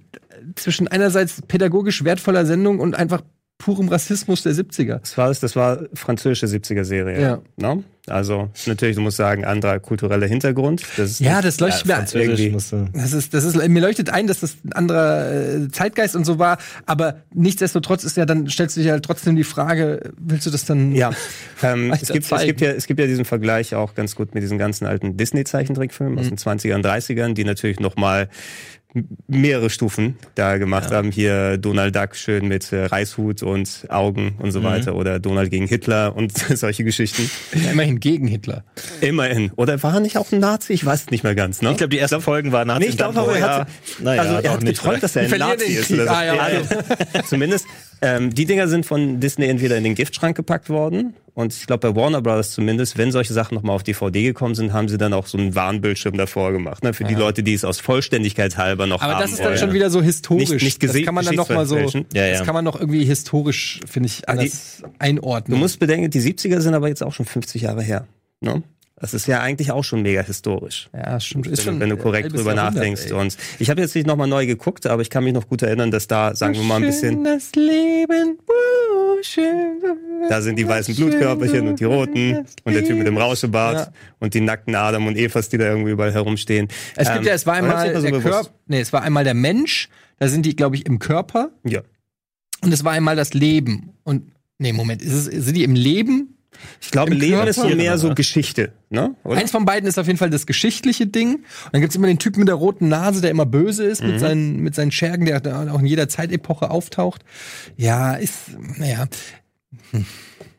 zwischen 0.55 0.87
einerseits 0.89 1.43
pädagogisch 1.43 2.05
wertvoller 2.05 2.47
Sendung 2.47 2.79
und 2.79 2.95
einfach 2.95 3.23
purem 3.59 3.89
Rassismus 3.89 4.43
der 4.43 4.53
70er. 4.53 4.99
Das 4.99 5.17
war, 5.17 5.33
das 5.33 5.57
war 5.57 5.81
französische 5.95 6.47
70er-Serie. 6.47 7.21
Ja. 7.21 7.43
Ne? 7.57 7.85
Also, 8.09 8.51
natürlich, 8.67 8.95
du 8.95 9.03
musst 9.03 9.17
sagen, 9.17 9.45
anderer 9.45 9.81
kultureller 9.81 10.29
Hintergrund. 10.29 10.83
Das 10.97 11.13
ist 11.13 11.21
Ja, 11.21 11.43
das 11.43 11.59
leuchtet 11.59 11.87
mir 11.87 11.95
Französisch 11.95 12.41
irgendwie-. 12.41 12.91
Das 12.93 13.13
ist, 13.13 13.35
das 13.35 13.45
ist, 13.45 13.57
mir 13.57 13.81
leuchtet 13.81 14.11
ein, 14.11 14.29
dass 14.29 14.41
das 14.41 14.57
ein 14.65 14.73
anderer 14.75 15.33
äh, 15.33 15.69
Zeitgeist 15.71 16.15
und 16.15 16.25
so 16.25 16.39
war, 16.39 16.59
aber 16.85 17.17
nichtsdestotrotz 17.35 18.05
ist 18.05 18.17
ja, 18.17 18.25
dann 18.25 18.49
stellst 18.49 18.77
du 18.77 18.83
dir 18.83 18.93
halt 18.93 19.05
trotzdem 19.05 19.35
die 19.35 19.43
Frage, 19.43 20.13
willst 20.19 20.47
du 20.47 20.51
das 20.51 20.65
dann? 20.67 20.95
Ja, 20.95 21.11
ähm, 21.63 21.93
es, 21.93 22.13
gibt, 22.13 22.31
es, 22.31 22.45
gibt 22.45 22.61
ja, 22.61 22.71
es 22.71 22.87
gibt 22.87 23.01
ja 23.01 23.07
diesen 23.07 23.25
Vergleich 23.25 23.75
auch 23.75 23.95
ganz 23.97 24.15
gut 24.15 24.35
mit 24.35 24.43
diesen 24.45 24.59
ganzen 24.59 24.87
alten 24.87 25.17
Disney-Zeichentrickfilmen 25.17 26.19
aus 26.19 26.29
den 26.29 26.39
20ern, 26.39 26.85
30ern, 26.85 27.35
die 27.35 27.45
natürlich 27.45 27.81
noch 27.81 27.97
mal 27.97 28.29
mehrere 29.29 29.71
Stufen 29.71 30.17
da 30.35 30.57
gemacht 30.59 30.91
haben. 30.91 31.11
Hier 31.11 31.59
Donald 31.59 31.95
Duck 31.95 32.17
schön 32.17 32.49
mit 32.49 32.73
äh, 32.73 32.87
Reishut 32.87 33.43
und 33.43 33.87
Augen 33.89 34.37
und 34.39 34.53
so 34.53 34.61
Mhm. 34.61 34.65
weiter 34.65 34.95
oder 34.95 35.19
Donald 35.19 35.51
gegen 35.51 35.67
Hitler 35.67 36.15
und 36.17 36.33
solche 36.57 36.85
Geschichten. 36.85 37.31
Ja, 37.55 37.73
immerhin 37.73 38.01
gegen 38.01 38.27
Hitler. 38.27 38.65
Immerhin. 39.01 39.51
Oder 39.57 39.83
war 39.83 39.95
er 39.95 40.01
nicht 40.01 40.17
auch 40.19 40.31
ein 40.33 40.41
Nazi? 40.41 40.73
Ich 40.73 40.85
weiß 40.85 41.03
es 41.05 41.11
nicht 41.11 41.25
mehr 41.25 41.35
ganz. 41.35 41.63
Ne? 41.63 41.71
Ich 41.73 41.77
glaube, 41.79 41.91
die 41.91 41.99
ersten 41.99 42.21
Folgen 42.21 42.53
waren 42.53 42.69
Nazi. 42.69 42.81
Nee, 42.81 42.87
ich 42.89 42.97
glaube, 42.97 43.19
er 43.39 43.43
hat, 43.61 43.69
naja, 44.01 44.23
also 44.23 44.35
er 44.37 44.53
hat 44.53 44.63
nicht. 44.63 44.81
geträumt, 44.81 45.03
dass 45.03 45.17
er 45.17 45.23
ein 45.33 45.39
Nazi 45.39 45.73
ist. 45.73 45.89
So. 45.89 46.01
Ah, 46.03 46.25
ja, 46.25 46.35
Ja, 46.35 46.49
ja. 47.15 47.23
Zumindest, 47.29 47.67
ähm, 48.03 48.35
die 48.35 48.45
Dinger 48.45 48.69
sind 48.69 48.85
von 48.87 49.21
Disney 49.21 49.47
entweder 49.47 49.77
in 49.77 49.85
den 49.85 49.95
Giftschrank 49.95 50.37
gepackt 50.37 50.69
worden 50.69 51.15
und 51.35 51.53
ich 51.55 51.67
glaube 51.67 51.93
bei 51.93 52.01
Warner 52.01 52.23
Brothers 52.23 52.53
zumindest, 52.53 52.97
wenn 52.99 53.13
solche 53.13 53.33
Sachen 53.33 53.55
nochmal 53.55 53.77
auf 53.77 53.83
DVD 53.83 54.23
gekommen 54.23 54.55
sind, 54.55 54.73
haben 54.73 54.89
sie 54.89 54.97
dann 54.99 55.13
auch 55.13 55.27
so 55.27 55.37
einen 55.39 55.55
Warnbildschirm 55.55 56.17
davor 56.17 56.53
gemacht. 56.53 56.83
Ne? 56.83 56.95
Für 56.95 57.05
die 57.05 57.15
Leute, 57.15 57.43
die 57.43 57.55
es 57.55 57.65
aus 57.65 57.81
Vollständigkeit 57.81 58.57
halber 58.57 58.87
noch 58.87 59.03
Aber 59.03 59.15
haben 59.15 59.21
das 59.21 59.31
ist 59.33 59.41
dann 59.41 59.49
wollen. 59.49 59.59
schon 59.59 59.73
wieder 59.73 59.91
so 59.91 60.01
historisch. 60.03 60.51
Nicht- 60.51 60.63
nicht 60.63 60.83
gese- 60.83 60.93
das 60.99 61.03
kann 61.05 61.15
man 61.15 61.25
dann 61.25 61.35
noch 61.35 61.49
mal 61.49 61.67
so. 61.67 61.77
Ja, 61.79 62.27
ja. 62.27 62.33
das 62.39 62.45
kann 62.45 62.55
man 62.55 62.65
noch 62.65 62.79
irgendwie 62.81 63.05
historisch, 63.05 63.81
finde 63.87 64.07
ich, 64.09 64.29
anders 64.29 64.83
einordnen. 64.99 65.57
Du 65.57 65.61
musst 65.61 65.79
bedenken, 65.79 66.11
die 66.11 66.21
70er 66.21 66.61
sind 66.61 66.75
aber 66.75 66.89
jetzt 66.89 67.03
auch 67.03 67.13
schon 67.13 67.27
50 67.27 67.63
Jahre 67.63 67.83
her. 67.83 68.07
Ne? 68.41 68.63
Das 68.99 69.13
ist 69.13 69.27
ja 69.27 69.41
eigentlich 69.43 69.71
auch 69.73 69.85
schon 69.85 70.01
mega 70.01 70.23
historisch. 70.23 70.89
ja, 70.95 71.21
stimmt. 71.21 71.47
Ist 71.49 71.59
wenn, 71.67 71.75
schon 71.75 71.81
wenn 71.81 71.91
du 71.91 71.99
korrekt 71.99 72.33
drüber 72.33 72.55
nachdenkst. 72.55 73.13
Und 73.13 73.37
ich 73.59 73.69
habe 73.69 73.83
jetzt 73.83 73.95
nicht 73.95 74.07
nochmal 74.07 74.27
neu 74.27 74.47
geguckt, 74.47 74.87
aber 74.87 75.03
ich 75.03 75.11
kann 75.11 75.23
mich 75.23 75.35
noch 75.35 75.49
gut 75.49 75.61
erinnern, 75.61 75.91
dass 75.91 76.07
da, 76.09 76.35
sagen 76.35 76.55
wir 76.55 76.63
mal, 76.63 76.77
ein 76.77 76.83
bisschen, 76.83 77.23
das 77.23 77.55
Leben, 77.55 78.39
wow, 78.47 79.19
schön. 79.23 79.83
da 80.31 80.41
sind 80.41 80.57
die 80.59 80.67
weißen 80.67 80.95
Blutkörperchen 80.97 81.69
und 81.69 81.79
die 81.79 81.85
roten 81.85 82.47
und 82.65 82.73
der 82.73 82.85
Typ 82.87 82.97
mit 82.97 83.07
dem 83.07 83.19
Rauschebart 83.19 83.75
Ja. 83.89 83.93
und 84.19 84.33
die 84.33 84.41
nackten 84.41 84.75
Adam 84.75 85.07
und 85.07 85.17
Evas, 85.19 85.51
die 85.51 85.59
da 85.59 85.67
irgendwie 85.67 85.91
überall 85.91 86.13
herumstehen. 86.15 86.69
Es 86.97 87.09
gibt 87.09 87.19
Ähm, 87.21 87.25
ja, 87.27 87.35
es 87.35 87.45
war 87.47 87.55
einmal 87.55 87.95
so 88.01 88.01
der. 88.09 88.19
Körper, 88.21 88.49
nee, 88.67 88.81
es 88.81 88.95
war 88.95 89.03
einmal 89.03 89.25
der 89.25 89.35
Mensch, 89.35 89.91
da 90.19 90.29
sind 90.29 90.47
die, 90.47 90.57
glaube 90.57 90.75
ich, 90.77 90.87
im 90.87 90.99
Körper 90.99 91.51
Ja. 91.65 91.83
und 92.63 92.73
es 92.73 92.83
war 92.83 92.93
einmal 92.93 93.15
das 93.15 93.35
Leben. 93.35 93.91
Und, 94.05 94.33
nee, 94.57 94.73
Moment, 94.73 95.03
ist 95.03 95.13
es, 95.13 95.25
sind 95.27 95.55
die 95.55 95.65
im 95.65 95.75
Leben? 95.75 96.33
Ich 96.81 96.91
glaube, 96.91 97.13
Im 97.13 97.19
Leben 97.21 97.35
Körper? 97.35 97.51
ist 97.51 97.57
so 97.57 97.69
mehr 97.69 97.99
so 97.99 98.15
Geschichte, 98.15 98.73
ne? 98.91 99.15
Oder? 99.25 99.39
Eins 99.41 99.51
von 99.51 99.65
beiden 99.65 99.89
ist 99.89 99.99
auf 99.99 100.07
jeden 100.07 100.19
Fall 100.19 100.31
das 100.31 100.47
geschichtliche 100.47 101.07
Ding. 101.07 101.37
Und 101.37 101.45
dann 101.73 101.81
gibt's 101.81 101.97
immer 101.97 102.07
den 102.07 102.19
Typen 102.19 102.41
mit 102.41 102.49
der 102.49 102.55
roten 102.57 102.89
Nase, 102.89 103.21
der 103.21 103.31
immer 103.31 103.47
böse 103.47 103.85
ist 103.85 104.03
Mhm. 104.03 104.11
mit, 104.11 104.21
seinen, 104.21 104.57
mit 104.61 104.75
seinen 104.75 104.93
Schergen, 104.93 105.25
der 105.27 105.41
auch 105.73 105.81
in 105.81 105.87
jeder 105.87 106.09
Zeitepoche 106.09 106.71
auftaucht. 106.71 107.25
Ja, 107.77 108.15
ist, 108.15 108.35
naja. 108.79 109.07
Hm. 109.91 110.07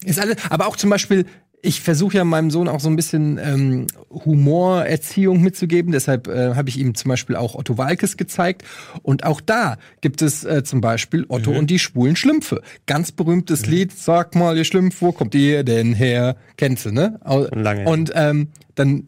Ist 0.05 0.19
alles, 0.19 0.37
aber 0.49 0.67
auch 0.67 0.75
zum 0.75 0.89
Beispiel, 0.89 1.25
ich 1.61 1.81
versuche 1.81 2.17
ja 2.17 2.23
meinem 2.23 2.51
Sohn 2.51 2.67
auch 2.67 2.79
so 2.79 2.89
ein 2.89 2.95
bisschen 2.95 3.39
ähm, 3.39 3.87
Humorerziehung 4.09 5.41
mitzugeben. 5.41 5.91
Deshalb 5.91 6.27
äh, 6.27 6.53
habe 6.55 6.69
ich 6.69 6.77
ihm 6.77 6.93
zum 6.93 7.09
Beispiel 7.09 7.35
auch 7.35 7.55
Otto 7.55 7.77
Walkes 7.77 8.15
gezeigt. 8.15 8.63
Und 9.01 9.25
auch 9.25 9.41
da 9.41 9.77
gibt 10.01 10.21
es 10.21 10.43
äh, 10.43 10.63
zum 10.63 10.81
Beispiel 10.81 11.25
Otto 11.29 11.51
und 11.51 11.69
die 11.69 11.79
schwulen 11.79 12.15
Schlümpfe. 12.15 12.61
Ganz 12.85 13.11
berühmtes 13.11 13.65
Lied, 13.65 13.91
sag 13.91 14.35
mal, 14.35 14.55
ihr 14.55 14.65
Schlümpf, 14.65 15.01
wo 15.01 15.11
kommt 15.11 15.33
ihr 15.33 15.63
denn 15.63 15.93
her? 15.93 16.37
Kennst 16.57 16.85
du, 16.85 16.91
ne? 16.91 17.19
Schon 17.25 17.63
lange. 17.63 17.85
Und 17.85 18.11
ähm, 18.13 18.49
dann 18.75 19.07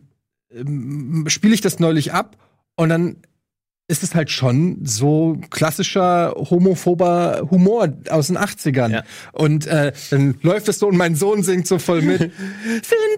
ähm, 0.52 1.26
spiele 1.28 1.54
ich 1.54 1.62
das 1.62 1.80
neulich 1.80 2.14
ab 2.14 2.36
und 2.76 2.89
dann 2.89 3.18
ist 3.89 4.03
es 4.03 4.13
halt 4.13 4.29
schon 4.29 4.77
so 4.83 5.37
klassischer 5.49 6.35
homophober 6.37 7.47
Humor 7.49 7.89
aus 8.09 8.27
den 8.27 8.37
80ern. 8.37 8.91
Ja. 8.91 9.03
Und 9.31 9.65
äh, 9.65 9.91
dann 10.11 10.37
läuft 10.43 10.69
es 10.69 10.77
so 10.77 10.87
und 10.87 10.95
mein 10.95 11.15
Sohn 11.15 11.41
singt 11.41 11.67
so 11.67 11.79
voll 11.79 12.03
mit. 12.03 12.19
Sind 12.19 12.33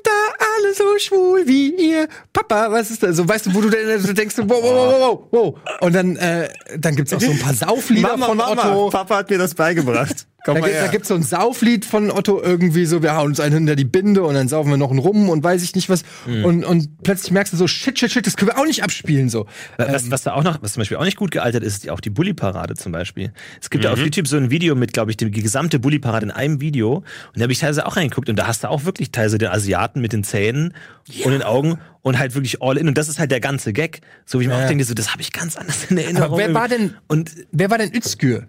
da 0.03 0.11
alle 0.39 0.73
so 0.73 0.83
schwul 0.97 1.43
wie 1.45 1.75
ihr? 1.75 2.07
Papa, 2.31 2.71
was 2.71 2.89
ist 2.89 3.03
da? 3.03 3.11
So, 3.11 3.27
weißt 3.27 3.47
du, 3.47 3.53
wo 3.53 3.61
du 3.61 3.69
denn 3.69 4.15
denkst, 4.15 4.35
wow, 4.37 4.47
wow, 4.49 4.63
wow, 4.63 4.99
wow, 5.01 5.27
wow. 5.31 5.79
Und 5.81 5.93
dann, 5.93 6.15
äh, 6.15 6.47
dann 6.77 6.95
gibt's 6.95 7.13
auch 7.13 7.19
so 7.19 7.31
ein 7.31 7.39
paar 7.39 7.53
Sauflieder 7.53 8.17
von 8.17 8.39
Otto. 8.39 8.89
Papa 8.89 9.17
hat 9.17 9.29
mir 9.29 9.37
das 9.37 9.53
beigebracht. 9.53 10.25
Komm 10.43 10.55
Da, 10.55 10.61
gibt, 10.61 10.73
da 10.75 10.79
her. 10.81 10.89
gibt's 10.89 11.07
so 11.07 11.13
ein 11.15 11.23
Sauflied 11.23 11.85
von 11.85 12.09
Otto 12.11 12.41
irgendwie 12.41 12.85
so, 12.85 13.03
wir 13.03 13.15
hauen 13.15 13.27
uns 13.27 13.39
einen 13.39 13.53
hinter 13.53 13.75
die 13.75 13.85
Binde 13.85 14.23
und 14.23 14.33
dann 14.33 14.47
saufen 14.47 14.69
wir 14.71 14.77
noch 14.77 14.89
einen 14.89 14.99
Rum 14.99 15.29
und 15.29 15.43
weiß 15.43 15.61
ich 15.63 15.75
nicht 15.75 15.87
was. 15.89 16.03
Mhm. 16.25 16.45
Und, 16.45 16.65
und 16.65 17.03
plötzlich 17.03 17.31
merkst 17.31 17.53
du 17.53 17.57
so, 17.57 17.67
shit, 17.67 17.99
shit, 17.99 18.11
shit, 18.11 18.25
das 18.25 18.37
können 18.37 18.49
wir 18.51 18.57
auch 18.57 18.65
nicht 18.65 18.83
abspielen 18.83 19.29
so. 19.29 19.45
Was, 19.77 20.09
was 20.09 20.23
da 20.23 20.33
auch 20.33 20.43
noch, 20.43 20.61
was 20.63 20.73
zum 20.73 20.81
Beispiel 20.81 20.97
auch 20.97 21.03
nicht 21.05 21.17
gut 21.17 21.31
gealtert 21.31 21.63
ist, 21.63 21.83
ist 21.83 21.89
auch 21.89 21.99
die 21.99 22.09
Bully-Parade 22.09 22.75
zum 22.75 22.91
Beispiel. 22.91 23.31
Es 23.61 23.69
gibt 23.69 23.83
Mhm. 23.83 23.87
ja 23.87 23.93
auf 23.93 23.99
YouTube 23.99 24.27
so 24.27 24.37
ein 24.37 24.49
Video 24.49 24.75
mit, 24.75 24.93
glaube 24.93 25.11
ich, 25.11 25.17
die 25.17 25.29
gesamte 25.29 25.79
Bully-Parade 25.79 26.25
in 26.25 26.31
einem 26.31 26.59
Video. 26.61 26.95
Und 26.97 27.05
da 27.35 27.43
habe 27.43 27.51
ich 27.53 27.59
teilweise 27.59 27.85
auch 27.85 27.95
reingeguckt 27.97 28.29
und 28.29 28.35
da 28.37 28.47
hast 28.47 28.63
du 28.63 28.69
auch 28.69 28.85
wirklich 28.85 29.11
teilweise 29.11 29.37
den 29.37 29.49
Asiaten 29.49 30.01
mit 30.01 30.11
den 30.13 30.23
Zähnen 30.23 30.73
und 31.23 31.31
den 31.31 31.43
Augen 31.43 31.77
und 32.01 32.17
halt 32.17 32.33
wirklich 32.33 32.61
all 32.63 32.77
in. 32.77 32.87
Und 32.87 32.97
das 32.97 33.09
ist 33.09 33.19
halt 33.19 33.29
der 33.31 33.41
ganze 33.41 33.73
Gag. 33.73 34.01
So 34.25 34.39
wie 34.39 34.43
ich 34.43 34.49
mir 34.49 34.57
Ja. 34.57 34.63
auch 34.63 34.67
denke, 34.67 34.83
so, 34.85 34.93
das 34.95 35.11
habe 35.11 35.21
ich 35.21 35.31
ganz 35.31 35.55
anders 35.55 35.85
in 35.89 35.97
Erinnerung. 35.99 36.29
Aber 36.29 36.37
wer 36.37 36.53
war 36.53 36.67
denn, 36.67 36.95
Und 37.07 37.31
wer 37.51 37.69
war 37.69 37.77
denn 37.77 37.91
Özgür? 37.95 38.47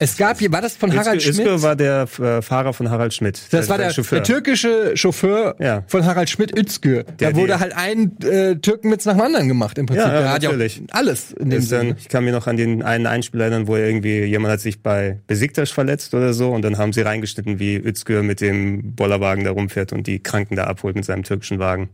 Es 0.00 0.16
gab 0.16 0.40
hier, 0.40 0.50
war 0.50 0.60
das 0.60 0.76
von 0.76 0.92
Harald 0.92 1.18
Özgür- 1.20 1.34
Schmidt? 1.34 1.46
Özgür 1.46 1.62
war 1.62 1.76
der 1.76 2.08
äh, 2.18 2.42
Fahrer 2.42 2.72
von 2.72 2.90
Harald 2.90 3.14
Schmidt. 3.14 3.40
das 3.52 3.68
war 3.68 3.78
der, 3.78 3.90
Chauffeur. 3.90 4.18
der 4.18 4.24
türkische 4.24 4.96
Chauffeur 4.96 5.54
Ja. 5.60 5.84
von 5.86 6.04
Harald 6.04 6.28
Schmidt 6.28 6.56
Özgür. 6.58 7.04
Der- 7.04 7.30
Da 7.30 7.36
wurde 7.36 7.46
der- 7.48 7.60
halt 7.60 7.76
ein 7.76 8.18
äh, 8.22 8.56
Türkenwitz 8.56 9.04
nach 9.04 9.12
dem 9.14 9.20
anderen 9.22 9.46
gemacht 9.46 9.78
im 9.78 9.86
Prinzip. 9.86 10.04
Ja, 10.04 10.12
ja, 10.12 10.20
der 10.22 10.32
hat 10.32 10.42
ja 10.42 10.48
natürlich. 10.50 10.82
auch 10.90 10.94
alles 10.98 11.32
in 11.32 11.48
dem 11.50 11.62
Sinne. 11.62 11.94
ich 11.96 12.08
kann 12.08 12.24
mir 12.24 12.32
noch 12.32 12.48
an 12.48 12.56
den 12.56 12.82
einen 12.82 13.06
Einspieler 13.06 13.44
erinnern, 13.44 13.68
wo 13.68 13.76
irgendwie 13.76 14.24
jemand 14.24 14.52
hat 14.52 14.60
sich 14.60 14.82
bei 14.82 15.20
Besiktas 15.28 15.70
verletzt 15.70 16.12
oder 16.12 16.32
so 16.34 16.50
und 16.50 16.62
dann 16.62 16.76
haben 16.76 16.92
sie 16.92 17.02
reingeschnitten, 17.02 17.60
wie 17.60 17.76
Özgür 17.76 18.24
mit 18.24 18.40
dem 18.40 18.96
Bollerwagen 18.96 19.44
da 19.44 19.52
rumfährt 19.52 19.92
und 19.92 20.08
die 20.08 20.20
Kranken 20.20 20.56
da 20.56 20.64
abholt 20.64 20.96
mit 20.96 21.04
seinem 21.04 21.22
türkischen 21.22 21.60
Wagen. 21.60 21.90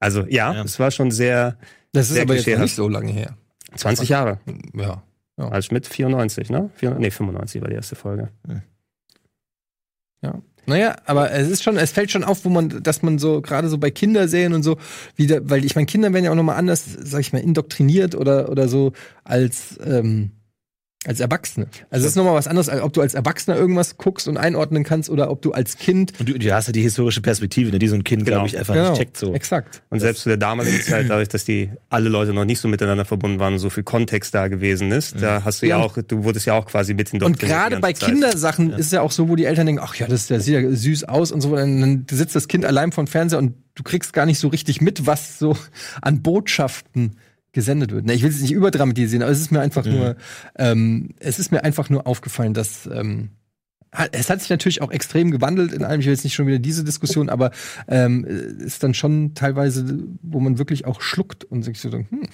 Also 0.00 0.24
ja, 0.28 0.52
Ja. 0.52 0.62
es 0.64 0.80
war 0.80 0.90
schon 0.90 1.12
sehr 1.12 1.56
Das 1.92 2.08
ist 2.08 2.14
sehr 2.14 2.22
aber 2.24 2.34
jetzt 2.34 2.46
nicht 2.58 2.74
so 2.74 2.88
lange 2.88 3.12
her. 3.12 3.36
20 3.76 4.08
Jahre. 4.08 4.40
Ja. 4.74 5.02
Als 5.36 5.66
Schmidt 5.66 5.86
94, 5.86 6.50
ne? 6.50 6.70
4, 6.76 6.92
nee, 6.92 7.10
95 7.10 7.60
war 7.60 7.68
die 7.68 7.74
erste 7.74 7.94
Folge. 7.94 8.30
Ja. 10.22 10.40
Naja, 10.66 10.96
aber 11.04 11.30
es 11.30 11.48
ist 11.48 11.62
schon, 11.62 11.76
es 11.76 11.92
fällt 11.92 12.10
schon 12.10 12.24
auf, 12.24 12.44
wo 12.44 12.48
man, 12.48 12.82
dass 12.82 13.02
man 13.02 13.18
so, 13.18 13.40
gerade 13.40 13.68
so 13.68 13.78
bei 13.78 13.90
Kinderserien 13.90 14.52
und 14.52 14.64
so, 14.64 14.78
wieder, 15.14 15.48
weil 15.48 15.64
ich 15.64 15.76
meine, 15.76 15.86
Kinder 15.86 16.12
werden 16.12 16.24
ja 16.24 16.32
auch 16.32 16.36
nochmal 16.36 16.56
anders, 16.56 16.84
sag 16.84 17.20
ich 17.20 17.32
mal, 17.32 17.38
indoktriniert 17.38 18.16
oder, 18.16 18.48
oder 18.48 18.66
so 18.66 18.92
als, 19.22 19.78
ähm, 19.84 20.32
als 21.04 21.20
Erwachsene. 21.20 21.68
Also 21.90 22.04
es 22.04 22.10
ist 22.12 22.16
nochmal 22.16 22.34
was 22.34 22.48
anderes, 22.48 22.68
als 22.68 22.82
ob 22.82 22.92
du 22.92 23.00
als 23.00 23.14
Erwachsener 23.14 23.56
irgendwas 23.56 23.96
guckst 23.96 24.26
und 24.26 24.36
einordnen 24.36 24.82
kannst 24.82 25.08
oder 25.08 25.30
ob 25.30 25.40
du 25.40 25.52
als 25.52 25.76
Kind. 25.78 26.12
Und 26.18 26.28
du, 26.28 26.36
du 26.36 26.52
hast 26.52 26.66
ja 26.66 26.72
die 26.72 26.82
historische 26.82 27.20
Perspektive, 27.20 27.70
ne, 27.70 27.78
die 27.78 27.86
so 27.86 27.94
ein 27.94 28.02
Kind, 28.02 28.24
Genau. 28.24 28.38
glaube 28.38 28.48
ich, 28.48 28.58
einfach 28.58 28.74
Genau, 28.74 28.90
nicht 28.90 28.98
checkt 28.98 29.16
so. 29.16 29.32
Exakt. 29.32 29.82
Und 29.90 30.00
selbst 30.00 30.22
zu 30.22 30.30
der 30.30 30.36
damaligen 30.38 30.80
Zeit, 30.80 31.06
dadurch, 31.08 31.28
dass 31.28 31.44
die 31.44 31.70
alle 31.90 32.08
Leute 32.08 32.32
noch 32.32 32.44
nicht 32.44 32.58
so 32.58 32.66
miteinander 32.66 33.04
verbunden 33.04 33.38
waren 33.38 33.52
und 33.52 33.58
so 33.60 33.70
viel 33.70 33.84
Kontext 33.84 34.34
da 34.34 34.48
gewesen 34.48 34.90
ist, 34.90 35.22
da 35.22 35.44
hast 35.44 35.62
du 35.62 35.66
ja, 35.66 35.78
Ja. 35.78 35.84
auch, 35.84 35.96
du 35.96 36.24
wurdest 36.24 36.46
ja 36.46 36.54
auch 36.54 36.66
quasi 36.66 36.92
mit 36.94 37.08
Und 37.12 37.22
indoktriniert 37.22 37.56
die 37.58 37.62
gerade 37.70 37.80
bei 37.80 37.92
Zeit. 37.92 38.08
Kindersachen 38.10 38.70
ist 38.72 38.86
es 38.86 38.92
ja 38.92 39.02
auch 39.02 39.12
so, 39.12 39.28
wo 39.28 39.36
die 39.36 39.44
Eltern 39.44 39.66
denken, 39.66 39.82
ach 39.84 39.94
ja, 39.94 40.08
das, 40.08 40.26
das 40.26 40.44
sieht 40.44 40.54
ja 40.54 40.68
süß 40.70 41.04
aus 41.04 41.30
und 41.30 41.40
so. 41.40 41.50
Und 41.50 41.80
dann 41.80 42.06
sitzt 42.10 42.34
das 42.34 42.48
Kind 42.48 42.64
allein 42.64 42.90
vom 42.90 43.06
Fernseher 43.06 43.38
und 43.38 43.54
du 43.76 43.84
kriegst 43.84 44.12
gar 44.12 44.26
nicht 44.26 44.40
so 44.40 44.48
richtig 44.48 44.80
mit, 44.80 45.06
was 45.06 45.38
so 45.38 45.56
an 46.02 46.22
Botschaften 46.22 47.18
gesendet 47.56 47.90
wird. 47.90 48.04
Ne, 48.04 48.12
ich 48.12 48.22
will 48.22 48.30
es 48.30 48.40
nicht 48.40 48.52
überdramatisieren, 48.52 49.22
aber 49.22 49.32
es 49.32 49.40
ist 49.40 49.50
mir 49.50 49.60
einfach 49.60 49.86
nur, 49.86 50.16
ähm, 50.58 51.14
es 51.18 51.38
ist 51.38 51.50
mir 51.50 51.64
einfach 51.64 51.90
nur 51.90 52.06
aufgefallen, 52.06 52.54
dass 52.54 52.86
ähm, 52.86 53.30
es 54.12 54.28
hat 54.28 54.40
sich 54.40 54.50
natürlich 54.50 54.82
auch 54.82 54.90
extrem 54.90 55.30
gewandelt 55.30 55.72
in 55.72 55.82
allem. 55.82 56.00
Ich 56.00 56.06
will 56.06 56.12
jetzt 56.12 56.24
nicht 56.24 56.34
schon 56.34 56.46
wieder 56.46 56.58
diese 56.58 56.84
Diskussion, 56.84 57.30
aber 57.30 57.50
ähm, 57.88 58.24
ist 58.24 58.82
dann 58.82 58.92
schon 58.92 59.32
teilweise, 59.34 60.04
wo 60.20 60.38
man 60.38 60.58
wirklich 60.58 60.84
auch 60.84 61.00
schluckt 61.00 61.44
und 61.44 61.62
sich 61.62 61.80
so 61.80 61.88
denkt, 61.88 62.10
hm. 62.10 62.28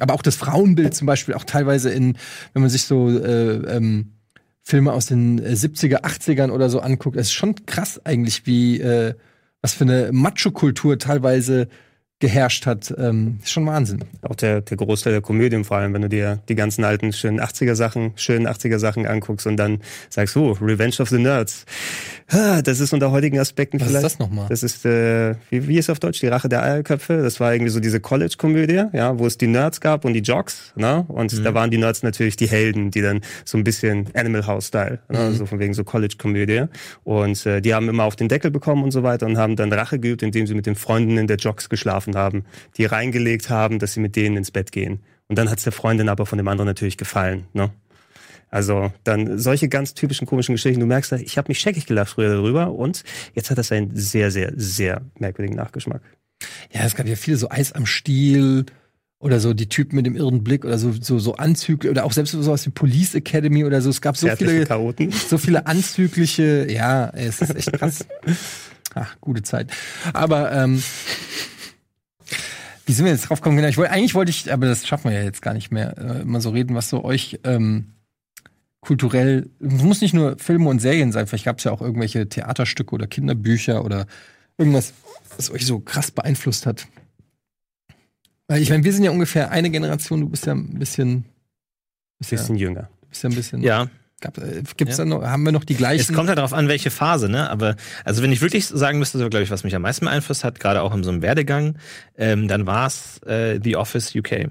Aber 0.00 0.14
auch 0.14 0.22
das 0.22 0.34
Frauenbild 0.34 0.92
zum 0.92 1.06
Beispiel, 1.06 1.34
auch 1.34 1.44
teilweise 1.44 1.88
in, 1.88 2.18
wenn 2.52 2.62
man 2.62 2.68
sich 2.68 2.82
so 2.82 3.08
äh, 3.10 3.76
ähm, 3.76 4.14
Filme 4.60 4.92
aus 4.92 5.06
den 5.06 5.38
äh, 5.38 5.52
70er, 5.52 6.02
80ern 6.02 6.50
oder 6.50 6.68
so 6.68 6.80
anguckt, 6.80 7.16
es 7.16 7.28
ist 7.28 7.34
schon 7.34 7.54
krass 7.64 8.04
eigentlich, 8.04 8.44
wie 8.44 8.80
äh, 8.80 9.14
was 9.62 9.72
für 9.72 9.84
eine 9.84 10.10
Macho-Kultur 10.10 10.98
teilweise 10.98 11.68
geherrscht 12.24 12.64
hat. 12.64 12.94
Ähm, 12.96 13.38
ist 13.42 13.52
schon 13.52 13.66
Wahnsinn. 13.66 14.00
Auch 14.22 14.34
der, 14.34 14.62
der 14.62 14.78
Großteil 14.78 15.12
der 15.12 15.20
Komödien, 15.20 15.62
vor 15.62 15.76
allem, 15.76 15.92
wenn 15.92 16.00
du 16.00 16.08
dir 16.08 16.40
die 16.48 16.54
ganzen 16.54 16.82
alten 16.82 17.12
schönen 17.12 17.38
80er 17.38 17.74
Sachen, 17.74 18.12
schönen 18.16 18.48
80er 18.48 18.78
Sachen 18.78 19.06
anguckst 19.06 19.46
und 19.46 19.58
dann 19.58 19.80
sagst, 20.08 20.34
oh, 20.38 20.52
Revenge 20.52 20.94
of 21.00 21.10
the 21.10 21.18
Nerds. 21.18 21.66
Das 22.28 22.80
ist 22.80 22.94
unter 22.94 23.10
heutigen 23.10 23.38
Aspekten 23.38 23.78
Was 23.78 23.88
ist 23.88 23.90
vielleicht. 23.90 24.04
das 24.06 24.18
nochmal? 24.18 24.46
Das 24.48 24.62
ist, 24.62 24.86
äh, 24.86 25.34
wie, 25.50 25.68
wie 25.68 25.76
ist 25.76 25.90
auf 25.90 26.00
Deutsch, 26.00 26.20
die 26.20 26.26
Rache 26.28 26.48
der 26.48 26.62
Eierköpfe. 26.62 27.22
Das 27.22 27.38
war 27.40 27.52
irgendwie 27.52 27.70
so 27.70 27.78
diese 27.78 28.00
College-Komödie, 28.00 28.84
ja, 28.94 29.18
wo 29.18 29.26
es 29.26 29.36
die 29.36 29.46
Nerds 29.46 29.82
gab 29.82 30.06
und 30.06 30.14
die 30.14 30.20
Jocks, 30.20 30.72
ne? 30.76 31.04
Und 31.08 31.44
da 31.44 31.52
waren 31.52 31.70
die 31.70 31.76
Nerds 31.76 32.02
natürlich 32.02 32.36
die 32.36 32.48
Helden, 32.48 32.90
die 32.90 33.02
dann 33.02 33.20
so 33.44 33.58
ein 33.58 33.64
bisschen 33.64 34.06
Animal 34.14 34.46
House-Style, 34.46 35.00
ne? 35.10 35.32
so 35.32 35.44
von 35.44 35.58
wegen 35.58 35.74
so 35.74 35.84
College-Komödie. 35.84 36.64
Und 37.04 37.44
äh, 37.44 37.60
die 37.60 37.74
haben 37.74 37.90
immer 37.90 38.04
auf 38.04 38.16
den 38.16 38.28
Deckel 38.28 38.50
bekommen 38.50 38.82
und 38.82 38.92
so 38.92 39.02
weiter 39.02 39.26
und 39.26 39.36
haben 39.36 39.56
dann 39.56 39.70
Rache 39.70 39.98
geübt, 39.98 40.22
indem 40.22 40.46
sie 40.46 40.54
mit 40.54 40.64
den 40.64 40.74
Freundinnen 40.74 41.26
der 41.26 41.36
Jocks 41.36 41.68
geschlafen 41.68 42.13
haben, 42.14 42.44
die 42.76 42.84
reingelegt 42.84 43.50
haben, 43.50 43.78
dass 43.78 43.94
sie 43.94 44.00
mit 44.00 44.16
denen 44.16 44.36
ins 44.36 44.50
Bett 44.50 44.72
gehen. 44.72 45.00
Und 45.28 45.38
dann 45.38 45.50
hat's 45.50 45.64
der 45.64 45.72
Freundin 45.72 46.08
aber 46.08 46.26
von 46.26 46.38
dem 46.38 46.48
anderen 46.48 46.66
natürlich 46.66 46.96
gefallen, 46.96 47.46
ne? 47.52 47.70
Also 48.50 48.92
dann 49.02 49.36
solche 49.38 49.68
ganz 49.68 49.94
typischen 49.94 50.28
komischen 50.28 50.54
Geschichten. 50.54 50.78
Du 50.78 50.86
merkst, 50.86 51.10
ich 51.12 51.38
habe 51.38 51.48
mich 51.48 51.58
scheckig 51.58 51.86
gelacht 51.86 52.10
früher 52.10 52.36
darüber 52.36 52.70
und 52.72 53.02
jetzt 53.34 53.50
hat 53.50 53.58
das 53.58 53.72
einen 53.72 53.90
sehr, 53.96 54.30
sehr, 54.30 54.52
sehr 54.54 55.02
merkwürdigen 55.18 55.56
Nachgeschmack. 55.56 56.02
Ja, 56.70 56.84
es 56.84 56.94
gab 56.94 57.08
ja 57.08 57.16
viele 57.16 57.36
so 57.36 57.50
Eis 57.50 57.72
am 57.72 57.84
Stiel 57.86 58.66
Oder 59.18 59.40
so 59.40 59.54
die 59.54 59.68
Typen 59.68 59.96
mit 59.96 60.06
dem 60.06 60.14
irren 60.16 60.44
Blick 60.44 60.64
oder 60.64 60.78
so, 60.78 60.92
so, 60.92 61.18
so 61.18 61.34
Anzüge 61.36 61.90
oder 61.90 62.04
auch 62.04 62.12
selbst 62.12 62.32
so 62.32 62.52
aus 62.52 62.66
wie 62.66 62.70
Police 62.70 63.14
Academy 63.14 63.64
oder 63.64 63.80
so. 63.80 63.90
Es 63.90 64.00
gab 64.00 64.16
so 64.16 64.28
viele, 64.36 64.66
Chaoten. 64.66 65.10
so 65.10 65.38
viele 65.38 65.66
anzügliche, 65.66 66.70
ja, 66.70 67.08
es 67.08 67.40
ist 67.40 67.56
echt 67.56 67.72
krass. 67.72 68.06
Ach, 68.94 69.16
gute 69.20 69.42
Zeit. 69.42 69.72
Aber 70.12 70.52
ähm, 70.52 70.82
wie 72.86 72.92
sind 72.92 73.04
wir 73.04 73.12
jetzt 73.12 73.28
drauf 73.28 73.40
gekommen? 73.40 73.56
Genau, 73.56 73.68
ich 73.68 73.76
wollte, 73.76 73.92
eigentlich 73.92 74.14
wollte 74.14 74.30
ich, 74.30 74.52
aber 74.52 74.66
das 74.66 74.86
schaffen 74.86 75.10
wir 75.10 75.18
ja 75.18 75.24
jetzt 75.24 75.42
gar 75.42 75.54
nicht 75.54 75.70
mehr, 75.70 75.96
äh, 75.98 76.24
mal 76.24 76.40
so 76.40 76.50
reden, 76.50 76.74
was 76.74 76.88
so 76.90 77.04
euch 77.04 77.40
ähm, 77.44 77.94
kulturell, 78.80 79.48
es 79.60 79.82
muss 79.82 80.00
nicht 80.00 80.14
nur 80.14 80.38
Filme 80.38 80.68
und 80.68 80.80
Serien 80.80 81.10
sein, 81.12 81.26
vielleicht 81.26 81.46
gab 81.46 81.58
es 81.58 81.64
ja 81.64 81.72
auch 81.72 81.80
irgendwelche 81.80 82.28
Theaterstücke 82.28 82.94
oder 82.94 83.06
Kinderbücher 83.06 83.84
oder 83.84 84.06
irgendwas, 84.58 84.92
was 85.36 85.50
euch 85.50 85.66
so 85.66 85.80
krass 85.80 86.10
beeinflusst 86.10 86.66
hat. 86.66 86.86
Weil 88.46 88.60
ich 88.60 88.68
meine, 88.70 88.84
wir 88.84 88.92
sind 88.92 89.04
ja 89.04 89.10
ungefähr 89.10 89.50
eine 89.50 89.70
Generation, 89.70 90.20
du 90.20 90.28
bist 90.28 90.46
ja 90.46 90.52
ein 90.52 90.78
bisschen, 90.78 91.24
bist 92.18 92.30
ja, 92.32 92.38
Bisschen 92.38 92.56
jünger. 92.56 92.90
bist 93.08 93.22
ja 93.22 93.30
ein 93.30 93.34
bisschen. 93.34 93.62
Ja, 93.62 93.88
Gab, 94.20 94.38
äh, 94.38 94.62
gibt's 94.76 94.96
Ja. 94.96 95.04
da 95.04 95.10
noch, 95.10 95.22
haben 95.22 95.42
wir 95.42 95.52
noch 95.52 95.64
die 95.64 95.74
es 95.74 95.78
gleichen? 95.78 96.14
kommt 96.14 96.28
halt 96.28 96.38
darauf 96.38 96.52
an, 96.52 96.68
welche 96.68 96.90
Phase, 96.90 97.28
ne? 97.28 97.50
Aber 97.50 97.76
also 98.04 98.22
wenn 98.22 98.32
ich 98.32 98.40
wirklich 98.40 98.66
sagen 98.66 98.98
müsste, 98.98 99.18
so 99.18 99.28
glaube 99.28 99.42
ich, 99.42 99.50
was 99.50 99.64
mich 99.64 99.74
am 99.74 99.82
meisten 99.82 100.04
beeinflusst 100.06 100.44
hat, 100.44 100.60
gerade 100.60 100.82
auch 100.82 100.94
in 100.94 101.02
so 101.04 101.10
einem 101.10 101.20
Werdegang, 101.22 101.76
ähm, 102.16 102.48
dann 102.48 102.66
war 102.66 102.86
es 102.86 103.18
äh, 103.26 103.60
The 103.62 103.76
Office 103.76 104.14
UK. 104.14 104.50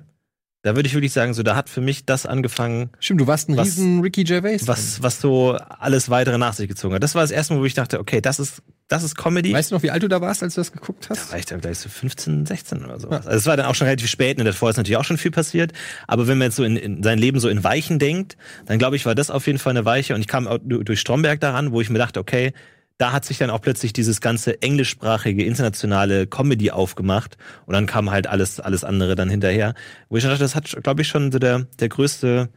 Da 0.66 0.76
würde 0.78 0.88
ich 0.88 0.94
wirklich 0.94 1.12
sagen, 1.12 1.34
so 1.34 1.44
da 1.44 1.56
hat 1.58 1.70
für 1.70 1.82
mich 1.82 2.06
das 2.06 2.26
angefangen, 2.26 2.90
Stimmt, 3.00 3.20
du 3.22 3.28
warst 3.28 3.50
ein 3.50 3.58
Was- 3.58 3.68
riesen 3.68 4.00
Ricky 4.02 4.24
Gervais. 4.24 4.60
was 4.68 5.02
was 5.04 5.20
so 5.20 5.54
alles 5.58 6.10
weitere 6.10 6.38
nach 6.38 6.54
sich 6.54 6.68
gezogen 6.70 6.96
hat. 6.96 7.04
Das 7.04 7.16
war 7.16 7.22
das 7.22 7.32
erste 7.32 7.54
Mal, 7.54 7.60
wo 7.62 7.66
ich 7.66 7.74
dachte, 7.74 8.00
okay, 8.00 8.22
das 8.22 8.40
ist 8.40 8.62
das 8.94 9.04
ist 9.04 9.18
Comedy. 9.18 9.52
Weißt 9.52 9.72
du 9.72 9.76
noch, 9.76 9.84
wie 9.84 9.92
alt 9.92 10.02
du 10.04 10.08
da 10.08 10.22
warst, 10.22 10.42
als 10.44 10.56
du 10.56 10.62
das 10.62 10.72
geguckt 10.72 11.10
hast? 11.10 11.28
Da 11.28 11.32
war 11.34 11.40
ich 11.40 11.46
dann 11.46 11.60
gleich 11.60 11.80
so 11.80 11.90
15, 11.90 12.46
16 12.46 12.86
oder 12.86 13.00
sowas. 13.00 13.26
Also 13.28 13.38
es 13.38 13.46
war 13.46 13.58
dann 13.58 13.66
auch 13.66 13.76
schon 13.76 13.88
relativ 13.88 14.10
spät, 14.10 14.40
und 14.40 14.46
davor 14.46 14.70
ist 14.70 14.78
natürlich 14.78 14.98
auch 14.98 15.04
schon 15.04 15.18
viel 15.18 15.32
passiert. 15.32 15.74
Aber 16.08 16.28
wenn 16.28 16.38
man 16.38 16.46
jetzt 16.48 16.56
so 16.56 16.64
in, 16.64 16.78
in 16.78 17.04
sein 17.04 17.18
Leben 17.20 17.40
so 17.40 17.50
in 17.50 17.64
Weichen 17.64 18.00
denkt, 18.00 18.38
dann 18.66 18.78
glaube 18.80 18.96
ich, 18.96 19.06
war 19.06 19.16
das 19.16 19.30
auf 19.30 19.46
jeden 19.48 19.60
Fall 19.60 19.72
eine 19.72 19.84
Weiche. 19.86 20.16
Und 20.16 20.22
ich 20.22 20.28
kam 20.28 20.48
auch 20.48 20.60
du- 20.64 20.84
durch 20.84 21.00
Stromberg 21.02 21.40
daran, 21.42 21.72
wo 21.72 21.82
ich 21.82 21.90
mir 21.90 21.98
dachte, 22.00 22.20
okay, 22.20 22.54
da 23.00 23.12
hat 23.12 23.26
sich 23.26 23.40
dann 23.40 23.50
auch 23.50 23.60
plötzlich 23.60 23.92
dieses 23.92 24.22
ganze 24.22 24.62
englischsprachige, 24.62 25.44
internationale 25.44 26.28
Comedy 26.28 26.70
aufgemacht. 26.72 27.38
Und 27.66 27.74
dann 27.74 27.88
kam 27.88 28.12
halt 28.12 28.28
alles, 28.28 28.60
alles 28.60 28.84
andere 28.84 29.16
dann 29.16 29.30
hinterher. 29.30 29.74
Wo 30.10 30.18
ich 30.18 30.24
dachte, 30.24 30.38
das 30.40 30.54
hat, 30.56 30.72
glaube 30.84 31.02
ich, 31.02 31.08
schon 31.08 31.32
so 31.32 31.40
der, 31.40 31.66
der 31.80 31.90
größte 31.90 32.50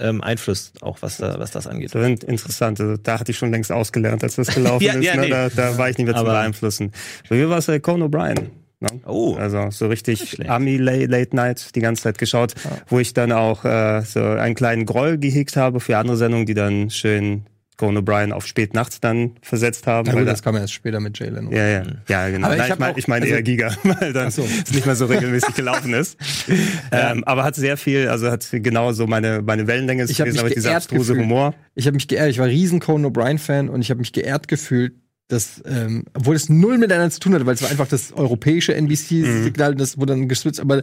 ähm, 0.00 0.22
Einfluss 0.22 0.72
auch, 0.80 0.98
was, 1.00 1.18
da, 1.18 1.38
was 1.38 1.50
das 1.50 1.66
angeht. 1.66 1.94
Das 1.94 2.08
ist 2.08 2.24
interessant. 2.24 2.80
Also, 2.80 2.96
da 2.96 3.20
hatte 3.20 3.30
ich 3.32 3.38
schon 3.38 3.50
längst 3.50 3.70
ausgelernt, 3.72 4.22
als 4.24 4.36
das 4.36 4.48
gelaufen 4.54 4.84
Ja, 4.84 4.94
ist. 4.94 5.04
ja, 5.04 5.14
ne? 5.16 5.20
nee. 5.22 5.28
da, 5.28 5.48
da 5.48 5.78
war 5.78 5.90
ich 5.90 5.98
nicht 5.98 6.06
mehr 6.06 6.16
zu 6.16 6.24
beeinflussen. 6.24 6.92
Bei 7.28 7.36
mir 7.36 7.50
war 7.50 7.58
es 7.58 7.68
äh, 7.68 7.80
Conan 7.80 8.08
O'Brien. 8.10 8.50
Ne? 8.80 8.88
Oh. 9.06 9.36
Also 9.38 9.70
so 9.70 9.88
richtig. 9.88 10.48
Army 10.48 10.78
Late, 10.78 11.04
Late 11.06 11.36
Night 11.36 11.74
die 11.74 11.80
ganze 11.80 12.04
Zeit 12.04 12.16
geschaut, 12.16 12.54
wo 12.88 12.98
ich 12.98 13.12
dann 13.12 13.30
auch 13.30 13.64
äh, 13.66 14.00
so 14.02 14.20
einen 14.22 14.54
kleinen 14.54 14.86
Groll 14.86 15.18
gehegt 15.18 15.56
habe 15.56 15.80
für 15.80 15.98
andere 15.98 16.16
Sendungen, 16.16 16.46
die 16.46 16.54
dann 16.54 16.88
schön 16.88 17.44
Conan 17.80 18.04
O'Brien 18.04 18.30
auf 18.32 18.46
spät 18.46 18.74
nachts 18.74 19.00
dann 19.00 19.32
versetzt 19.40 19.86
haben. 19.86 20.06
Na 20.06 20.12
weil 20.12 20.20
gut, 20.20 20.28
da- 20.28 20.32
das 20.32 20.42
kam 20.42 20.54
erst 20.56 20.74
später 20.74 21.00
mit 21.00 21.18
Jay 21.18 21.30
Leno. 21.30 21.50
ja, 21.50 21.66
ja, 21.66 21.82
ja, 22.08 22.28
genau. 22.28 22.46
Aber 22.48 22.54
ich 22.56 22.60
Nein, 22.60 22.70
ich, 22.72 22.78
mein, 22.78 22.92
auch- 22.92 22.96
ich 22.98 23.08
meine 23.08 23.24
also- 23.24 23.34
eher 23.34 23.42
Giga, 23.42 23.74
weil 23.82 24.12
dann 24.12 24.30
so. 24.30 24.42
es 24.42 24.72
nicht 24.72 24.84
mehr 24.84 24.94
so 24.96 25.06
regelmäßig 25.06 25.54
gelaufen 25.54 25.94
ist. 25.94 26.18
ähm, 26.92 27.24
aber 27.24 27.42
hat 27.44 27.54
sehr 27.56 27.76
viel, 27.78 28.08
also 28.08 28.30
hat 28.30 28.46
genau 28.52 28.92
so 28.92 29.06
meine, 29.06 29.40
meine 29.42 29.66
Wellenlänge 29.66 30.02
ist 30.02 30.10
Ich 30.10 30.18
gewesen, 30.18 30.38
aber 30.40 30.50
dieser 30.50 30.76
abstruse 30.76 31.14
gefühlt. 31.14 31.24
Humor. 31.24 31.54
Ich 31.74 31.86
habe 31.86 31.94
mich 31.94 32.06
geehrt, 32.06 32.28
ich 32.30 32.38
war 32.38 32.46
riesen 32.46 32.80
Conan 32.80 33.10
O'Brien-Fan 33.10 33.68
und 33.70 33.80
ich 33.80 33.90
habe 33.90 34.00
mich 34.00 34.12
geehrt 34.12 34.46
gefühlt, 34.48 34.92
dass, 35.28 35.62
ähm, 35.64 36.04
obwohl 36.12 36.34
es 36.36 36.48
null 36.48 36.76
miteinander 36.76 37.10
zu 37.10 37.20
tun 37.20 37.34
hatte, 37.34 37.46
weil 37.46 37.54
es 37.54 37.62
war 37.62 37.70
einfach 37.70 37.86
das 37.88 38.12
europäische 38.12 38.74
NBC-Signal, 38.74 39.76
das 39.76 39.96
wurde 39.96 40.12
dann 40.14 40.28
geswitcht, 40.28 40.58
aber 40.60 40.82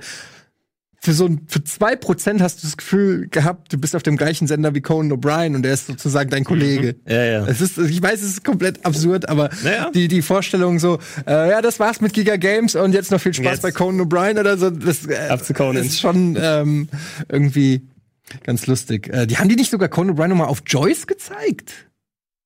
für 1.00 1.14
so 1.14 1.26
ein, 1.26 1.42
für 1.48 1.64
zwei 1.64 1.96
Prozent 1.96 2.42
hast 2.42 2.62
du 2.64 2.68
das 2.68 2.76
Gefühl 2.76 3.28
gehabt, 3.30 3.72
du 3.72 3.78
bist 3.78 3.96
auf 3.96 4.04
dem 4.04 4.18
gleichen 4.18 4.48
Sender 4.48 4.74
wie 4.74 4.82
Conan 4.82 5.12
O'Brien 5.18 5.56
und 5.56 5.66
er 5.66 5.74
ist 5.74 5.88
sozusagen 5.88 6.30
dein 6.30 6.44
Kollege. 6.44 6.96
Ja, 7.08 7.24
ja. 7.24 7.46
Es 7.46 7.62
ist, 7.62 7.78
ich 7.78 8.02
weiß, 8.02 8.22
es 8.22 8.30
ist 8.30 8.44
komplett 8.44 8.84
absurd, 8.86 9.30
aber 9.30 9.50
Naja. 9.64 9.92
die, 9.94 10.08
die 10.08 10.22
Vorstellung 10.22 10.80
so, 10.80 10.98
äh, 11.28 11.52
ja, 11.52 11.62
das 11.62 11.80
war's 11.80 12.02
mit 12.02 12.14
Giga 12.14 12.36
Games 12.36 12.76
und 12.76 12.94
jetzt 12.94 13.12
noch 13.12 13.22
viel 13.22 13.34
Spaß 13.34 13.46
Jetzt. 13.46 13.62
bei 13.62 13.72
Conan 13.72 14.08
O'Brien 14.08 14.40
oder 14.40 14.58
so, 14.58 14.70
das 14.70 15.06
äh, 15.06 15.80
ist 15.80 16.00
schon 16.00 16.38
ähm, 16.42 16.90
irgendwie 17.30 17.88
ganz 18.44 18.66
lustig. 18.68 19.08
Äh, 19.14 19.28
die 19.28 19.38
haben 19.38 19.50
die 19.50 19.56
nicht 19.56 19.72
sogar 19.72 19.90
Conan 19.90 20.16
O'Brien 20.16 20.30
nochmal 20.30 20.48
auf 20.48 20.64
Joyce 20.66 21.06
gezeigt? 21.06 21.74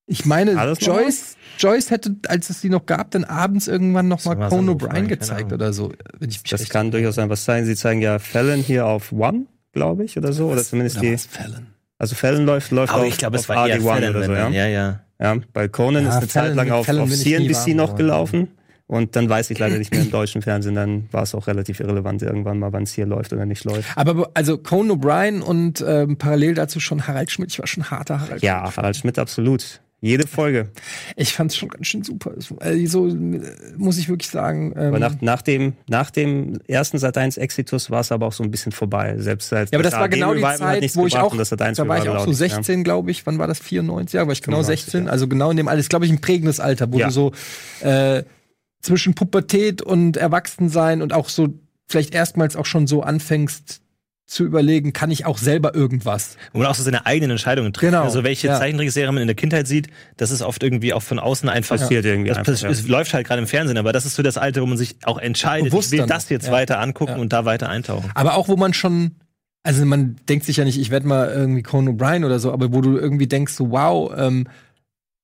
Ich 0.06 0.26
meine, 0.26 0.54
noch 0.54 0.78
Joyce, 0.78 1.36
Joyce 1.58 1.90
hätte, 1.90 2.16
als 2.28 2.50
es 2.50 2.60
die 2.60 2.68
noch 2.68 2.86
gab, 2.86 3.10
dann 3.12 3.24
abends 3.24 3.68
irgendwann 3.68 4.08
nochmal 4.08 4.36
Conan 4.48 4.76
O'Brien 4.76 5.06
gezeigt 5.06 5.52
oder 5.52 5.72
so. 5.72 5.92
Wenn 6.18 6.30
ich 6.30 6.42
mich 6.42 6.50
Das 6.50 6.68
kann 6.68 6.90
durchaus 6.90 7.14
sein, 7.16 7.28
was 7.30 7.44
sein. 7.44 7.64
Sie 7.64 7.74
zeigen 7.76 8.00
ja 8.02 8.18
Fallon 8.18 8.60
hier 8.60 8.86
auf 8.86 9.12
One, 9.12 9.46
glaube 9.72 10.04
ich, 10.04 10.16
oder 10.16 10.32
so. 10.32 10.48
Oder 10.48 10.62
zumindest 10.62 10.98
oder 10.98 11.06
die. 11.08 11.14
was, 11.14 11.26
Fallon? 11.26 11.66
Also 11.98 12.14
Fallon 12.16 12.44
läuft, 12.46 12.70
läuft 12.72 12.92
Aber 12.92 13.02
auf, 13.02 13.08
ich 13.08 13.16
glaube, 13.18 13.36
es 13.36 13.42
auf 13.42 13.48
war 13.50 13.68
eher 13.68 13.78
RD1 13.80 13.82
Fallon, 13.84 14.10
oder 14.16 14.24
so, 14.24 14.32
ja. 14.32 14.48
Ja, 14.50 14.66
ja. 14.66 15.00
ja. 15.20 15.36
Bei 15.52 15.68
Conan 15.68 16.04
Ja, 16.04 16.10
ist 16.10 16.16
eine 16.16 16.28
Zeit 16.28 16.42
Fallon- 16.44 16.56
lang 16.56 16.66
mit 16.66 16.74
auf, 16.74 16.86
Fallon 16.86 17.02
auf 17.02 17.10
CNBC 17.10 17.74
noch 17.74 17.84
geworden. 17.84 17.96
gelaufen. 17.96 18.48
Und 18.88 19.16
dann 19.16 19.26
weiß 19.28 19.50
ich 19.50 19.58
leider 19.58 19.78
nicht 19.78 19.90
mehr 19.92 20.02
im 20.02 20.10
deutschen 20.10 20.42
Fernsehen, 20.42 20.74
dann 20.74 21.08
war 21.12 21.22
es 21.22 21.34
auch 21.34 21.46
relativ 21.46 21.80
irrelevant 21.80 22.20
irgendwann 22.22 22.58
mal, 22.58 22.72
wann 22.74 22.82
es 22.82 22.92
hier 22.92 23.06
läuft 23.06 23.32
oder 23.32 23.46
nicht 23.46 23.64
läuft. 23.64 23.88
Aber 23.96 24.30
also 24.34 24.58
Conan 24.58 24.98
O'Brien 24.98 25.40
und 25.40 25.82
ähm, 25.86 26.18
parallel 26.18 26.54
dazu 26.54 26.78
schon 26.80 27.06
Harald 27.06 27.30
Schmidt. 27.30 27.52
Ich 27.52 27.58
war 27.58 27.66
schon 27.66 27.90
harter 27.90 28.20
Harald 28.20 28.42
Ja, 28.42 28.70
Harald 28.76 28.96
Schmidt, 28.96 29.18
absolut. 29.18 29.80
Jede 30.04 30.26
Folge. 30.26 30.68
Ich 31.14 31.32
fand's 31.32 31.56
schon 31.56 31.68
ganz 31.68 31.86
schön 31.86 32.02
super. 32.02 32.32
Also, 32.58 33.06
äh, 33.06 33.40
muss 33.76 33.98
ich 33.98 34.08
wirklich 34.08 34.28
sagen. 34.28 34.74
Ähm, 34.76 34.88
Aber 34.88 34.98
nach, 34.98 35.20
nach, 35.20 35.42
dem, 35.42 35.74
nach 35.88 36.10
dem 36.10 36.58
ersten 36.66 36.96
Sat1 36.96 37.38
Exitus 37.38 37.88
war 37.88 38.00
es 38.00 38.10
aber 38.10 38.26
auch 38.26 38.32
so 38.32 38.42
ein 38.42 38.50
bisschen 38.50 38.72
vorbei. 38.72 39.14
Selbst 39.18 39.52
als 39.52 39.70
ja, 39.70 39.78
aber 39.78 39.84
das 39.84 39.92
war 39.94 40.08
genau 40.08 40.34
die 40.34 40.42
Zeit, 40.42 40.96
wo 40.96 41.06
ich 41.06 41.16
auch, 41.16 41.30
und 41.30 41.38
das 41.38 41.50
Sat.1 41.50 41.76
da 41.76 41.86
war 41.86 41.98
ich 42.02 42.08
auch 42.08 42.18
so 42.18 42.26
nichts, 42.30 42.40
ja. 42.40 42.48
16, 42.48 42.82
glaube 42.82 43.12
ich. 43.12 43.24
Wann 43.26 43.38
war 43.38 43.46
das? 43.46 43.60
94? 43.60 44.14
Ja, 44.18 44.26
war 44.26 44.32
ich 44.32 44.42
genau 44.42 44.56
95, 44.56 44.84
16. 44.86 45.04
ja. 45.06 45.12
Also 45.12 45.28
genau 45.28 45.52
in 45.52 45.56
dem 45.56 45.68
Alter. 45.68 45.76
Das 45.76 45.84
ist, 45.84 45.90
glaube 45.90 46.04
ich, 46.04 46.10
ein 46.10 46.20
prägendes 46.20 46.58
Alter, 46.58 46.92
wo 46.92 46.98
Ja. 46.98 47.06
du 47.06 47.12
so 47.12 47.32
äh, 47.82 48.24
zwischen 48.80 49.14
Pubertät 49.14 49.82
und 49.82 50.16
Erwachsensein 50.16 51.00
und 51.00 51.12
auch 51.12 51.28
so 51.28 51.48
vielleicht 51.86 52.12
erstmals 52.12 52.56
auch 52.56 52.66
schon 52.66 52.88
so 52.88 53.02
anfängst 53.04 53.82
zu 54.26 54.44
überlegen, 54.44 54.92
kann 54.92 55.10
ich 55.10 55.26
auch 55.26 55.36
selber 55.36 55.74
irgendwas? 55.74 56.36
Wo 56.52 56.58
man 56.60 56.68
auch 56.68 56.74
so 56.74 56.82
seine 56.82 57.04
eigenen 57.06 57.32
Entscheidungen 57.32 57.72
trifft. 57.72 57.92
Genau, 57.92 58.04
Also 58.04 58.24
welche 58.24 58.46
ja. 58.46 58.58
Zeichentrickserie 58.58 59.10
man 59.12 59.20
in 59.20 59.26
der 59.28 59.34
Kindheit 59.34 59.66
sieht, 59.66 59.88
das 60.16 60.30
ist 60.30 60.40
oft 60.42 60.62
irgendwie 60.62 60.94
auch 60.94 61.02
von 61.02 61.18
außen 61.18 61.48
einfach 61.48 61.76
Passiert 61.76 62.04
irgendwie 62.04 62.28
Das, 62.30 62.38
einfach, 62.38 62.52
das, 62.52 62.62
ja. 62.62 62.70
es 62.70 62.86
läuft 62.88 63.12
halt 63.12 63.26
gerade 63.26 63.42
im 63.42 63.46
Fernsehen, 63.48 63.76
aber 63.76 63.92
das 63.92 64.06
ist 64.06 64.14
so 64.14 64.22
das 64.22 64.38
Alter, 64.38 64.62
wo 64.62 64.66
man 64.66 64.78
sich 64.78 64.96
auch 65.04 65.18
entscheidet, 65.18 65.70
Bewusst 65.70 65.92
ich 65.92 65.98
will 65.98 66.06
das 66.06 66.28
jetzt 66.30 66.46
ja. 66.46 66.52
weiter 66.52 66.78
angucken 66.80 67.12
Ja. 67.12 67.18
und 67.18 67.32
da 67.32 67.44
weiter 67.44 67.68
eintauchen. 67.68 68.10
Aber 68.14 68.36
auch, 68.36 68.48
wo 68.48 68.56
man 68.56 68.72
schon, 68.72 69.16
also 69.64 69.84
man 69.84 70.16
denkt 70.28 70.46
sich 70.46 70.56
ja 70.56 70.64
nicht, 70.64 70.80
ich 70.80 70.90
werde 70.90 71.06
mal 71.06 71.28
irgendwie 71.28 71.62
Conan 71.62 71.96
O'Brien 71.98 72.24
oder 72.24 72.38
so, 72.38 72.52
aber 72.52 72.72
wo 72.72 72.80
du 72.80 72.96
irgendwie 72.96 73.26
denkst, 73.26 73.52
so, 73.52 73.70
wow, 73.70 74.12
ähm, 74.16 74.46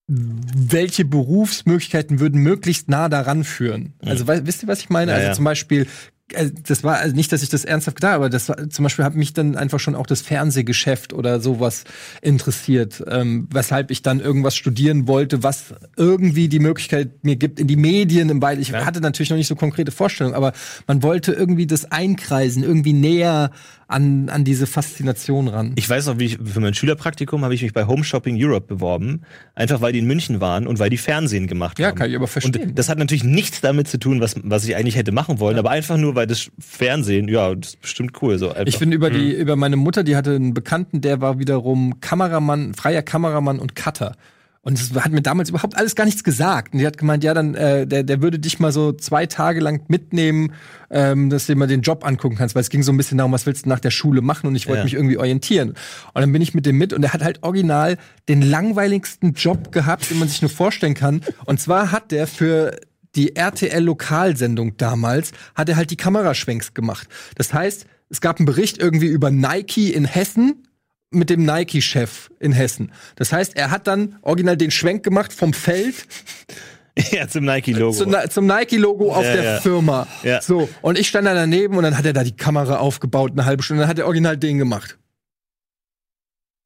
welche 0.07 1.05
Berufsmöglichkeiten 1.05 2.19
würden 2.21 2.41
möglichst 2.43 2.89
nah 2.89 3.09
daran 3.09 3.45
führen? 3.45 3.93
Also 4.05 4.27
wei- 4.27 4.45
wisst 4.47 4.63
ihr, 4.63 4.69
was 4.69 4.81
ich 4.81 4.91
meine? 4.91 5.11
Ja, 5.13 5.17
also 5.17 5.29
ja. 5.29 5.35
zum 5.35 5.45
Beispiel, 5.45 5.87
äh, 6.33 6.51
das 6.66 6.85
war 6.85 6.99
also 6.99 7.14
nicht, 7.14 7.33
dass 7.33 7.43
ich 7.43 7.49
das 7.49 7.64
ernsthaft 7.64 7.97
gedacht 7.97 8.12
habe, 8.12 8.24
aber 8.24 8.31
das 8.31 8.49
war, 8.49 8.68
zum 8.70 8.83
Beispiel 8.83 9.05
hat 9.05 9.14
mich 9.14 9.33
dann 9.33 9.57
einfach 9.57 9.81
schon 9.81 9.95
auch 9.95 10.07
das 10.07 10.20
Fernsehgeschäft 10.20 11.12
oder 11.12 11.41
sowas 11.41 11.85
interessiert, 12.22 13.03
ähm, 13.09 13.49
weshalb 13.53 13.91
ich 13.91 14.03
dann 14.03 14.20
irgendwas 14.20 14.57
studieren 14.57 15.09
wollte, 15.09 15.43
was 15.43 15.74
irgendwie 15.97 16.49
die 16.49 16.59
Möglichkeit 16.59 17.24
mir 17.24 17.37
gibt 17.37 17.61
in 17.61 17.66
die 17.66 17.76
Medien 17.76 18.29
im 18.29 18.41
Beide. 18.41 18.61
Ich 18.61 18.72
hatte 18.72 19.01
natürlich 19.01 19.31
noch 19.31 19.37
nicht 19.37 19.49
so 19.49 19.57
konkrete 19.57 19.93
Vorstellungen, 19.93 20.37
aber 20.37 20.53
man 20.87 21.03
wollte 21.03 21.33
irgendwie 21.33 21.66
das 21.66 21.91
einkreisen, 21.91 22.62
irgendwie 22.62 22.93
näher 22.93 23.51
an, 23.89 24.28
an 24.28 24.45
diese 24.45 24.66
Faszination 24.66 25.49
ran. 25.49 25.72
Ich 25.76 25.89
weiß 25.89 26.07
noch, 26.07 26.18
wie 26.18 26.26
ich 26.26 26.39
für 26.45 26.61
mein 26.61 26.74
Schülerpraktikum 26.74 27.43
habe 27.43 27.55
ich 27.55 27.62
mich 27.62 27.72
bei 27.72 27.86
Home 27.86 28.05
Shopping 28.05 28.36
Europe 28.39 28.66
beworben, 28.66 29.22
einfach 29.55 29.80
weil 29.80 29.93
die 29.95 29.99
in 30.01 30.07
München 30.07 30.41
waren 30.43 30.66
und 30.66 30.78
weil 30.78 30.91
die 30.91 30.99
Fernsehen 30.99 31.47
gemacht 31.47 31.78
Ja, 31.78 31.89
haben. 31.89 31.97
kann 31.97 32.11
ich 32.11 32.16
aber 32.16 32.26
verstehen. 32.26 32.68
Und 32.68 32.78
das 32.78 32.91
hat 32.91 32.99
natürlich 32.99 33.24
nichts 33.24 33.62
damit 33.62 33.89
zu 33.89 33.99
tun, 33.99 34.20
was, 34.20 34.36
was 34.45 34.66
ich 34.66 34.76
eigentlich 34.76 34.97
hätte 34.97 35.11
machen 35.11 35.41
wollen, 35.41 35.59
aber 35.59 35.70
einfach 35.70 35.97
nur, 35.97 36.14
weil 36.14 36.26
das 36.26 36.51
Fernsehen, 36.59 37.28
ja, 37.28 37.55
das 37.55 37.70
ist 37.70 37.80
bestimmt 37.80 38.12
cool. 38.22 38.39
So 38.39 38.51
einfach. 38.51 38.66
Ich 38.66 38.78
bin 38.78 38.93
über 38.93 39.09
die, 39.11 39.32
über 39.32 39.57
meine 39.57 39.76
Mutter, 39.76 40.05
die 40.05 40.16
hatte 40.16 40.34
einen 40.34 40.53
Bekannten, 40.53 41.01
der 41.01 41.22
war 41.22 41.39
wiederum 41.39 42.01
Kameramann, 42.01 42.74
freier 42.74 43.03
Kameramann 43.03 43.59
und 43.59 43.74
Cutter. 43.74 44.14
Und 44.61 44.79
das 44.79 45.03
hat 45.03 45.13
mir 45.13 45.23
damals 45.23 45.49
überhaupt 45.51 45.77
alles 45.77 45.95
gar 45.95 46.05
nichts 46.05 46.25
gesagt. 46.25 46.75
Und 46.75 46.81
die 46.81 46.87
hat 46.87 46.99
gemeint, 46.99 47.25
ja, 47.25 47.33
dann, 47.33 47.55
äh, 47.55 47.87
der, 47.87 48.03
der 48.03 48.21
würde 48.21 48.39
dich 48.39 48.59
mal 48.59 48.73
so 48.73 48.93
zwei 48.93 49.25
Tage 49.27 49.61
lang 49.61 49.83
mitnehmen, 49.89 50.53
ähm, 50.91 51.31
dass 51.31 51.47
du 51.47 51.53
dir 51.55 51.59
mal 51.59 51.69
den 51.69 51.81
Job 51.81 52.05
angucken 52.05 52.37
kannst, 52.37 52.55
weil 52.55 52.63
es 52.63 52.69
ging 52.69 52.83
so 52.83 52.93
ein 52.93 52.97
bisschen 52.97 53.19
darum, 53.19 53.33
was 53.33 53.47
willst 53.47 53.65
du 53.65 53.69
nach 53.71 53.81
der 53.81 53.91
Schule 53.91 54.21
machen 54.21 54.47
und 54.47 54.57
ich 54.57 54.67
wollte 54.67 54.81
Ja. 54.81 54.85
mich 54.85 54.95
irgendwie 54.95 55.17
orientieren. 55.17 55.71
Und 55.71 56.21
dann 56.21 56.33
bin 56.33 56.43
ich 56.43 56.55
mit 56.55 56.67
dem 56.67 56.77
mit 56.77 56.93
und 56.93 57.03
er 57.03 57.13
hat 57.13 57.23
halt 57.23 57.43
original 57.43 57.97
den 58.29 58.43
langweiligsten 58.43 59.33
Job 59.33 59.73
gehabt, 59.73 60.11
den 60.11 60.19
man 60.19 60.29
sich 60.29 60.43
nur 60.43 60.51
vorstellen 60.51 60.95
kann. 60.95 61.23
Und 61.47 61.61
zwar 61.61 61.93
hat 61.93 62.11
der 62.11 62.27
für 62.27 62.77
die 63.15 63.37
RTL-Lokalsendung 63.37 64.77
damals, 64.77 65.33
hat 65.55 65.69
er 65.69 65.77
halt 65.77 65.91
die 65.91 65.97
Kameraschwenks 65.97 66.75
gemacht. 66.75 67.09
Das 67.37 67.55
heißt, 67.55 67.87
es 68.11 68.21
gab 68.21 68.39
einen 68.39 68.47
Bericht 68.47 68.79
irgendwie 68.79 69.07
über 69.07 69.31
Nike 69.31 69.93
in 69.93 70.05
Hessen 70.05 70.65
mit 71.11 71.31
dem 71.31 71.45
Nike-Chef 71.45 72.31
in 72.39 72.53
Hessen. 72.53 72.93
Das 73.17 73.33
heißt, 73.33 73.57
er 73.57 73.71
hat 73.71 73.87
dann 73.87 74.19
original 74.23 74.57
den 74.57 74.71
Schwenk 74.71 75.03
gemacht 75.03 75.33
vom 75.33 75.53
Feld 75.53 76.07
Ja, 77.11 77.29
zum 77.29 77.45
Nike-Logo. 77.45 77.93
Zum, 77.93 78.15
zum 78.29 78.47
Nike-Logo 78.47 79.13
auf 79.13 79.25
Ja, 79.25 79.33
der 79.33 79.45
ja. 79.45 79.61
Firma. 79.61 80.07
Ja. 80.23 80.43
So, 80.43 80.69
und 80.83 80.99
ich 80.99 81.09
stand 81.09 81.27
da 81.27 81.35
daneben 81.35 81.77
und 81.77 81.85
dann 81.85 81.97
hat 81.97 82.05
er 82.05 82.13
da 82.13 82.25
die 82.25 82.37
Kamera 82.37 82.79
aufgebaut, 82.79 83.33
eine 83.33 83.45
halbe 83.45 83.63
Stunde, 83.63 83.83
dann 83.83 83.89
hat 83.89 83.99
er 83.99 84.07
original 84.07 84.37
den 84.37 84.59
gemacht. 84.59 84.99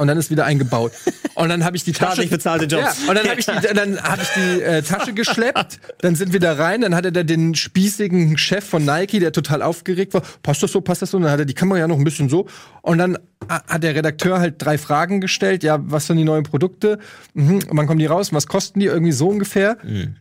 Und 0.03 0.09
dann 0.09 0.18
ist 0.18 0.30
wieder 0.30 0.44
eingebaut. 0.44 0.90
Und 1.36 1.48
dann 1.48 1.64
habe 1.64 1.76
ich 1.76 1.84
die 1.84 1.92
Tasche. 1.92 2.26
Bezahlte 2.26 2.64
Jobs. 2.64 3.03
Ja, 3.05 3.09
und 3.09 3.14
dann 3.16 3.28
habe 3.28 3.38
ich 3.38 3.46
die, 3.46 3.74
dann 3.74 4.03
hab 4.03 4.20
ich 4.20 4.28
die 4.30 4.61
äh, 4.62 4.82
Tasche 4.82 5.12
geschleppt, 5.14 5.78
dann 6.00 6.16
sind 6.16 6.32
wir 6.32 6.40
da 6.40 6.55
rein, 6.55 6.80
dann 6.80 6.94
hatte 6.96 7.12
der 7.12 7.22
den 7.22 7.55
spießigen 7.55 8.36
Chef 8.36 8.64
von 8.64 8.84
Nike, 8.84 9.20
der 9.20 9.30
total 9.30 9.62
aufgeregt 9.62 10.12
war. 10.14 10.22
Passt 10.42 10.62
das 10.62 10.72
so, 10.72 10.80
passt 10.80 11.03
das 11.03 11.12
so? 11.12 11.18
Und 11.18 11.22
dann 11.22 11.32
hat 11.32 11.38
er 11.38 11.44
die 11.46 11.55
Kamera 11.55 11.78
ja 11.78 11.86
noch 11.88 11.98
ein 11.98 12.05
bisschen 12.05 12.28
so. 12.28 12.48
Und 12.82 12.98
dann 12.98 13.16
ha- 13.48 13.62
hat 13.68 13.84
der 13.84 13.94
Redakteur 13.94 14.40
halt 14.40 14.57
drei 14.59 14.76
Fragen 14.76 15.20
gestellt. 15.20 15.62
Ja, 15.62 15.78
was 15.80 16.09
sind 16.09 16.16
die 16.16 16.24
neuen 16.24 16.42
Produkte? 16.42 16.98
Mhm. 17.34 17.61
Und 17.68 17.76
wann 17.76 17.86
kommen 17.86 18.00
die 18.00 18.07
raus? 18.07 18.32
Was 18.32 18.48
kosten 18.48 18.80
die? 18.80 18.86
Irgendwie 18.86 19.12
so 19.12 19.28
ungefähr. 19.28 19.76
Mhm. 19.84 20.16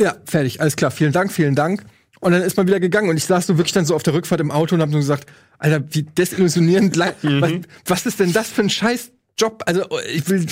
Ja, 0.00 0.16
fertig, 0.24 0.60
alles 0.60 0.76
klar. 0.76 0.90
Vielen 0.90 1.12
Dank, 1.12 1.32
vielen 1.32 1.54
Dank. 1.54 1.84
Und 2.20 2.32
dann 2.32 2.42
ist 2.42 2.56
man 2.56 2.66
wieder 2.66 2.80
gegangen 2.80 3.08
und 3.08 3.16
ich 3.16 3.24
saß 3.24 3.46
so 3.46 3.58
wirklich 3.58 3.72
dann 3.72 3.84
so 3.84 3.94
auf 3.94 4.02
der 4.02 4.14
Rückfahrt 4.14 4.40
im 4.40 4.50
Auto 4.50 4.74
und 4.74 4.82
hab 4.82 4.90
so 4.90 4.98
gesagt, 4.98 5.26
Alter, 5.58 5.84
wie 5.90 6.02
desillusionierend. 6.02 6.96
Mhm. 6.96 7.40
was, 7.40 7.52
was 7.86 8.06
ist 8.06 8.20
denn 8.20 8.32
das 8.32 8.48
für 8.48 8.62
ein 8.62 8.70
scheiß 8.70 9.12
Job? 9.38 9.62
Also 9.66 9.86
ich 10.12 10.28
will 10.28 10.46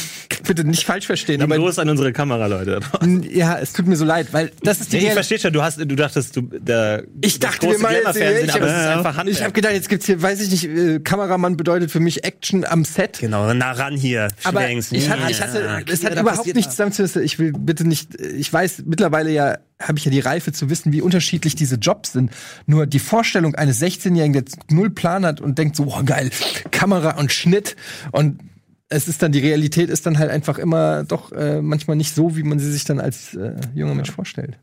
bitte 0.44 0.64
nicht 0.64 0.84
falsch 0.84 1.06
verstehen, 1.06 1.42
aber 1.42 1.56
Los 1.56 1.78
an 1.78 1.88
unsere 1.88 2.12
Kameraleute. 2.12 2.80
ja, 3.30 3.58
es 3.58 3.72
tut 3.72 3.86
mir 3.86 3.96
so 3.96 4.04
leid, 4.04 4.28
weil 4.32 4.52
das 4.62 4.80
ist 4.80 4.92
die 4.92 4.98
Nee, 4.98 5.06
ich 5.08 5.12
verstehe 5.12 5.38
schon, 5.38 5.52
du 5.52 5.62
hast, 5.62 5.78
du 5.78 5.84
dachtest, 5.96 6.36
du, 6.36 6.42
der, 6.42 7.04
Ich 7.20 7.38
dachte, 7.38 7.66
große 7.66 7.78
wir 7.78 7.82
meinen 7.82 7.96
jetzt, 8.04 8.16
ich 8.44 8.54
aber 8.54 8.66
es 8.66 8.72
ist 8.72 8.78
hab- 8.88 8.96
einfach 8.98 9.16
Handwerk. 9.16 9.36
Ich 9.38 9.42
habe 9.42 9.52
gedacht, 9.52 9.72
jetzt 9.72 9.88
gibt's 9.88 10.06
hier, 10.06 10.20
weiß 10.22 10.40
ich 10.40 10.50
nicht, 10.50 10.64
äh, 10.64 11.00
Kameramann 11.00 11.56
bedeutet 11.56 11.90
für 11.90 12.00
mich 12.00 12.24
Action 12.24 12.64
am 12.64 12.84
Set. 12.84 13.18
Genau, 13.20 13.52
nah 13.54 13.72
ran 13.72 13.94
hier. 13.96 14.28
Aber 14.44 14.60
schwenkst. 14.62 14.92
ich 14.92 15.10
hatte, 15.10 15.30
ich 15.30 15.40
hatte, 15.40 15.60
Ja, 15.64 15.80
es 15.92 16.04
hat 16.04 16.18
überhaupt 16.18 16.54
nichts 16.54 16.76
damit 16.76 16.94
zu 16.94 17.02
wissen. 17.02 17.22
Ich 17.22 17.38
will 17.38 17.52
bitte 17.58 17.84
nicht, 17.86 18.14
ich 18.20 18.52
weiß, 18.52 18.84
mittlerweile 18.86 19.30
ja, 19.30 19.58
habe 19.80 19.98
ich 19.98 20.04
ja 20.04 20.10
die 20.10 20.20
Reife 20.20 20.52
zu 20.52 20.70
wissen, 20.70 20.92
wie 20.92 21.02
unterschiedlich 21.02 21.54
diese 21.56 21.76
Jobs 21.76 22.12
sind. 22.12 22.30
Nur 22.66 22.86
die 22.86 22.98
Vorstellung 22.98 23.54
eines 23.56 23.80
16-Jährigen, 23.82 24.32
der 24.32 24.44
null 24.70 24.90
Plan 24.90 25.26
hat 25.26 25.40
und 25.40 25.58
denkt 25.58 25.76
so, 25.76 25.84
oh 25.88 26.02
geil, 26.04 26.30
Kamera 26.70 27.16
und 27.18 27.32
Schnitt 27.32 27.76
und 28.12 28.38
es 28.88 29.08
ist 29.08 29.22
dann, 29.22 29.32
die 29.32 29.40
Realität 29.40 29.90
ist 29.90 30.06
dann 30.06 30.18
halt 30.18 30.30
einfach 30.30 30.58
immer 30.58 31.04
doch 31.04 31.32
äh, 31.32 31.60
manchmal 31.60 31.96
nicht 31.96 32.14
so, 32.14 32.36
wie 32.36 32.42
man 32.42 32.58
sie 32.58 32.70
sich 32.70 32.84
dann 32.84 33.00
als 33.00 33.34
äh, 33.34 33.56
junger 33.74 33.94
Mensch 33.94 34.10
vorstellt. 34.10 34.58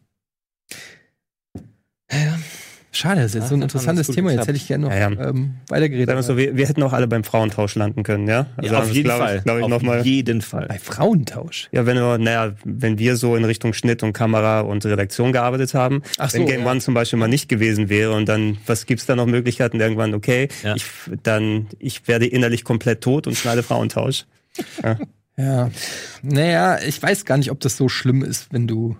Schade, 2.95 3.21
das 3.21 3.31
ist 3.31 3.35
jetzt 3.41 3.49
so 3.49 3.55
ein 3.55 3.63
interessantes 3.63 4.07
Thema. 4.07 4.31
Jetzt 4.31 4.47
hätte 4.47 4.55
ich 4.55 4.67
gerne 4.67 4.85
noch 4.85 4.91
Ja, 4.93 5.09
ja. 5.09 5.29
Ähm, 5.29 5.55
weitergeredet. 5.67 6.07
Sagen 6.07 6.19
wir 6.19 6.23
so, 6.23 6.37
wir, 6.37 6.55
wir 6.55 6.67
hätten 6.67 6.83
auch 6.83 6.93
alle 6.93 7.07
beim 7.07 7.23
Frauentausch 7.23 7.73
landen 7.73 8.03
können, 8.03 8.27
ja? 8.27 8.45
Also 8.55 8.75
ja, 8.75 8.81
auf 8.81 8.91
jeden 8.91 9.05
glaub 9.05 9.17
Fall. 9.17 9.37
Ich, 9.37 9.43
glaub 9.43 9.57
ich, 9.57 9.63
auf 9.63 9.69
noch 9.71 9.81
mal. 9.81 10.05
jeden 10.05 10.41
Fall. 10.41 10.67
Bei 10.67 10.77
Frauentausch. 10.77 11.69
Ja, 11.71 11.87
wenn 11.87 11.97
wir, 11.97 12.19
naja, 12.19 12.53
wenn 12.63 12.99
wir 12.99 13.15
so 13.15 13.35
in 13.35 13.45
Richtung 13.45 13.73
Schnitt 13.73 14.03
und 14.03 14.13
Kamera 14.13 14.61
und 14.61 14.85
Redaktion 14.85 15.31
gearbeitet 15.33 15.73
haben, 15.73 16.03
Ach 16.19 16.29
so, 16.29 16.37
wenn 16.37 16.45
Game 16.45 16.61
ja. 16.61 16.71
One 16.71 16.81
zum 16.81 16.93
Beispiel 16.93 17.17
mal 17.17 17.27
nicht 17.27 17.49
gewesen 17.49 17.89
wäre 17.89 18.13
und 18.13 18.29
dann, 18.29 18.57
was 18.67 18.85
gibt's 18.85 19.07
da 19.07 19.15
noch 19.15 19.25
Möglichkeiten? 19.25 19.79
Irgendwann, 19.79 20.13
okay, 20.13 20.47
Ja. 20.63 20.75
ich, 20.75 20.85
dann, 21.23 21.67
ich 21.79 22.07
werde 22.07 22.27
innerlich 22.27 22.63
komplett 22.63 23.01
tot 23.01 23.25
und 23.25 23.35
schneide 23.35 23.63
Frauentausch. 23.63 24.25
Ja. 25.35 25.71
Naja, 26.21 26.79
ich 26.85 27.01
weiß 27.01 27.25
gar 27.25 27.37
nicht, 27.37 27.49
ob 27.49 27.59
das 27.59 27.75
so 27.75 27.89
schlimm 27.89 28.23
ist, 28.23 28.53
wenn 28.53 28.67
du 28.67 28.97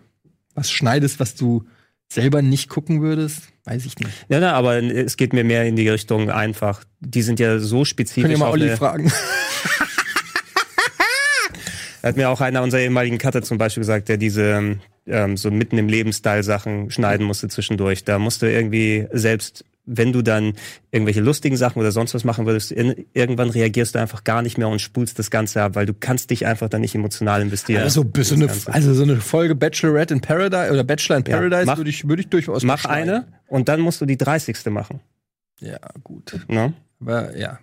was 0.56 0.72
schneidest, 0.72 1.20
was 1.20 1.36
du 1.36 1.66
selber 2.12 2.42
nicht 2.42 2.70
gucken 2.70 3.02
würdest. 3.02 3.50
Weiß 3.66 3.86
ich 3.86 3.98
nicht. 3.98 4.12
Ja, 4.30 4.40
na, 4.40 4.54
aber 4.54 4.82
es 4.84 5.18
geht 5.18 5.34
mir 5.34 5.44
mehr 5.44 5.66
in 5.66 5.76
die 5.76 5.88
Richtung 5.90 6.30
einfach. 6.30 6.84
Die 7.00 7.22
sind 7.22 7.40
ja 7.40 7.60
so 7.60 7.86
spezifisch. 7.86 8.24
Könnt 8.24 8.34
ihr 8.34 8.40
mal 8.40 8.52
Olli 8.52 8.76
fragen. 8.76 9.12
Hat 12.04 12.18
mir 12.18 12.30
auch 12.30 12.42
einer 12.42 12.62
unserer 12.62 12.82
ehemaligen 12.82 13.18
Cutter 13.18 13.42
zum 13.42 13.58
Beispiel 13.58 13.80
gesagt, 13.82 14.10
der 14.10 14.18
diese 14.18 14.78
ähm, 15.08 15.38
so 15.38 15.50
mitten 15.52 15.78
im 15.78 15.88
Lebenstyle 15.88 16.44
Sachen 16.44 16.92
schneiden 16.92 17.26
musste 17.26 17.48
zwischendurch. 17.48 18.04
Da 18.04 18.20
musste 18.20 18.50
irgendwie 18.50 19.08
selbst, 19.12 19.64
wenn 19.86 20.14
du 20.14 20.22
dann 20.22 20.54
irgendwelche 20.92 21.20
lustigen 21.20 21.58
Sachen 21.58 21.80
oder 21.80 21.92
sonst 21.92 22.14
was 22.14 22.24
machen 22.24 22.46
würdest, 22.46 22.72
in, 22.72 23.06
irgendwann 23.14 23.50
reagierst 23.50 23.96
du 23.96 24.00
einfach 24.00 24.24
gar 24.24 24.42
nicht 24.42 24.58
mehr 24.58 24.70
und 24.70 24.80
spulst 24.80 25.20
das 25.20 25.30
Ganze 25.30 25.62
ab, 25.62 25.76
weil 25.76 25.86
du 25.86 25.94
kannst 25.94 26.30
dich 26.30 26.46
einfach 26.46 26.70
dann 26.70 26.82
nicht 26.82 26.96
emotional 26.96 27.42
investieren. 27.42 27.84
Also, 27.84 28.06
so 28.22 28.36
eine, 28.36 28.50
also 28.68 28.94
so 28.94 29.04
eine 29.04 29.18
Folge 29.18 29.56
Bachelorette 29.56 30.14
in 30.14 30.22
Paradise 30.22 30.72
oder 30.72 30.84
Bachelor 30.84 31.18
in 31.18 31.26
Ja, 31.26 31.36
Paradise 31.38 31.66
mach- 31.66 31.78
würde 31.78 31.90
ich, 31.90 32.08
würde 32.08 32.22
ich 32.22 32.30
durchaus 32.30 32.64
Mach 32.64 32.86
eine 32.86 33.28
und 33.48 33.68
dann 33.68 33.82
musst 33.82 34.00
du 34.00 34.06
die 34.06 34.18
30. 34.18 34.66
machen. 34.72 35.02
Ja, 35.60 35.80
gut. 36.04 36.40
Ne? 36.48 36.74
Aber 37.06 37.36
ja, 37.38 37.60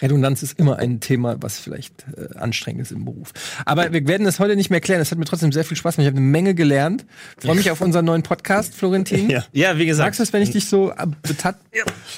Redundanz 0.00 0.42
ist 0.42 0.58
immer 0.58 0.78
ein 0.78 1.00
Thema, 1.00 1.36
was 1.42 1.58
vielleicht 1.58 2.06
äh, 2.16 2.34
anstrengend 2.36 2.80
ist 2.82 2.92
im 2.92 3.04
Beruf. 3.04 3.32
Aber 3.66 3.92
wir 3.92 4.06
werden 4.08 4.26
es 4.26 4.38
heute 4.40 4.56
nicht 4.56 4.70
mehr 4.70 4.80
klären. 4.80 5.00
Es 5.02 5.10
hat 5.10 5.18
mir 5.18 5.26
trotzdem 5.26 5.52
sehr 5.52 5.64
viel 5.64 5.76
Spaß 5.76 5.96
gemacht. 5.96 6.06
Ich 6.06 6.12
habe 6.12 6.18
eine 6.18 6.26
Menge 6.26 6.54
gelernt. 6.54 7.04
Freue 7.38 7.54
mich 7.56 7.70
auf 7.70 7.80
unseren 7.82 8.04
neuen 8.06 8.22
Podcast, 8.22 8.74
Florentin. 8.74 9.28
Ja. 9.30 9.44
Ja, 9.52 9.78
wie 9.78 9.86
gesagt. 9.86 10.06
Magst 10.08 10.20
du 10.20 10.22
es, 10.24 10.32
wenn 10.32 10.42
ich 10.42 10.50
dich 10.50 10.66
so 10.66 10.92
betat? 11.22 11.56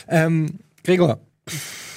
Ähm, 0.09 0.59
Gregor, 0.84 1.20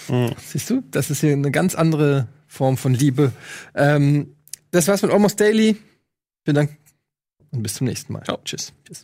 Mhm. 0.09 0.31
siehst 0.43 0.69
du, 0.69 0.83
das 0.91 1.09
ist 1.09 1.21
hier 1.21 1.33
eine 1.33 1.51
ganz 1.51 1.75
andere 1.75 2.27
Form 2.47 2.77
von 2.77 2.93
Liebe. 2.93 3.31
Ähm, 3.75 4.33
das 4.71 4.87
war's 4.87 5.01
mit 5.01 5.11
Almost 5.11 5.39
Daily. 5.39 5.77
Vielen 6.45 6.55
Dank 6.55 6.77
und 7.51 7.61
bis 7.63 7.75
zum 7.75 7.87
nächsten 7.87 8.13
Mal. 8.13 8.23
Ciao. 8.23 8.39
Tschüss. 8.43 8.73
Tschüss. 8.85 9.03